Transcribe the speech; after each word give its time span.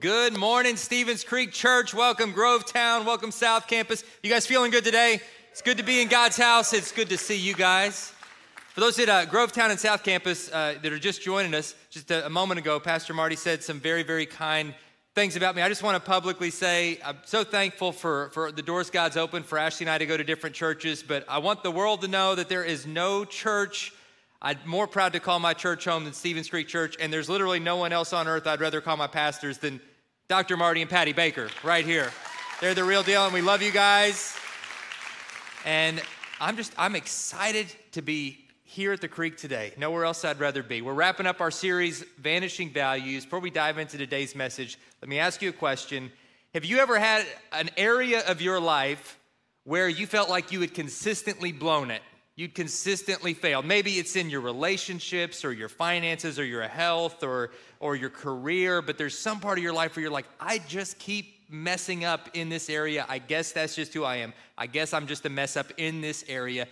Good 0.00 0.36
morning, 0.38 0.76
Stevens 0.76 1.24
Creek 1.24 1.50
Church. 1.50 1.92
Welcome, 1.92 2.32
Grovetown. 2.32 3.04
Welcome, 3.04 3.32
South 3.32 3.66
Campus. 3.66 4.04
You 4.22 4.30
guys 4.30 4.46
feeling 4.46 4.70
good 4.70 4.84
today? 4.84 5.20
It's 5.50 5.60
good 5.60 5.78
to 5.78 5.82
be 5.82 6.00
in 6.00 6.06
God's 6.06 6.36
house. 6.36 6.72
It's 6.72 6.92
good 6.92 7.08
to 7.08 7.18
see 7.18 7.36
you 7.36 7.52
guys. 7.52 8.12
For 8.74 8.80
those 8.80 8.96
at 9.00 9.08
uh, 9.08 9.26
Grovetown 9.26 9.70
and 9.70 9.80
South 9.80 10.04
Campus 10.04 10.52
uh, 10.52 10.76
that 10.82 10.92
are 10.92 11.00
just 11.00 11.20
joining 11.20 11.52
us, 11.52 11.74
just 11.90 12.12
a, 12.12 12.26
a 12.26 12.30
moment 12.30 12.60
ago, 12.60 12.78
Pastor 12.78 13.12
Marty 13.12 13.34
said 13.34 13.64
some 13.64 13.80
very, 13.80 14.04
very 14.04 14.24
kind 14.24 14.72
things 15.16 15.34
about 15.34 15.56
me. 15.56 15.62
I 15.62 15.68
just 15.68 15.82
want 15.82 15.96
to 15.96 16.08
publicly 16.08 16.50
say 16.50 17.00
I'm 17.04 17.18
so 17.24 17.42
thankful 17.42 17.90
for, 17.90 18.30
for 18.30 18.52
the 18.52 18.62
doors 18.62 18.90
God's 18.90 19.16
opened 19.16 19.46
for 19.46 19.58
Ashley 19.58 19.86
and 19.86 19.90
I 19.90 19.98
to 19.98 20.06
go 20.06 20.16
to 20.16 20.22
different 20.22 20.54
churches, 20.54 21.02
but 21.02 21.24
I 21.28 21.38
want 21.38 21.64
the 21.64 21.72
world 21.72 22.02
to 22.02 22.08
know 22.08 22.36
that 22.36 22.48
there 22.48 22.62
is 22.62 22.86
no 22.86 23.24
church 23.24 23.92
I'm 24.40 24.58
more 24.64 24.86
proud 24.86 25.14
to 25.14 25.20
call 25.20 25.40
my 25.40 25.52
church 25.52 25.84
home 25.84 26.04
than 26.04 26.12
Stevens 26.12 26.48
Creek 26.48 26.68
Church, 26.68 26.96
and 27.00 27.12
there's 27.12 27.28
literally 27.28 27.58
no 27.58 27.76
one 27.76 27.92
else 27.92 28.12
on 28.12 28.28
earth 28.28 28.46
I'd 28.46 28.60
rather 28.60 28.80
call 28.80 28.96
my 28.96 29.08
pastors 29.08 29.58
than 29.58 29.80
Dr. 30.28 30.56
Marty 30.56 30.80
and 30.80 30.88
Patty 30.88 31.12
Baker 31.12 31.48
right 31.64 31.84
here. 31.84 32.12
They're 32.60 32.74
the 32.74 32.84
real 32.84 33.02
deal, 33.02 33.24
and 33.24 33.34
we 33.34 33.40
love 33.40 33.62
you 33.62 33.72
guys. 33.72 34.36
And 35.64 36.00
I'm 36.40 36.56
just, 36.56 36.72
I'm 36.78 36.94
excited 36.94 37.66
to 37.92 38.02
be 38.02 38.38
here 38.62 38.92
at 38.92 39.00
the 39.00 39.08
creek 39.08 39.38
today. 39.38 39.72
Nowhere 39.76 40.04
else 40.04 40.24
I'd 40.24 40.38
rather 40.38 40.62
be. 40.62 40.82
We're 40.82 40.94
wrapping 40.94 41.26
up 41.26 41.40
our 41.40 41.50
series, 41.50 42.04
Vanishing 42.18 42.70
Values. 42.70 43.24
Before 43.24 43.40
we 43.40 43.50
dive 43.50 43.78
into 43.78 43.98
today's 43.98 44.36
message, 44.36 44.78
let 45.02 45.08
me 45.08 45.18
ask 45.18 45.42
you 45.42 45.48
a 45.48 45.52
question. 45.52 46.12
Have 46.54 46.64
you 46.64 46.78
ever 46.78 46.96
had 46.96 47.26
an 47.52 47.70
area 47.76 48.24
of 48.28 48.40
your 48.40 48.60
life 48.60 49.18
where 49.64 49.88
you 49.88 50.06
felt 50.06 50.30
like 50.30 50.52
you 50.52 50.60
had 50.60 50.74
consistently 50.74 51.50
blown 51.50 51.90
it? 51.90 52.02
You'd 52.38 52.54
consistently 52.54 53.34
failed. 53.34 53.64
Maybe 53.64 53.94
it's 53.94 54.14
in 54.14 54.30
your 54.30 54.42
relationships 54.42 55.44
or 55.44 55.52
your 55.52 55.68
finances 55.68 56.38
or 56.38 56.44
your 56.44 56.62
health 56.62 57.24
or, 57.24 57.50
or 57.80 57.96
your 57.96 58.10
career, 58.10 58.80
but 58.80 58.96
there's 58.96 59.18
some 59.18 59.40
part 59.40 59.58
of 59.58 59.64
your 59.64 59.72
life 59.72 59.96
where 59.96 60.02
you're 60.02 60.12
like, 60.12 60.28
I 60.38 60.60
just 60.68 61.00
keep 61.00 61.34
messing 61.50 62.04
up 62.04 62.28
in 62.34 62.48
this 62.48 62.70
area. 62.70 63.04
I 63.08 63.18
guess 63.18 63.50
that's 63.50 63.74
just 63.74 63.92
who 63.92 64.04
I 64.04 64.18
am. 64.18 64.32
I 64.56 64.68
guess 64.68 64.94
I'm 64.94 65.08
just 65.08 65.26
a 65.26 65.28
mess 65.28 65.56
up 65.56 65.72
in 65.78 66.00
this 66.00 66.24
area. 66.28 66.68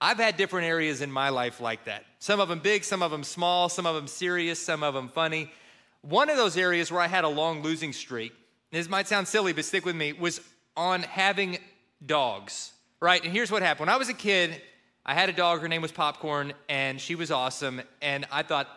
I've 0.00 0.16
had 0.16 0.38
different 0.38 0.66
areas 0.66 1.02
in 1.02 1.12
my 1.12 1.28
life 1.28 1.60
like 1.60 1.84
that. 1.84 2.06
Some 2.18 2.40
of 2.40 2.48
them 2.48 2.60
big, 2.60 2.82
some 2.82 3.02
of 3.02 3.10
them 3.10 3.22
small, 3.22 3.68
some 3.68 3.84
of 3.84 3.94
them 3.94 4.06
serious, 4.06 4.58
some 4.58 4.82
of 4.82 4.94
them 4.94 5.10
funny. 5.10 5.52
One 6.00 6.30
of 6.30 6.38
those 6.38 6.56
areas 6.56 6.90
where 6.90 7.02
I 7.02 7.08
had 7.08 7.24
a 7.24 7.28
long 7.28 7.62
losing 7.62 7.92
streak, 7.92 8.32
this 8.72 8.88
might 8.88 9.06
sound 9.06 9.28
silly, 9.28 9.52
but 9.52 9.66
stick 9.66 9.84
with 9.84 9.96
me, 9.96 10.14
was 10.14 10.40
on 10.78 11.02
having 11.02 11.58
dogs, 12.06 12.72
right? 13.00 13.22
And 13.22 13.30
here's 13.30 13.52
what 13.52 13.60
happened. 13.60 13.88
When 13.88 13.94
I 13.94 13.98
was 13.98 14.08
a 14.08 14.14
kid, 14.14 14.62
I 15.04 15.14
had 15.14 15.28
a 15.28 15.32
dog, 15.32 15.60
her 15.60 15.68
name 15.68 15.82
was 15.82 15.92
Popcorn, 15.92 16.52
and 16.68 17.00
she 17.00 17.14
was 17.14 17.30
awesome. 17.30 17.80
And 18.02 18.26
I 18.30 18.42
thought, 18.42 18.68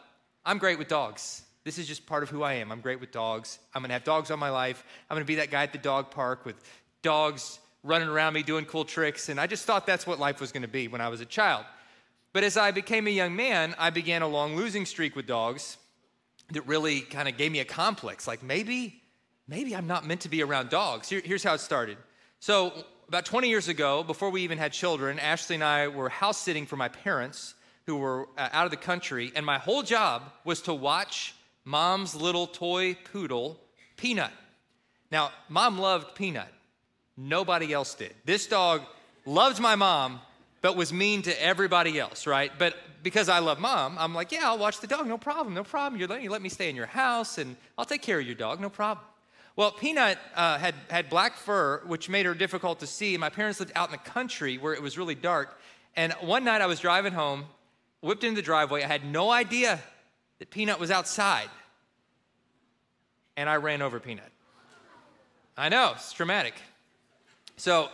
I'm 0.46 0.58
great 0.58 0.80
with 0.80 0.88
dogs. 0.88 1.44
This 1.64 1.78
is 1.78 1.88
just 1.88 2.06
part 2.06 2.24
of 2.24 2.30
who 2.30 2.44
I 2.44 2.54
am. 2.54 2.72
I'm 2.72 2.82
great 2.82 3.00
with 3.00 3.12
dogs. 3.12 3.60
I'm 3.74 3.82
gonna 3.82 3.94
have 3.94 4.04
dogs 4.04 4.32
all 4.32 4.38
my 4.38 4.50
life. 4.50 4.84
I'm 5.10 5.16
gonna 5.16 5.26
be 5.26 5.36
that 5.36 5.52
guy 5.52 5.64
at 5.64 5.72
the 5.72 5.78
dog 5.78 6.12
park 6.12 6.46
with 6.46 6.56
dogs 7.02 7.60
running 7.84 8.08
around 8.08 8.34
me 8.34 8.44
doing 8.44 8.66
cool 8.66 8.86
tricks. 8.86 9.30
And 9.30 9.40
I 9.40 9.48
just 9.48 9.66
thought 9.66 9.86
that's 9.86 10.06
what 10.06 10.20
life 10.20 10.42
was 10.42 10.52
gonna 10.52 10.68
be 10.68 10.88
when 10.88 11.02
I 11.02 11.10
was 11.10 11.22
a 11.22 11.26
child. 11.26 11.66
But 12.34 12.44
as 12.44 12.58
I 12.58 12.72
became 12.72 13.08
a 13.08 13.12
young 13.12 13.36
man, 13.36 13.76
I 13.78 13.92
began 13.92 14.22
a 14.22 14.28
long 14.28 14.56
losing 14.56 14.86
streak 14.86 15.16
with 15.16 15.28
dogs 15.28 15.78
that 16.52 16.66
really 16.68 17.02
kind 17.02 17.30
of 17.30 17.38
gave 17.38 17.52
me 17.52 17.60
a 17.60 17.66
complex. 17.66 18.28
Like 18.28 18.44
maybe, 18.44 19.02
maybe 19.48 19.76
I'm 19.76 19.88
not 19.88 20.06
meant 20.06 20.22
to 20.22 20.30
be 20.30 20.42
around 20.42 20.70
dogs. 20.70 21.10
Here, 21.10 21.22
here's 21.24 21.44
how 21.44 21.54
it 21.54 21.60
started. 21.60 21.98
So 22.44 22.74
about 23.08 23.24
20 23.24 23.48
years 23.48 23.70
ago, 23.70 24.04
before 24.04 24.30
we 24.30 24.42
even 24.42 24.58
had 24.58 24.74
children, 24.74 25.18
Ashley 25.18 25.56
and 25.56 25.64
I 25.64 25.88
were 25.88 26.10
house 26.10 26.38
sitting 26.38 26.66
for 26.66 26.76
my 26.76 26.90
parents 26.90 27.56
who 27.86 27.96
were 27.96 28.28
uh, 28.38 28.50
out 28.52 28.66
of 28.66 28.72
the 28.72 28.76
country, 28.76 29.32
and 29.34 29.46
my 29.46 29.58
whole 29.58 29.82
job 29.82 30.24
was 30.44 30.62
to 30.64 30.74
watch 30.74 31.36
mom's 31.64 32.14
little 32.14 32.48
toy 32.48 32.98
poodle, 33.14 33.62
Peanut. 33.96 34.32
Now, 35.10 35.32
mom 35.48 35.80
loved 35.80 36.16
Peanut. 36.16 36.50
Nobody 37.16 37.72
else 37.72 37.96
did. 37.96 38.14
This 38.26 38.46
dog 38.46 38.82
loved 39.26 39.62
my 39.62 39.76
mom, 39.76 40.20
but 40.62 40.76
was 40.76 40.92
mean 40.92 41.22
to 41.22 41.42
everybody 41.42 41.98
else, 41.98 42.28
right? 42.28 42.52
But 42.60 42.76
because 43.04 43.30
I 43.30 43.40
love 43.40 43.58
mom, 43.58 43.96
I'm 43.98 44.14
like, 44.14 44.34
yeah, 44.34 44.50
I'll 44.50 44.58
watch 44.58 44.82
the 44.82 44.88
dog, 44.88 45.08
no 45.08 45.18
problem, 45.18 45.54
no 45.54 45.64
problem. 45.64 45.98
You're 45.98 46.10
letting 46.10 46.26
you 46.26 46.30
let 46.30 46.42
me 46.42 46.50
stay 46.50 46.70
in 46.70 46.76
your 46.76 46.88
house, 46.88 47.38
and 47.38 47.56
I'll 47.78 47.86
take 47.86 48.02
care 48.02 48.20
of 48.20 48.26
your 48.26 48.36
dog, 48.36 48.60
no 48.60 48.70
problem. 48.70 49.06
Well, 49.56 49.72
Peanut 49.72 50.18
uh, 50.36 50.58
had, 50.58 50.74
had 50.90 51.10
black 51.10 51.36
fur, 51.36 51.82
which 51.86 52.10
made 52.10 52.26
her 52.26 52.34
difficult 52.34 52.80
to 52.80 52.88
see. 52.88 53.16
My 53.18 53.30
parents 53.30 53.60
lived 53.60 53.72
out 53.76 53.90
in 53.90 53.92
the 53.92 54.10
country 54.10 54.58
where 54.58 54.74
it 54.74 54.82
was 54.82 54.98
really 54.98 55.14
dark. 55.14 55.60
And 55.96 56.12
one 56.22 56.44
night 56.44 56.62
I 56.62 56.66
was 56.66 56.80
driving 56.80 57.14
home, 57.14 57.46
whipped 58.02 58.24
into 58.24 58.38
the 58.38 58.42
driveway. 58.42 58.84
I 58.84 58.88
had 58.88 59.06
no 59.06 59.30
idea 59.30 59.80
that 60.40 60.50
Peanut 60.50 60.80
was 60.80 60.90
outside. 60.90 61.50
And 63.38 63.48
I 63.48 63.58
ran 63.58 63.84
over 63.84 64.00
Peanut. 64.00 64.32
I 65.56 65.70
know, 65.70 65.94
it's 65.96 66.14
traumatic. 66.14 66.56
So 67.56 67.90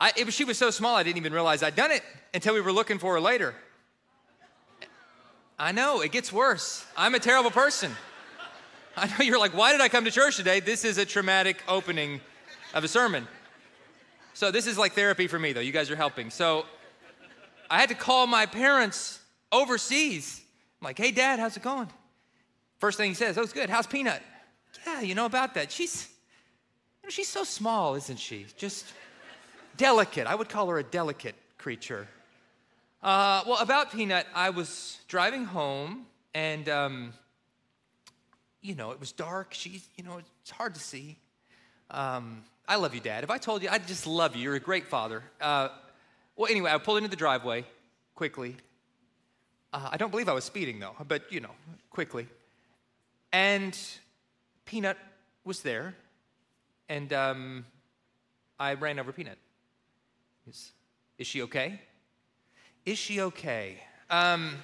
I, 0.00 0.12
it, 0.16 0.32
she 0.32 0.44
was 0.44 0.56
so 0.56 0.70
small, 0.70 0.96
I 0.96 1.02
didn't 1.02 1.18
even 1.18 1.34
realize 1.34 1.62
I'd 1.62 1.76
done 1.76 1.90
it 1.90 2.02
until 2.32 2.54
we 2.54 2.62
were 2.62 2.72
looking 2.72 2.98
for 2.98 3.12
her 3.12 3.20
later. 3.20 3.54
I 5.58 5.72
know, 5.72 6.00
it 6.00 6.12
gets 6.12 6.32
worse. 6.32 6.86
I'm 6.96 7.14
a 7.14 7.18
terrible 7.18 7.50
person. 7.50 7.94
I 8.98 9.06
know 9.06 9.24
you're 9.24 9.38
like, 9.38 9.56
why 9.56 9.72
did 9.72 9.80
I 9.80 9.88
come 9.88 10.04
to 10.04 10.10
church 10.10 10.36
today? 10.36 10.60
This 10.60 10.84
is 10.84 10.98
a 10.98 11.04
traumatic 11.04 11.62
opening 11.68 12.20
of 12.74 12.84
a 12.84 12.88
sermon. 12.88 13.26
So 14.34 14.50
this 14.50 14.66
is 14.66 14.76
like 14.76 14.92
therapy 14.92 15.26
for 15.26 15.38
me, 15.38 15.52
though. 15.52 15.60
You 15.60 15.72
guys 15.72 15.90
are 15.90 15.96
helping. 15.96 16.30
So 16.30 16.66
I 17.70 17.78
had 17.80 17.88
to 17.88 17.94
call 17.94 18.26
my 18.26 18.46
parents 18.46 19.20
overseas. 19.52 20.40
I'm 20.80 20.86
like, 20.86 20.98
hey, 20.98 21.10
dad, 21.10 21.38
how's 21.38 21.56
it 21.56 21.62
going? 21.62 21.88
First 22.78 22.98
thing 22.98 23.10
he 23.10 23.14
says, 23.14 23.38
oh, 23.38 23.42
it's 23.42 23.52
good. 23.52 23.70
How's 23.70 23.86
Peanut? 23.86 24.22
Yeah, 24.86 25.00
you 25.00 25.14
know 25.14 25.26
about 25.26 25.54
that. 25.54 25.72
She's, 25.72 26.08
you 27.02 27.06
know, 27.06 27.10
she's 27.10 27.28
so 27.28 27.44
small, 27.44 27.94
isn't 27.94 28.18
she? 28.18 28.46
Just 28.56 28.86
delicate. 29.76 30.26
I 30.26 30.34
would 30.34 30.48
call 30.48 30.68
her 30.68 30.78
a 30.78 30.84
delicate 30.84 31.34
creature. 31.56 32.06
Uh, 33.02 33.42
well, 33.46 33.58
about 33.58 33.92
Peanut, 33.92 34.26
I 34.34 34.50
was 34.50 34.98
driving 35.08 35.44
home 35.44 36.06
and 36.34 36.68
um, 36.68 37.12
you 38.62 38.74
know, 38.74 38.90
it 38.90 39.00
was 39.00 39.12
dark. 39.12 39.54
She's, 39.54 39.88
you 39.96 40.04
know, 40.04 40.20
it's 40.42 40.50
hard 40.50 40.74
to 40.74 40.80
see. 40.80 41.16
Um, 41.90 42.42
I 42.66 42.76
love 42.76 42.94
you, 42.94 43.00
Dad. 43.00 43.24
If 43.24 43.30
I 43.30 43.38
told 43.38 43.62
you, 43.62 43.68
I 43.70 43.78
just 43.78 44.06
love 44.06 44.36
you. 44.36 44.42
You're 44.42 44.56
a 44.56 44.60
great 44.60 44.88
father. 44.88 45.22
Uh, 45.40 45.68
well, 46.36 46.50
anyway, 46.50 46.70
I 46.70 46.78
pulled 46.78 46.98
into 46.98 47.08
the 47.08 47.16
driveway 47.16 47.64
quickly. 48.14 48.56
Uh, 49.72 49.88
I 49.92 49.96
don't 49.96 50.10
believe 50.10 50.28
I 50.28 50.32
was 50.32 50.44
speeding, 50.44 50.78
though, 50.80 50.94
but, 51.06 51.30
you 51.32 51.40
know, 51.40 51.50
quickly. 51.90 52.26
And 53.32 53.78
Peanut 54.64 54.96
was 55.44 55.62
there, 55.62 55.94
and 56.88 57.12
um, 57.12 57.64
I 58.58 58.74
ran 58.74 58.98
over 58.98 59.12
Peanut. 59.12 59.38
Is, 60.46 60.72
is 61.18 61.26
she 61.26 61.42
okay? 61.42 61.80
Is 62.84 62.98
she 62.98 63.20
okay? 63.20 63.78
Um, 64.10 64.56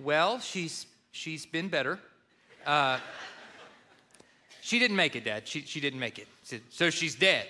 well, 0.00 0.40
she's, 0.40 0.86
she's 1.12 1.46
been 1.46 1.68
better. 1.68 1.98
Uh, 2.66 2.98
she 4.60 4.78
didn't 4.78 4.96
make 4.96 5.14
it, 5.16 5.24
Dad. 5.24 5.46
She, 5.46 5.60
she 5.62 5.80
didn't 5.80 6.00
make 6.00 6.18
it. 6.18 6.28
So 6.70 6.90
she's 6.90 7.14
dead. 7.14 7.46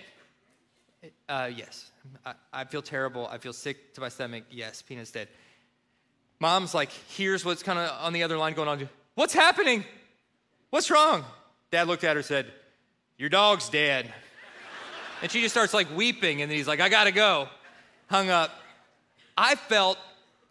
Uh, 1.28 1.50
yes. 1.54 1.90
I, 2.24 2.34
I 2.52 2.64
feel 2.64 2.82
terrible. 2.82 3.26
I 3.28 3.38
feel 3.38 3.52
sick 3.52 3.94
to 3.94 4.00
my 4.00 4.08
stomach. 4.08 4.44
Yes, 4.50 4.82
Peanut's 4.82 5.10
dead. 5.10 5.28
Mom's 6.40 6.74
like, 6.74 6.90
here's 7.08 7.44
what's 7.44 7.62
kind 7.62 7.78
of 7.78 7.90
on 8.02 8.12
the 8.12 8.22
other 8.22 8.36
line 8.36 8.54
going 8.54 8.68
on. 8.68 8.88
What's 9.14 9.32
happening? 9.32 9.84
What's 10.70 10.90
wrong? 10.90 11.24
Dad 11.70 11.86
looked 11.86 12.04
at 12.04 12.12
her 12.12 12.18
and 12.18 12.26
said, 12.26 12.46
Your 13.16 13.28
dog's 13.28 13.68
dead. 13.68 14.12
and 15.22 15.30
she 15.30 15.40
just 15.40 15.54
starts 15.54 15.72
like 15.72 15.86
weeping, 15.96 16.42
and 16.42 16.50
then 16.50 16.58
he's 16.58 16.68
like, 16.68 16.80
I 16.80 16.88
gotta 16.88 17.12
go. 17.12 17.48
Hung 18.10 18.28
up. 18.28 18.50
I 19.36 19.54
felt 19.54 19.98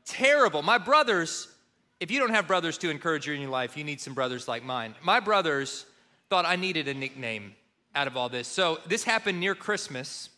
terrible. 0.05 0.61
My 0.61 0.77
brothers 0.77 1.52
if 2.03 2.11
you 2.11 2.19
don't 2.19 2.31
have 2.31 2.47
brothers 2.47 2.77
to 2.79 2.89
encourage 2.89 3.27
you 3.27 3.33
in 3.33 3.39
your 3.39 3.50
life, 3.50 3.77
you 3.77 3.85
need 3.85 4.01
some 4.01 4.13
brothers 4.13 4.45
like 4.45 4.61
mine. 4.61 4.94
My 5.01 5.21
brothers 5.21 5.85
thought 6.29 6.44
I 6.45 6.57
needed 6.57 6.89
a 6.89 6.94
nickname 6.94 7.55
out 7.95 8.07
of 8.07 8.17
all 8.17 8.27
this. 8.27 8.45
So 8.45 8.81
this 8.85 9.05
happened 9.05 9.39
near 9.39 9.55
Christmas. 9.55 10.29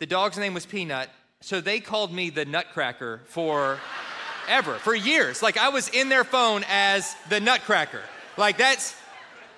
The 0.00 0.06
dog's 0.06 0.36
name 0.36 0.52
was 0.52 0.66
Peanut. 0.66 1.08
So 1.40 1.62
they 1.62 1.80
called 1.80 2.12
me 2.12 2.28
the 2.28 2.44
Nutcracker 2.44 3.22
for 3.24 3.80
ever, 4.46 4.74
for 4.74 4.94
years. 4.94 5.42
Like 5.42 5.56
I 5.56 5.70
was 5.70 5.88
in 5.88 6.10
their 6.10 6.24
phone 6.24 6.62
as 6.68 7.16
the 7.30 7.40
Nutcracker. 7.40 8.02
Like 8.36 8.58
that's, 8.58 8.94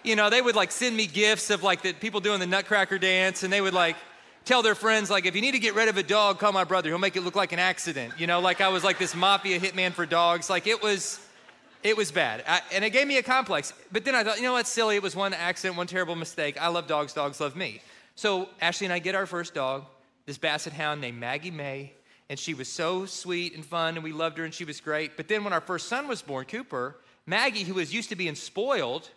you 0.04 0.14
know, 0.14 0.30
they 0.30 0.40
would 0.40 0.54
like 0.54 0.70
send 0.70 0.96
me 0.96 1.08
gifts 1.08 1.50
of 1.50 1.64
like 1.64 1.82
the 1.82 1.94
people 1.94 2.20
doing 2.20 2.38
the 2.38 2.46
Nutcracker 2.46 2.98
dance, 2.98 3.42
and 3.42 3.52
they 3.52 3.60
would 3.60 3.74
like, 3.74 3.96
tell 4.44 4.62
their 4.62 4.74
friends, 4.74 5.10
like, 5.10 5.26
if 5.26 5.34
you 5.34 5.40
need 5.40 5.52
to 5.52 5.58
get 5.58 5.74
rid 5.74 5.88
of 5.88 5.96
a 5.96 6.02
dog, 6.02 6.38
call 6.38 6.52
my 6.52 6.64
brother. 6.64 6.88
He'll 6.88 6.98
make 6.98 7.16
it 7.16 7.22
look 7.22 7.36
like 7.36 7.52
an 7.52 7.58
accident. 7.58 8.14
You 8.18 8.26
know, 8.26 8.40
like 8.40 8.60
I 8.60 8.68
was 8.68 8.84
like 8.84 8.98
this 8.98 9.14
mafia 9.14 9.58
hitman 9.58 9.92
for 9.92 10.06
dogs. 10.06 10.50
Like 10.50 10.66
it 10.66 10.82
was, 10.82 11.18
it 11.82 11.96
was 11.96 12.12
bad. 12.12 12.44
I, 12.46 12.60
and 12.72 12.84
it 12.84 12.90
gave 12.90 13.06
me 13.06 13.18
a 13.18 13.22
complex. 13.22 13.72
But 13.90 14.04
then 14.04 14.14
I 14.14 14.24
thought, 14.24 14.36
you 14.36 14.42
know 14.42 14.52
what, 14.52 14.66
silly. 14.66 14.96
It 14.96 15.02
was 15.02 15.16
one 15.16 15.34
accident, 15.34 15.76
one 15.76 15.86
terrible 15.86 16.16
mistake. 16.16 16.60
I 16.60 16.68
love 16.68 16.86
dogs, 16.86 17.12
dogs 17.12 17.40
love 17.40 17.56
me. 17.56 17.80
So 18.14 18.48
Ashley 18.60 18.86
and 18.86 18.92
I 18.92 18.98
get 18.98 19.14
our 19.14 19.26
first 19.26 19.54
dog, 19.54 19.84
this 20.26 20.38
basset 20.38 20.72
hound 20.72 21.00
named 21.00 21.18
Maggie 21.18 21.50
May. 21.50 21.92
And 22.30 22.38
she 22.38 22.54
was 22.54 22.68
so 22.68 23.04
sweet 23.04 23.54
and 23.54 23.64
fun, 23.64 23.96
and 23.96 24.04
we 24.04 24.10
loved 24.10 24.38
her, 24.38 24.44
and 24.44 24.54
she 24.54 24.64
was 24.64 24.80
great. 24.80 25.14
But 25.14 25.28
then 25.28 25.44
when 25.44 25.52
our 25.52 25.60
first 25.60 25.88
son 25.88 26.08
was 26.08 26.22
born, 26.22 26.46
Cooper, 26.46 26.96
Maggie, 27.26 27.64
who 27.64 27.74
was 27.74 27.92
used 27.92 28.08
to 28.08 28.16
being 28.16 28.34
spoiled, 28.34 29.10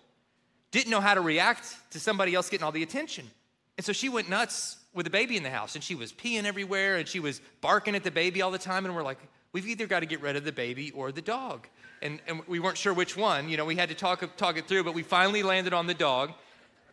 didn't 0.72 0.92
know 0.92 1.00
how 1.00 1.14
to 1.14 1.22
react 1.22 1.74
to 1.92 2.02
somebody 2.02 2.36
else 2.36 2.50
getting 2.50 2.66
all 2.66 2.74
the 2.74 2.84
attention. 2.84 3.30
And 3.78 3.86
so 3.86 3.94
she 3.94 4.10
went 4.10 4.30
nuts 4.30 4.76
with 4.98 5.08
a 5.08 5.12
baby 5.12 5.38
in 5.38 5.44
the 5.44 5.50
house 5.50 5.76
and 5.76 5.84
she 5.84 5.96
was 5.96 6.12
peeing 6.12 6.44
everywhere 6.44 6.98
and 6.98 7.08
she 7.08 7.20
was 7.20 7.40
barking 7.62 7.96
at 7.96 8.04
the 8.04 8.12
baby 8.12 8.42
all 8.42 8.52
the 8.52 8.58
time. 8.58 8.86
And 8.86 8.96
we're 8.96 9.04
like, 9.04 9.20
we've 9.54 9.68
either 9.68 9.88
got 9.88 10.02
to 10.02 10.06
get 10.06 10.22
rid 10.22 10.36
of 10.36 10.44
the 10.44 10.52
baby 10.52 10.92
or 10.92 11.12
the 11.12 11.22
dog. 11.22 11.68
And, 12.02 12.20
and 12.28 12.42
we 12.48 12.60
weren't 12.60 12.78
sure 12.78 12.94
which 12.94 13.16
one. 13.16 13.48
You 13.48 13.58
know, 13.58 13.66
we 13.66 13.76
had 13.76 13.90
to 13.90 13.96
talk, 13.96 14.36
talk 14.36 14.58
it 14.58 14.68
through, 14.68 14.84
but 14.84 14.94
we 14.94 15.04
finally 15.04 15.44
landed 15.44 15.74
on 15.74 15.88
the 15.88 15.94
dog. 15.94 16.34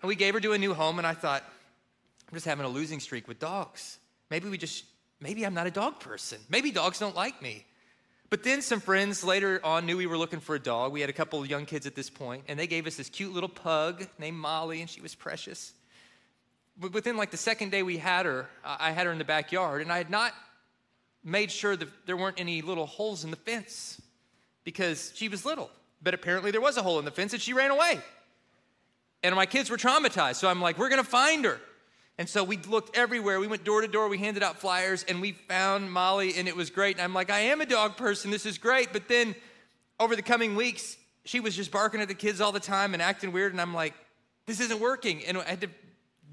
And 0.02 0.08
we 0.08 0.14
gave 0.14 0.34
her 0.34 0.40
to 0.40 0.52
a 0.52 0.58
new 0.58 0.74
home. 0.74 0.98
And 0.98 1.06
I 1.06 1.14
thought, 1.14 1.42
I'm 2.28 2.34
just 2.34 2.46
having 2.46 2.64
a 2.64 2.68
losing 2.68 3.00
streak 3.00 3.26
with 3.26 3.38
dogs. 3.38 3.98
Maybe 4.30 4.48
we 4.48 4.58
just, 4.58 4.84
maybe 5.20 5.44
I'm 5.44 5.54
not 5.54 5.66
a 5.66 5.70
dog 5.70 5.98
person. 5.98 6.38
Maybe 6.48 6.70
dogs 6.70 6.98
don't 6.98 7.16
like 7.16 7.40
me. 7.42 7.64
But 8.30 8.42
then 8.42 8.62
some 8.62 8.80
friends 8.80 9.22
later 9.22 9.60
on 9.64 9.86
knew 9.86 9.96
we 9.96 10.06
were 10.06 10.18
looking 10.18 10.40
for 10.40 10.54
a 10.54 10.58
dog. 10.58 10.92
We 10.92 11.00
had 11.00 11.10
a 11.10 11.14
couple 11.14 11.40
of 11.40 11.48
young 11.48 11.66
kids 11.66 11.86
at 11.86 11.94
this 11.94 12.10
point, 12.10 12.44
and 12.48 12.58
they 12.58 12.66
gave 12.66 12.86
us 12.86 12.96
this 12.96 13.08
cute 13.08 13.32
little 13.32 13.48
pug 13.48 14.06
named 14.18 14.36
Molly, 14.36 14.80
and 14.80 14.90
she 14.90 15.00
was 15.00 15.14
precious. 15.14 15.72
Within 16.80 17.16
like 17.16 17.30
the 17.30 17.36
second 17.36 17.70
day 17.70 17.82
we 17.82 17.98
had 17.98 18.26
her, 18.26 18.48
I 18.64 18.90
had 18.90 19.06
her 19.06 19.12
in 19.12 19.18
the 19.18 19.24
backyard, 19.24 19.82
and 19.82 19.92
I 19.92 19.98
had 19.98 20.10
not 20.10 20.32
made 21.22 21.50
sure 21.50 21.76
that 21.76 21.88
there 22.06 22.16
weren't 22.16 22.40
any 22.40 22.62
little 22.62 22.86
holes 22.86 23.24
in 23.24 23.30
the 23.30 23.36
fence 23.36 24.00
because 24.64 25.12
she 25.14 25.28
was 25.28 25.44
little. 25.44 25.70
But 26.02 26.14
apparently 26.14 26.50
there 26.50 26.60
was 26.60 26.76
a 26.76 26.82
hole 26.82 26.98
in 26.98 27.04
the 27.04 27.10
fence, 27.10 27.32
and 27.32 27.40
she 27.40 27.52
ran 27.52 27.70
away. 27.70 28.00
And 29.22 29.34
my 29.34 29.46
kids 29.46 29.70
were 29.70 29.76
traumatized, 29.76 30.36
so 30.36 30.48
I'm 30.48 30.60
like, 30.60 30.76
we're 30.76 30.90
gonna 30.90 31.04
find 31.04 31.44
her. 31.44 31.60
And 32.18 32.28
so 32.28 32.44
we 32.44 32.58
looked 32.58 32.96
everywhere. 32.96 33.40
We 33.40 33.46
went 33.46 33.64
door 33.64 33.80
to 33.80 33.88
door. 33.88 34.08
We 34.08 34.18
handed 34.18 34.42
out 34.42 34.60
flyers 34.60 35.04
and 35.08 35.20
we 35.20 35.32
found 35.32 35.90
Molly 35.90 36.34
and 36.36 36.46
it 36.46 36.54
was 36.54 36.70
great. 36.70 36.96
And 36.96 37.02
I'm 37.02 37.14
like, 37.14 37.30
I 37.30 37.40
am 37.40 37.60
a 37.60 37.66
dog 37.66 37.96
person. 37.96 38.30
This 38.30 38.46
is 38.46 38.56
great. 38.56 38.92
But 38.92 39.08
then 39.08 39.34
over 39.98 40.14
the 40.14 40.22
coming 40.22 40.54
weeks, 40.54 40.96
she 41.24 41.40
was 41.40 41.56
just 41.56 41.72
barking 41.72 42.00
at 42.00 42.08
the 42.08 42.14
kids 42.14 42.40
all 42.40 42.52
the 42.52 42.60
time 42.60 42.94
and 42.94 43.02
acting 43.02 43.32
weird. 43.32 43.52
And 43.52 43.60
I'm 43.60 43.74
like, 43.74 43.94
this 44.46 44.60
isn't 44.60 44.78
working. 44.78 45.24
And 45.24 45.38
I 45.38 45.44
had 45.44 45.60
to 45.62 45.68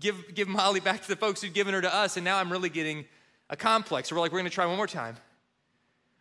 give, 0.01 0.35
give 0.35 0.49
Molly 0.49 0.81
back 0.81 1.01
to 1.01 1.07
the 1.07 1.15
folks 1.15 1.41
who'd 1.41 1.53
given 1.53 1.73
her 1.73 1.81
to 1.81 1.93
us. 1.93 2.17
And 2.17 2.25
now 2.25 2.37
I'm 2.37 2.51
really 2.51 2.69
getting 2.69 3.05
a 3.49 3.55
complex. 3.55 4.09
So 4.09 4.15
we're 4.15 4.21
like, 4.21 4.33
we're 4.33 4.39
going 4.39 4.49
to 4.49 4.53
try 4.53 4.65
one 4.65 4.75
more 4.75 4.87
time. 4.87 5.15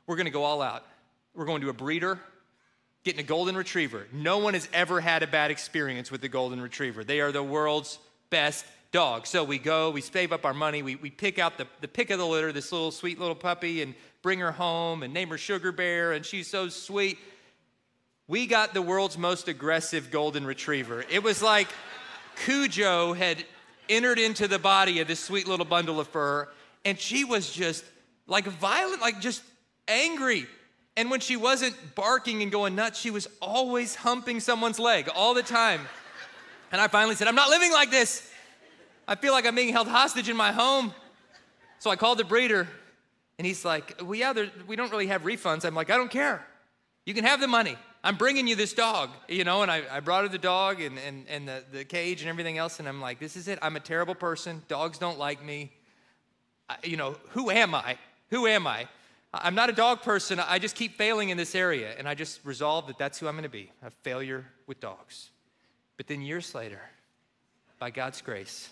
We're 0.07 0.17
going 0.17 0.27
to 0.27 0.33
go 0.33 0.45
all 0.45 0.63
out. 0.63 0.85
We're 1.35 1.47
going 1.47 1.63
to 1.63 1.69
a 1.71 1.73
breeder, 1.73 2.19
getting 3.05 3.21
a 3.21 3.25
golden 3.25 3.57
retriever. 3.57 4.07
No 4.13 4.39
one 4.39 4.55
has 4.55 4.69
ever 4.73 5.01
had 5.01 5.23
a 5.23 5.27
bad 5.27 5.51
experience 5.51 6.11
with 6.11 6.21
the 6.21 6.29
golden 6.29 6.61
retriever. 6.61 7.03
They 7.03 7.21
are 7.21 7.33
the 7.33 7.43
world's 7.43 7.99
best 8.29 8.65
dog. 8.93 9.27
So 9.27 9.45
we 9.45 9.59
go, 9.59 9.91
we 9.91 10.01
save 10.01 10.33
up 10.33 10.45
our 10.45 10.55
money, 10.55 10.83
we, 10.83 10.97
we 10.97 11.11
pick 11.11 11.39
out 11.39 11.59
the, 11.59 11.67
the 11.81 11.89
pick 11.89 12.11
of 12.11 12.19
the 12.19 12.27
litter, 12.27 12.51
this 12.53 12.73
little 12.73 12.91
sweet 12.91 13.21
little 13.21 13.37
puppy, 13.37 13.83
and 13.83 13.95
bring 14.23 14.41
her 14.41 14.53
home 14.53 15.05
and 15.05 15.15
name 15.15 15.29
her 15.29 15.39
Sugar 15.39 15.71
Bear, 15.71 16.13
and 16.13 16.27
she's 16.27 16.49
so 16.49 16.69
sweet. 16.69 17.19
We 18.27 18.47
got 18.47 18.75
the 18.75 18.83
world's 18.83 19.17
most 19.17 19.49
aggressive 19.49 20.11
golden 20.11 20.45
retriever. 20.45 21.05
It 21.11 21.23
was 21.23 21.41
like 21.43 21.69
Cujo 22.45 23.13
had 23.13 23.45
entered 23.91 24.19
into 24.19 24.49
the 24.49 24.59
body 24.59 25.01
of 25.01 25.09
this 25.09 25.21
sweet 25.21 25.47
little 25.47 25.67
bundle 25.67 26.01
of 26.01 26.09
fur, 26.09 26.49
and 26.85 26.99
she 26.99 27.25
was 27.25 27.53
just 27.53 27.85
like 28.27 28.47
violent, 28.47 29.03
like 29.03 29.21
just 29.21 29.43
angry. 29.89 30.47
And 30.97 31.11
when 31.11 31.21
she 31.21 31.37
wasn't 31.37 31.77
barking 31.95 32.43
and 32.43 32.51
going 32.51 32.75
nuts, 32.75 32.99
she 32.99 33.11
was 33.11 33.29
always 33.43 33.95
humping 33.95 34.41
someone's 34.41 34.79
leg 34.79 35.09
all 35.15 35.35
the 35.35 35.43
time. 35.43 35.81
And 36.73 36.81
I 36.81 36.89
finally 36.89 37.17
said, 37.17 37.29
I'm 37.29 37.35
not 37.35 37.51
living 37.51 37.73
like 37.73 37.91
this. 37.91 38.31
I 39.07 39.17
feel 39.17 39.33
like 39.33 39.45
I'm 39.45 39.55
being 39.55 39.73
held 39.73 39.89
hostage 39.89 40.29
in 40.29 40.37
my 40.37 40.53
home. 40.53 40.95
So 41.81 41.91
I 41.91 41.97
called 41.97 42.19
the 42.19 42.25
breeder, 42.25 42.69
and 43.39 43.47
he's 43.47 43.65
like, 43.65 44.01
Well, 44.03 44.15
yeah, 44.15 44.33
we 44.67 44.77
don't 44.77 44.91
really 44.91 45.09
have 45.09 45.23
refunds. 45.23 45.65
I'm 45.65 45.75
like, 45.75 45.91
I 45.91 45.97
don't 45.97 46.11
care. 46.11 46.47
You 47.07 47.15
can 47.15 47.25
have 47.25 47.41
the 47.41 47.49
money. 47.49 47.77
I'm 48.03 48.17
bringing 48.17 48.47
you 48.47 48.57
this 48.57 48.73
dog, 48.73 49.11
you 49.29 49.45
know, 49.45 49.63
and 49.63 49.71
I, 49.71 49.83
I 49.91 50.01
brought 50.01 50.23
her 50.23 50.29
the 50.29 50.39
dog 50.39 50.81
and, 50.81 50.99
and, 50.99 51.27
and 51.29 51.47
the, 51.47 51.63
the 51.71 51.85
cage 51.85 52.23
and 52.23 52.31
everything 52.31 52.57
else, 52.57 52.79
and 52.79 52.89
I'm 52.89 53.01
like, 53.01 53.19
this 53.19 53.37
is 53.37 53.47
it. 53.47 53.59
I'm 53.61 53.77
a 53.77 53.81
terrible 53.81 54.15
person. 54.15 54.63
Dogs 54.69 54.97
don't 54.97 55.19
like 55.19 55.45
me. 55.45 55.71
I, 56.69 56.77
you 56.83 56.97
know, 56.97 57.17
who 57.31 57.51
am 57.51 57.75
I? 57.75 57.99
Who 58.31 58.47
am 58.47 58.67
I? 58.67 58.89
I'm 59.35 59.55
not 59.55 59.69
a 59.69 59.73
dog 59.73 60.03
person. 60.03 60.41
I 60.41 60.59
just 60.59 60.77
keep 60.77 60.97
failing 60.97 61.29
in 61.29 61.37
this 61.37 61.55
area, 61.55 61.95
and 61.99 62.09
I 62.09 62.15
just 62.15 62.41
resolved 62.45 62.89
that 62.89 62.99
that's 62.99 63.19
who 63.19 63.29
I'm 63.29 63.35
going 63.35 63.45
to 63.45 63.51
be 63.51 63.71
a 63.83 63.91
failure 63.91 64.47
with 64.67 64.81
dogs. 64.81 65.31
But 65.99 66.07
then 66.07 66.23
years 66.23 66.55
later, 66.55 66.81
by 67.79 67.91
God's 67.91 68.23
grace, 68.23 68.71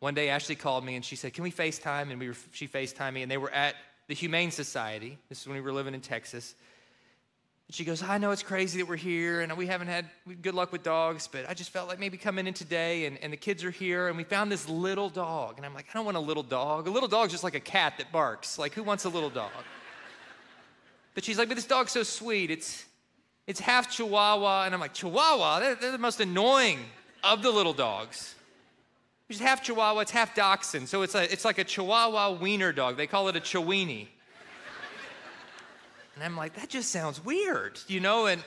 one 0.00 0.14
day, 0.14 0.28
Ashley 0.28 0.56
called 0.56 0.84
me 0.84 0.94
and 0.94 1.04
she 1.04 1.16
said, 1.16 1.32
Can 1.32 1.42
we 1.42 1.50
FaceTime? 1.50 2.10
And 2.10 2.20
we 2.20 2.28
were, 2.28 2.36
she 2.52 2.68
FaceTimed 2.68 3.14
me, 3.14 3.22
and 3.22 3.30
they 3.30 3.38
were 3.38 3.50
at 3.50 3.74
the 4.08 4.14
Humane 4.14 4.50
Society. 4.50 5.18
This 5.28 5.40
is 5.40 5.46
when 5.46 5.56
we 5.56 5.62
were 5.62 5.72
living 5.72 5.94
in 5.94 6.00
Texas. 6.00 6.54
And 7.68 7.74
she 7.74 7.84
goes, 7.84 8.02
I 8.02 8.18
know 8.18 8.30
it's 8.30 8.44
crazy 8.44 8.78
that 8.78 8.88
we're 8.88 8.96
here 8.96 9.40
and 9.40 9.56
we 9.56 9.66
haven't 9.66 9.88
had 9.88 10.06
good 10.40 10.54
luck 10.54 10.70
with 10.70 10.84
dogs, 10.84 11.28
but 11.30 11.48
I 11.48 11.54
just 11.54 11.70
felt 11.70 11.88
like 11.88 11.98
maybe 11.98 12.16
coming 12.16 12.46
in 12.46 12.54
today 12.54 13.06
and, 13.06 13.18
and 13.18 13.32
the 13.32 13.36
kids 13.36 13.64
are 13.64 13.72
here 13.72 14.06
and 14.06 14.16
we 14.16 14.22
found 14.22 14.52
this 14.52 14.68
little 14.68 15.08
dog. 15.08 15.54
And 15.56 15.66
I'm 15.66 15.74
like, 15.74 15.86
I 15.90 15.98
don't 15.98 16.04
want 16.04 16.16
a 16.16 16.20
little 16.20 16.44
dog. 16.44 16.86
A 16.86 16.90
little 16.90 17.08
dog's 17.08 17.32
just 17.32 17.42
like 17.42 17.56
a 17.56 17.60
cat 17.60 17.94
that 17.98 18.12
barks. 18.12 18.56
Like, 18.58 18.72
who 18.72 18.84
wants 18.84 19.04
a 19.04 19.08
little 19.08 19.30
dog? 19.30 19.50
But 21.14 21.24
she's 21.24 21.38
like, 21.38 21.48
but 21.48 21.54
this 21.54 21.64
dog's 21.64 21.92
so 21.92 22.02
sweet. 22.02 22.50
It's, 22.50 22.84
it's 23.46 23.58
half 23.58 23.90
Chihuahua. 23.90 24.66
And 24.66 24.74
I'm 24.74 24.80
like, 24.80 24.92
Chihuahua? 24.92 25.60
They're, 25.60 25.74
they're 25.74 25.92
the 25.92 25.96
most 25.96 26.20
annoying 26.20 26.78
of 27.24 27.42
the 27.42 27.50
little 27.50 27.72
dogs. 27.72 28.34
It's 29.30 29.40
half 29.40 29.62
Chihuahua, 29.62 30.00
it's 30.00 30.10
half 30.10 30.34
Dachshund. 30.34 30.88
So 30.90 31.00
it's, 31.00 31.14
a, 31.14 31.32
it's 31.32 31.46
like 31.46 31.56
a 31.56 31.64
Chihuahua 31.64 32.32
wiener 32.32 32.70
dog. 32.70 32.98
They 32.98 33.06
call 33.06 33.28
it 33.28 33.36
a 33.36 33.40
Chiweenie. 33.40 34.08
And 36.16 36.24
I'm 36.24 36.36
like, 36.36 36.54
that 36.54 36.68
just 36.68 36.90
sounds 36.90 37.24
weird, 37.24 37.78
you 37.86 38.00
know? 38.00 38.26
And 38.26 38.42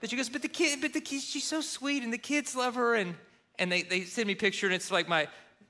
but 0.00 0.10
she 0.10 0.16
goes, 0.16 0.28
but 0.28 0.42
the 0.42 0.48
kid, 0.48 0.80
but 0.80 0.92
the 0.92 1.00
kid, 1.00 1.22
she's 1.22 1.44
so 1.44 1.60
sweet, 1.60 2.04
and 2.04 2.12
the 2.12 2.18
kids 2.18 2.54
love 2.54 2.76
her. 2.76 2.94
And 2.94 3.16
and 3.58 3.72
they, 3.72 3.82
they 3.82 4.02
send 4.02 4.26
me 4.26 4.34
a 4.34 4.36
picture, 4.36 4.66
and 4.66 4.74
it's 4.74 4.90
like 4.90 5.08
my 5.08 5.28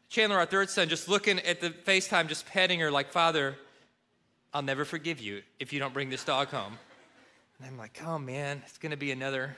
Chandler, 0.08 0.38
our 0.38 0.46
third 0.46 0.70
son, 0.70 0.88
just 0.88 1.08
looking 1.08 1.40
at 1.40 1.60
the 1.60 1.70
FaceTime, 1.70 2.28
just 2.28 2.46
petting 2.46 2.78
her, 2.80 2.90
like, 2.90 3.10
Father, 3.10 3.56
I'll 4.52 4.62
never 4.62 4.84
forgive 4.84 5.20
you 5.20 5.42
if 5.58 5.72
you 5.72 5.80
don't 5.80 5.92
bring 5.92 6.10
this 6.10 6.22
dog 6.22 6.48
home. 6.48 6.78
And 7.58 7.66
I'm 7.66 7.76
like, 7.78 8.00
oh 8.06 8.18
man, 8.18 8.62
it's 8.66 8.78
gonna 8.78 8.96
be 8.96 9.10
another 9.10 9.56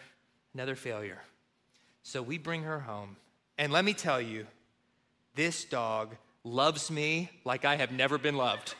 another 0.54 0.74
failure. 0.74 1.22
So 2.02 2.22
we 2.22 2.38
bring 2.38 2.62
her 2.62 2.80
home. 2.80 3.16
And 3.58 3.72
let 3.72 3.84
me 3.84 3.92
tell 3.92 4.20
you, 4.20 4.46
this 5.34 5.64
dog 5.64 6.14
loves 6.44 6.90
me 6.90 7.30
like 7.44 7.64
I 7.64 7.76
have 7.76 7.92
never 7.92 8.16
been 8.16 8.36
loved. 8.36 8.74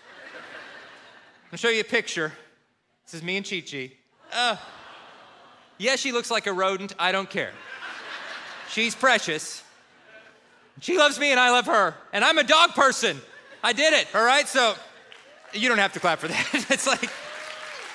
I'll 1.52 1.58
show 1.58 1.68
you 1.68 1.80
a 1.80 1.85
picture. 1.85 2.32
This 3.06 3.14
is 3.14 3.22
me 3.22 3.36
and 3.36 3.48
Chi 3.48 3.60
Chi. 3.60 3.92
Uh, 4.32 4.56
yeah, 5.78 5.94
she 5.94 6.10
looks 6.10 6.28
like 6.28 6.48
a 6.48 6.52
rodent. 6.52 6.92
I 6.98 7.12
don't 7.12 7.30
care. 7.30 7.52
She's 8.68 8.96
precious. 8.96 9.62
She 10.80 10.98
loves 10.98 11.18
me 11.20 11.30
and 11.30 11.38
I 11.38 11.50
love 11.50 11.66
her. 11.66 11.94
And 12.12 12.25
I'm 12.25 12.36
a 12.38 12.42
dog 12.42 12.70
person. 12.70 13.20
I 13.62 13.72
did 13.72 13.92
it, 13.92 14.08
all 14.12 14.25
right? 14.25 14.48
So 14.48 14.75
you 15.52 15.68
don't 15.68 15.78
have 15.78 15.92
to 15.92 16.00
clap 16.00 16.18
for 16.18 16.26
that. 16.26 16.48
it's 16.70 16.86
like, 16.86 17.08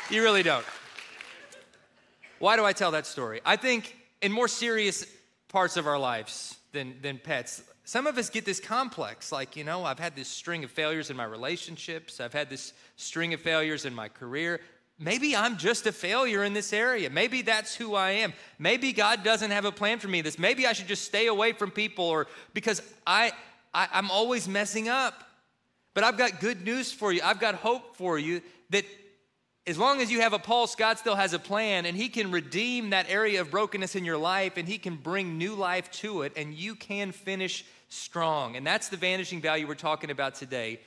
you 0.09 0.23
really 0.23 0.43
don't. 0.43 0.65
Why 2.39 2.55
do 2.55 2.63
I 2.63 2.71
tell 2.71 2.91
that 2.91 3.05
story? 3.05 3.41
I 3.45 3.57
think 3.57 3.95
in 4.21 4.31
more 4.31 4.47
serious 4.47 5.05
parts 5.49 5.75
of 5.75 5.87
our 5.87 5.99
lives 5.99 6.57
than, 6.71 6.95
than 7.01 7.17
pets, 7.17 7.63
some 7.83 8.07
of 8.07 8.17
us 8.17 8.29
get 8.29 8.45
this 8.45 8.61
complex, 8.61 9.31
like, 9.31 9.57
you 9.57 9.65
know, 9.65 9.83
I've 9.83 9.99
had 9.99 10.15
this 10.15 10.29
string 10.29 10.63
of 10.63 10.71
failures 10.71 11.09
in 11.09 11.17
my 11.17 11.25
relationships, 11.25 12.21
I've 12.21 12.33
had 12.33 12.49
this 12.49 12.71
string 12.95 13.33
of 13.33 13.41
failures 13.41 13.83
in 13.83 13.93
my 13.93 14.07
career. 14.07 14.61
Maybe 15.01 15.35
I'm 15.35 15.57
just 15.57 15.87
a 15.87 15.91
failure 15.91 16.43
in 16.43 16.53
this 16.53 16.71
area. 16.71 17.09
Maybe 17.09 17.41
that's 17.41 17.75
who 17.75 17.95
I 17.95 18.11
am. 18.11 18.33
Maybe 18.59 18.93
God 18.93 19.23
doesn't 19.23 19.49
have 19.49 19.65
a 19.65 19.71
plan 19.71 19.97
for 19.97 20.07
me. 20.07 20.21
This 20.21 20.37
maybe 20.37 20.67
I 20.67 20.73
should 20.73 20.87
just 20.87 21.05
stay 21.05 21.25
away 21.27 21.53
from 21.53 21.71
people 21.71 22.05
or 22.05 22.27
because 22.53 22.81
I, 23.05 23.31
I 23.73 23.87
I'm 23.91 24.11
always 24.11 24.47
messing 24.47 24.89
up. 24.89 25.23
But 25.93 26.03
I've 26.03 26.17
got 26.17 26.39
good 26.39 26.63
news 26.63 26.91
for 26.91 27.11
you. 27.11 27.21
I've 27.23 27.39
got 27.39 27.55
hope 27.55 27.97
for 27.97 28.17
you 28.17 28.41
that 28.69 28.85
as 29.67 29.77
long 29.77 30.01
as 30.01 30.11
you 30.11 30.21
have 30.21 30.33
a 30.33 30.39
pulse, 30.39 30.75
God 30.75 30.97
still 30.97 31.15
has 31.15 31.33
a 31.33 31.39
plan, 31.39 31.85
and 31.85 31.95
He 31.95 32.09
can 32.09 32.31
redeem 32.31 32.91
that 32.91 33.09
area 33.09 33.41
of 33.41 33.51
brokenness 33.51 33.95
in 33.95 34.05
your 34.05 34.17
life, 34.17 34.57
and 34.57 34.67
He 34.67 34.77
can 34.77 34.95
bring 34.95 35.37
new 35.37 35.53
life 35.53 35.91
to 35.91 36.23
it, 36.23 36.33
and 36.35 36.53
you 36.53 36.75
can 36.75 37.11
finish 37.11 37.65
strong. 37.89 38.55
And 38.55 38.65
that's 38.65 38.89
the 38.89 38.97
vanishing 38.97 39.41
value 39.41 39.67
we're 39.67 39.75
talking 39.75 40.09
about 40.09 40.35
today, 40.35 40.79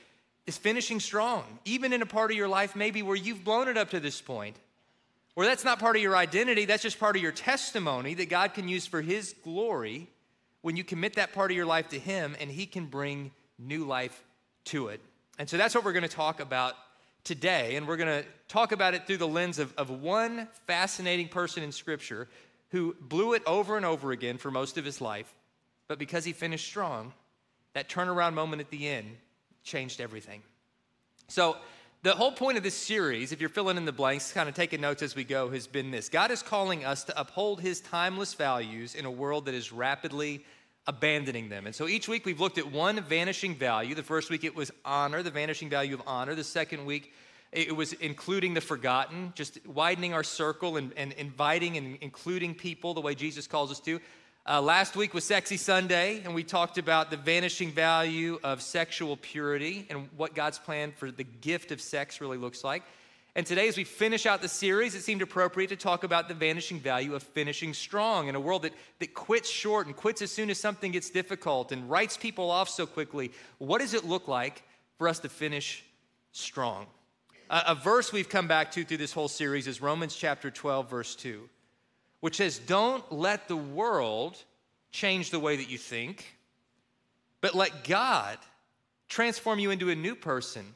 is 0.47 0.57
finishing 0.57 0.99
strong, 0.99 1.43
even 1.65 1.93
in 1.93 2.01
a 2.01 2.05
part 2.05 2.31
of 2.31 2.37
your 2.37 2.47
life 2.47 2.75
maybe 2.75 3.01
where 3.01 3.15
you've 3.15 3.43
blown 3.43 3.67
it 3.67 3.77
up 3.77 3.89
to 3.91 3.99
this 3.99 4.21
point, 4.21 4.55
where 5.33 5.47
that's 5.47 5.65
not 5.65 5.79
part 5.79 5.95
of 5.95 6.01
your 6.01 6.15
identity, 6.15 6.65
that's 6.65 6.83
just 6.83 6.99
part 6.99 7.15
of 7.15 7.21
your 7.21 7.31
testimony 7.31 8.13
that 8.13 8.29
God 8.29 8.53
can 8.53 8.67
use 8.67 8.85
for 8.85 9.01
His 9.01 9.35
glory 9.43 10.07
when 10.61 10.75
you 10.75 10.83
commit 10.83 11.15
that 11.15 11.33
part 11.33 11.51
of 11.51 11.57
your 11.57 11.65
life 11.65 11.89
to 11.89 11.99
Him, 11.99 12.35
and 12.39 12.49
He 12.49 12.65
can 12.65 12.85
bring 12.85 13.31
new 13.59 13.85
life 13.85 14.23
to 14.65 14.87
it. 14.87 15.01
And 15.37 15.49
so 15.49 15.57
that's 15.57 15.75
what 15.75 15.83
we're 15.83 15.93
going 15.93 16.03
to 16.03 16.09
talk 16.09 16.39
about 16.39 16.75
today. 17.23 17.75
And 17.75 17.87
we're 17.87 17.97
going 17.97 18.23
to 18.23 18.27
talk 18.47 18.71
about 18.71 18.93
it 18.93 19.05
through 19.05 19.17
the 19.17 19.27
lens 19.27 19.59
of, 19.59 19.73
of 19.77 19.89
one 19.89 20.47
fascinating 20.67 21.27
person 21.27 21.63
in 21.63 21.71
Scripture 21.71 22.29
who 22.69 22.95
blew 22.99 23.33
it 23.33 23.43
over 23.45 23.77
and 23.77 23.85
over 23.85 24.11
again 24.11 24.37
for 24.37 24.51
most 24.51 24.77
of 24.77 24.85
his 24.85 25.01
life. 25.01 25.33
But 25.87 25.99
because 25.99 26.25
he 26.25 26.33
finished 26.33 26.65
strong, 26.65 27.13
that 27.73 27.89
turnaround 27.89 28.33
moment 28.33 28.61
at 28.61 28.69
the 28.69 28.87
end 28.87 29.17
changed 29.65 29.99
everything. 29.99 30.41
So, 31.27 31.57
the 32.03 32.11
whole 32.11 32.31
point 32.31 32.55
of 32.55 32.63
this 32.63 32.75
series, 32.75 33.31
if 33.31 33.41
you're 33.41 33.49
filling 33.49 33.77
in 33.77 33.85
the 33.85 33.91
blanks, 33.91 34.31
kind 34.31 34.47
of 34.47 34.53
taking 34.53 34.79
notes 34.79 35.01
as 35.01 35.15
we 35.15 35.23
go, 35.23 35.49
has 35.49 35.65
been 35.65 35.89
this 35.89 36.07
God 36.07 36.29
is 36.29 36.43
calling 36.43 36.85
us 36.85 37.03
to 37.05 37.19
uphold 37.19 37.59
his 37.59 37.81
timeless 37.81 38.35
values 38.35 38.93
in 38.93 39.05
a 39.05 39.11
world 39.11 39.45
that 39.45 39.55
is 39.55 39.73
rapidly 39.73 40.45
abandoning 40.87 41.49
them. 41.49 41.65
And 41.65 41.73
so 41.73 41.87
each 41.87 42.07
week 42.07 42.25
we've 42.25 42.39
looked 42.39 42.59
at 42.59 42.71
one 42.71 43.01
vanishing 43.01 43.55
value. 43.55 43.95
The 43.95 44.03
first 44.03 44.29
week 44.29 44.43
it 44.43 44.55
was 44.55 44.71
honor, 44.85 45.23
the 45.23 45.31
vanishing 45.31 45.67
value 45.67 45.95
of 45.95 46.03
honor. 46.05 46.35
The 46.35 46.43
second 46.43 46.85
week 46.85 47.11
it 47.51 47.75
was 47.75 47.93
including 47.93 48.53
the 48.53 48.61
forgotten, 48.61 49.33
just 49.33 49.65
widening 49.65 50.13
our 50.13 50.23
circle 50.23 50.77
and, 50.77 50.93
and 50.95 51.11
inviting 51.13 51.75
and 51.77 51.97
including 52.01 52.53
people 52.53 52.93
the 52.93 53.01
way 53.01 53.15
Jesus 53.15 53.47
calls 53.47 53.71
us 53.71 53.79
to. 53.79 53.99
Uh, 54.47 54.61
last 54.61 54.95
week 54.95 55.15
was 55.15 55.23
Sexy 55.23 55.57
Sunday, 55.57 56.21
and 56.23 56.35
we 56.35 56.43
talked 56.43 56.77
about 56.77 57.09
the 57.09 57.17
vanishing 57.17 57.71
value 57.71 58.37
of 58.43 58.61
sexual 58.61 59.17
purity 59.17 59.87
and 59.89 60.07
what 60.17 60.35
God's 60.35 60.59
plan 60.59 60.91
for 60.91 61.09
the 61.09 61.23
gift 61.23 61.71
of 61.71 61.81
sex 61.81 62.21
really 62.21 62.37
looks 62.37 62.63
like. 62.63 62.83
And 63.35 63.43
today, 63.43 63.67
as 63.67 63.75
we 63.75 63.83
finish 63.83 64.27
out 64.27 64.43
the 64.43 64.47
series, 64.47 64.93
it 64.93 65.01
seemed 65.01 65.23
appropriate 65.23 65.69
to 65.69 65.75
talk 65.75 66.03
about 66.03 66.27
the 66.27 66.35
vanishing 66.35 66.79
value 66.79 67.15
of 67.15 67.23
finishing 67.23 67.73
strong 67.73 68.27
in 68.27 68.35
a 68.35 68.39
world 68.39 68.61
that, 68.61 68.73
that 68.99 69.15
quits 69.15 69.49
short 69.49 69.87
and 69.87 69.95
quits 69.95 70.21
as 70.21 70.29
soon 70.29 70.51
as 70.51 70.59
something 70.59 70.91
gets 70.91 71.09
difficult 71.09 71.71
and 71.71 71.89
writes 71.89 72.15
people 72.15 72.51
off 72.51 72.69
so 72.69 72.85
quickly. 72.85 73.31
What 73.57 73.81
does 73.81 73.95
it 73.95 74.05
look 74.05 74.27
like 74.27 74.61
for 74.99 75.07
us 75.07 75.17
to 75.21 75.29
finish 75.29 75.83
strong? 76.33 76.85
A, 77.49 77.63
a 77.69 77.75
verse 77.75 78.13
we've 78.13 78.29
come 78.29 78.47
back 78.47 78.71
to 78.73 78.85
through 78.85 78.97
this 78.97 79.11
whole 79.11 79.27
series 79.27 79.65
is 79.65 79.81
Romans 79.81 80.15
chapter 80.15 80.51
12, 80.51 80.87
verse 80.87 81.15
2 81.15 81.49
which 82.25 82.37
says, 82.37 82.57
Don't 82.57 83.11
let 83.11 83.47
the 83.47 83.55
world 83.55 84.35
change 84.91 85.29
the 85.29 85.39
way 85.39 85.57
that 85.57 85.69
you 85.69 85.77
think, 85.77 86.25
but 87.39 87.53
let 87.53 87.83
God 87.83 88.39
transform 89.07 89.59
you 89.59 89.69
into 89.69 89.91
a 89.91 89.95
new 89.95 90.15
person 90.15 90.73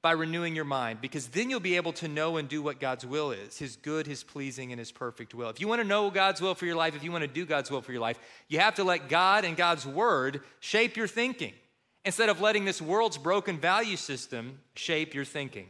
by 0.00 0.12
renewing 0.12 0.56
your 0.56 0.64
mind, 0.64 1.02
because 1.02 1.28
then 1.28 1.50
you'll 1.50 1.60
be 1.60 1.76
able 1.76 1.92
to 1.92 2.08
know 2.08 2.38
and 2.38 2.48
do 2.48 2.62
what 2.62 2.80
God's 2.80 3.04
will 3.04 3.30
is 3.30 3.58
His 3.58 3.76
good, 3.76 4.06
His 4.06 4.24
pleasing, 4.24 4.72
and 4.72 4.78
His 4.78 4.90
perfect 4.90 5.34
will. 5.34 5.50
If 5.50 5.60
you 5.60 5.68
want 5.68 5.82
to 5.82 5.86
know 5.86 6.10
God's 6.10 6.40
will 6.40 6.54
for 6.54 6.64
your 6.64 6.76
life, 6.76 6.96
if 6.96 7.04
you 7.04 7.12
want 7.12 7.24
to 7.24 7.28
do 7.28 7.44
God's 7.44 7.70
will 7.70 7.82
for 7.82 7.92
your 7.92 8.00
life, 8.00 8.18
you 8.48 8.58
have 8.60 8.76
to 8.76 8.84
let 8.84 9.10
God 9.10 9.44
and 9.44 9.58
God's 9.58 9.84
word 9.84 10.40
shape 10.60 10.96
your 10.96 11.08
thinking 11.08 11.52
instead 12.06 12.30
of 12.30 12.40
letting 12.40 12.64
this 12.64 12.80
world's 12.80 13.18
broken 13.18 13.58
value 13.58 13.98
system 13.98 14.60
shape 14.72 15.12
your 15.12 15.26
thinking. 15.26 15.68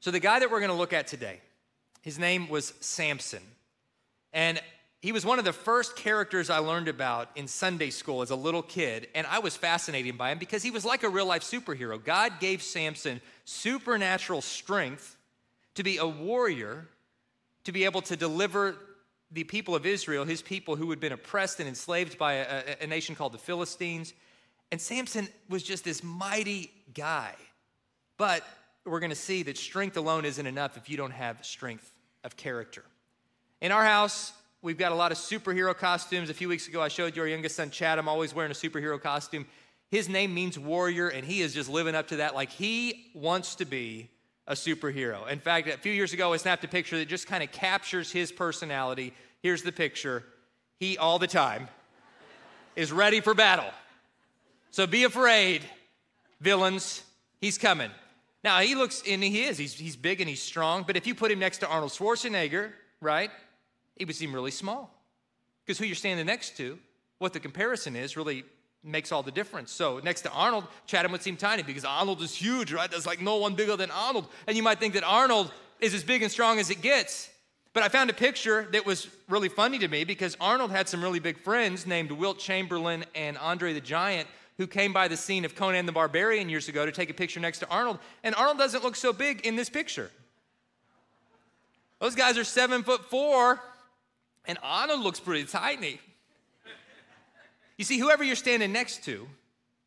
So, 0.00 0.10
the 0.10 0.20
guy 0.20 0.38
that 0.38 0.50
we're 0.50 0.60
going 0.60 0.70
to 0.70 0.74
look 0.74 0.94
at 0.94 1.06
today, 1.06 1.42
his 2.00 2.18
name 2.18 2.48
was 2.48 2.72
Samson. 2.80 3.42
And 4.34 4.60
he 5.00 5.12
was 5.12 5.24
one 5.24 5.38
of 5.38 5.44
the 5.44 5.52
first 5.52 5.96
characters 5.96 6.50
I 6.50 6.58
learned 6.58 6.88
about 6.88 7.30
in 7.36 7.46
Sunday 7.46 7.90
school 7.90 8.20
as 8.20 8.30
a 8.30 8.36
little 8.36 8.62
kid, 8.62 9.08
and 9.14 9.26
I 9.26 9.38
was 9.38 9.56
fascinated 9.56 10.18
by 10.18 10.32
him 10.32 10.38
because 10.38 10.62
he 10.62 10.70
was 10.70 10.84
like 10.84 11.02
a 11.02 11.08
real 11.08 11.26
life 11.26 11.42
superhero. 11.42 12.02
God 12.02 12.40
gave 12.40 12.62
Samson 12.62 13.20
supernatural 13.44 14.40
strength 14.42 15.16
to 15.74 15.82
be 15.82 15.98
a 15.98 16.06
warrior, 16.06 16.88
to 17.64 17.72
be 17.72 17.84
able 17.84 18.02
to 18.02 18.16
deliver 18.16 18.76
the 19.30 19.44
people 19.44 19.74
of 19.74 19.84
Israel, 19.84 20.24
his 20.24 20.42
people 20.42 20.76
who 20.76 20.90
had 20.90 21.00
been 21.00 21.12
oppressed 21.12 21.60
and 21.60 21.68
enslaved 21.68 22.16
by 22.16 22.34
a, 22.34 22.76
a, 22.80 22.86
nation 22.86 23.14
called 23.14 23.32
the 23.32 23.38
Philistines. 23.38 24.14
And 24.70 24.80
Samson 24.80 25.28
was 25.48 25.62
just 25.62 25.84
this 25.84 26.02
mighty 26.02 26.70
guy. 26.94 27.34
But 28.16 28.42
we're 28.86 29.00
going 29.00 29.10
to 29.10 29.16
see 29.16 29.42
that 29.42 29.58
strength 29.58 29.96
alone 29.96 30.24
isn't 30.24 30.46
enough 30.46 30.76
if 30.76 30.88
you 30.88 30.96
don't 30.96 31.10
have 31.10 31.44
strength 31.44 31.90
of 32.22 32.36
character. 32.36 32.84
In 33.64 33.72
our 33.72 33.82
house, 33.82 34.34
we've 34.60 34.76
got 34.76 34.92
a 34.92 34.94
lot 34.94 35.10
of 35.10 35.16
superhero 35.16 35.74
costumes. 35.74 36.28
A 36.28 36.34
few 36.34 36.50
weeks 36.50 36.68
ago, 36.68 36.82
I 36.82 36.88
showed 36.88 37.16
your 37.16 37.26
youngest 37.26 37.56
son, 37.56 37.70
Chad. 37.70 37.98
I'm 37.98 38.10
always 38.10 38.34
wearing 38.34 38.50
a 38.50 38.54
superhero 38.54 39.00
costume. 39.00 39.46
His 39.90 40.06
name 40.06 40.34
means 40.34 40.58
warrior, 40.58 41.08
and 41.08 41.24
he 41.24 41.40
is 41.40 41.54
just 41.54 41.70
living 41.70 41.94
up 41.94 42.08
to 42.08 42.16
that. 42.16 42.34
Like 42.34 42.50
he 42.50 43.10
wants 43.14 43.54
to 43.54 43.64
be 43.64 44.10
a 44.46 44.52
superhero. 44.52 45.26
In 45.30 45.38
fact, 45.38 45.66
a 45.68 45.78
few 45.78 45.92
years 45.92 46.12
ago, 46.12 46.34
I 46.34 46.36
snapped 46.36 46.62
a 46.64 46.68
picture 46.68 46.98
that 46.98 47.08
just 47.08 47.26
kind 47.26 47.42
of 47.42 47.52
captures 47.52 48.12
his 48.12 48.30
personality. 48.30 49.14
Here's 49.40 49.62
the 49.62 49.72
picture. 49.72 50.24
He, 50.78 50.98
all 50.98 51.18
the 51.18 51.26
time, 51.26 51.68
is 52.76 52.92
ready 52.92 53.22
for 53.22 53.32
battle. 53.32 53.70
So 54.72 54.86
be 54.86 55.04
afraid, 55.04 55.62
villains. 56.38 57.02
He's 57.40 57.56
coming. 57.56 57.92
Now, 58.42 58.58
he 58.58 58.74
looks, 58.74 59.02
and 59.08 59.24
he 59.24 59.44
is, 59.44 59.56
he's, 59.56 59.72
he's 59.72 59.96
big 59.96 60.20
and 60.20 60.28
he's 60.28 60.42
strong, 60.42 60.84
but 60.86 60.98
if 60.98 61.06
you 61.06 61.14
put 61.14 61.30
him 61.30 61.38
next 61.38 61.58
to 61.58 61.66
Arnold 61.66 61.92
Schwarzenegger, 61.92 62.72
right, 63.00 63.30
it 63.96 64.06
would 64.06 64.16
seem 64.16 64.34
really 64.34 64.50
small. 64.50 64.94
Because 65.64 65.78
who 65.78 65.86
you're 65.86 65.94
standing 65.94 66.26
next 66.26 66.56
to, 66.58 66.78
what 67.18 67.32
the 67.32 67.40
comparison 67.40 67.96
is, 67.96 68.16
really 68.16 68.44
makes 68.82 69.12
all 69.12 69.22
the 69.22 69.30
difference. 69.30 69.72
So 69.72 70.00
next 70.04 70.22
to 70.22 70.30
Arnold, 70.30 70.66
Chatham 70.86 71.12
would 71.12 71.22
seem 71.22 71.36
tiny 71.36 71.62
because 71.62 71.84
Arnold 71.84 72.20
is 72.20 72.34
huge, 72.34 72.72
right? 72.72 72.90
There's 72.90 73.06
like 73.06 73.20
no 73.20 73.36
one 73.36 73.54
bigger 73.54 73.76
than 73.76 73.90
Arnold. 73.90 74.28
And 74.46 74.56
you 74.56 74.62
might 74.62 74.78
think 74.78 74.94
that 74.94 75.04
Arnold 75.04 75.50
is 75.80 75.94
as 75.94 76.04
big 76.04 76.22
and 76.22 76.30
strong 76.30 76.58
as 76.58 76.70
it 76.70 76.82
gets. 76.82 77.30
But 77.72 77.82
I 77.82 77.88
found 77.88 78.10
a 78.10 78.14
picture 78.14 78.68
that 78.72 78.86
was 78.86 79.08
really 79.28 79.48
funny 79.48 79.78
to 79.78 79.88
me 79.88 80.04
because 80.04 80.36
Arnold 80.40 80.70
had 80.70 80.88
some 80.88 81.02
really 81.02 81.18
big 81.18 81.38
friends 81.38 81.86
named 81.86 82.12
Wilt 82.12 82.38
Chamberlain 82.38 83.04
and 83.14 83.38
Andre 83.38 83.72
the 83.72 83.80
Giant 83.80 84.28
who 84.58 84.66
came 84.66 84.92
by 84.92 85.08
the 85.08 85.16
scene 85.16 85.44
of 85.44 85.56
Conan 85.56 85.86
the 85.86 85.92
Barbarian 85.92 86.48
years 86.48 86.68
ago 86.68 86.86
to 86.86 86.92
take 86.92 87.10
a 87.10 87.14
picture 87.14 87.40
next 87.40 87.58
to 87.58 87.68
Arnold. 87.68 87.98
And 88.22 88.34
Arnold 88.34 88.58
doesn't 88.58 88.84
look 88.84 88.94
so 88.96 89.12
big 89.12 89.44
in 89.44 89.56
this 89.56 89.68
picture. 89.68 90.10
Those 91.98 92.14
guys 92.14 92.38
are 92.38 92.44
seven 92.44 92.82
foot 92.82 93.04
four 93.10 93.60
and 94.46 94.58
Arnold 94.62 95.00
looks 95.00 95.20
pretty 95.20 95.44
tiny. 95.44 96.00
You 97.76 97.84
see, 97.84 97.98
whoever 97.98 98.22
you're 98.22 98.36
standing 98.36 98.72
next 98.72 99.04
to 99.04 99.26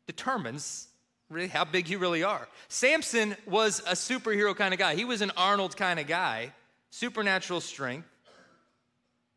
determines 0.06 0.88
really 1.30 1.48
how 1.48 1.64
big 1.64 1.88
you 1.88 1.98
really 1.98 2.22
are. 2.22 2.48
Samson 2.68 3.36
was 3.46 3.80
a 3.80 3.92
superhero 3.92 4.56
kind 4.56 4.72
of 4.72 4.78
guy. 4.78 4.94
He 4.94 5.04
was 5.04 5.22
an 5.22 5.32
Arnold 5.36 5.76
kind 5.76 5.98
of 6.00 6.06
guy, 6.06 6.52
supernatural 6.90 7.60
strength. 7.60 8.08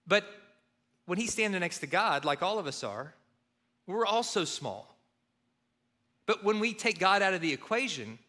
But 0.08 0.26
when 1.06 1.18
he's 1.18 1.32
standing 1.32 1.60
next 1.60 1.80
to 1.80 1.88
God, 1.88 2.26
like 2.26 2.42
all 2.42 2.60
of 2.60 2.68
us 2.68 2.84
are, 2.84 3.14
we're 3.88 4.06
also 4.06 4.46
small. 4.46 4.96
But 6.26 6.44
when 6.44 6.60
we 6.60 6.74
take 6.74 7.00
God 7.00 7.22
out 7.22 7.34
of 7.34 7.42
the 7.42 7.52
equation, 7.52 8.20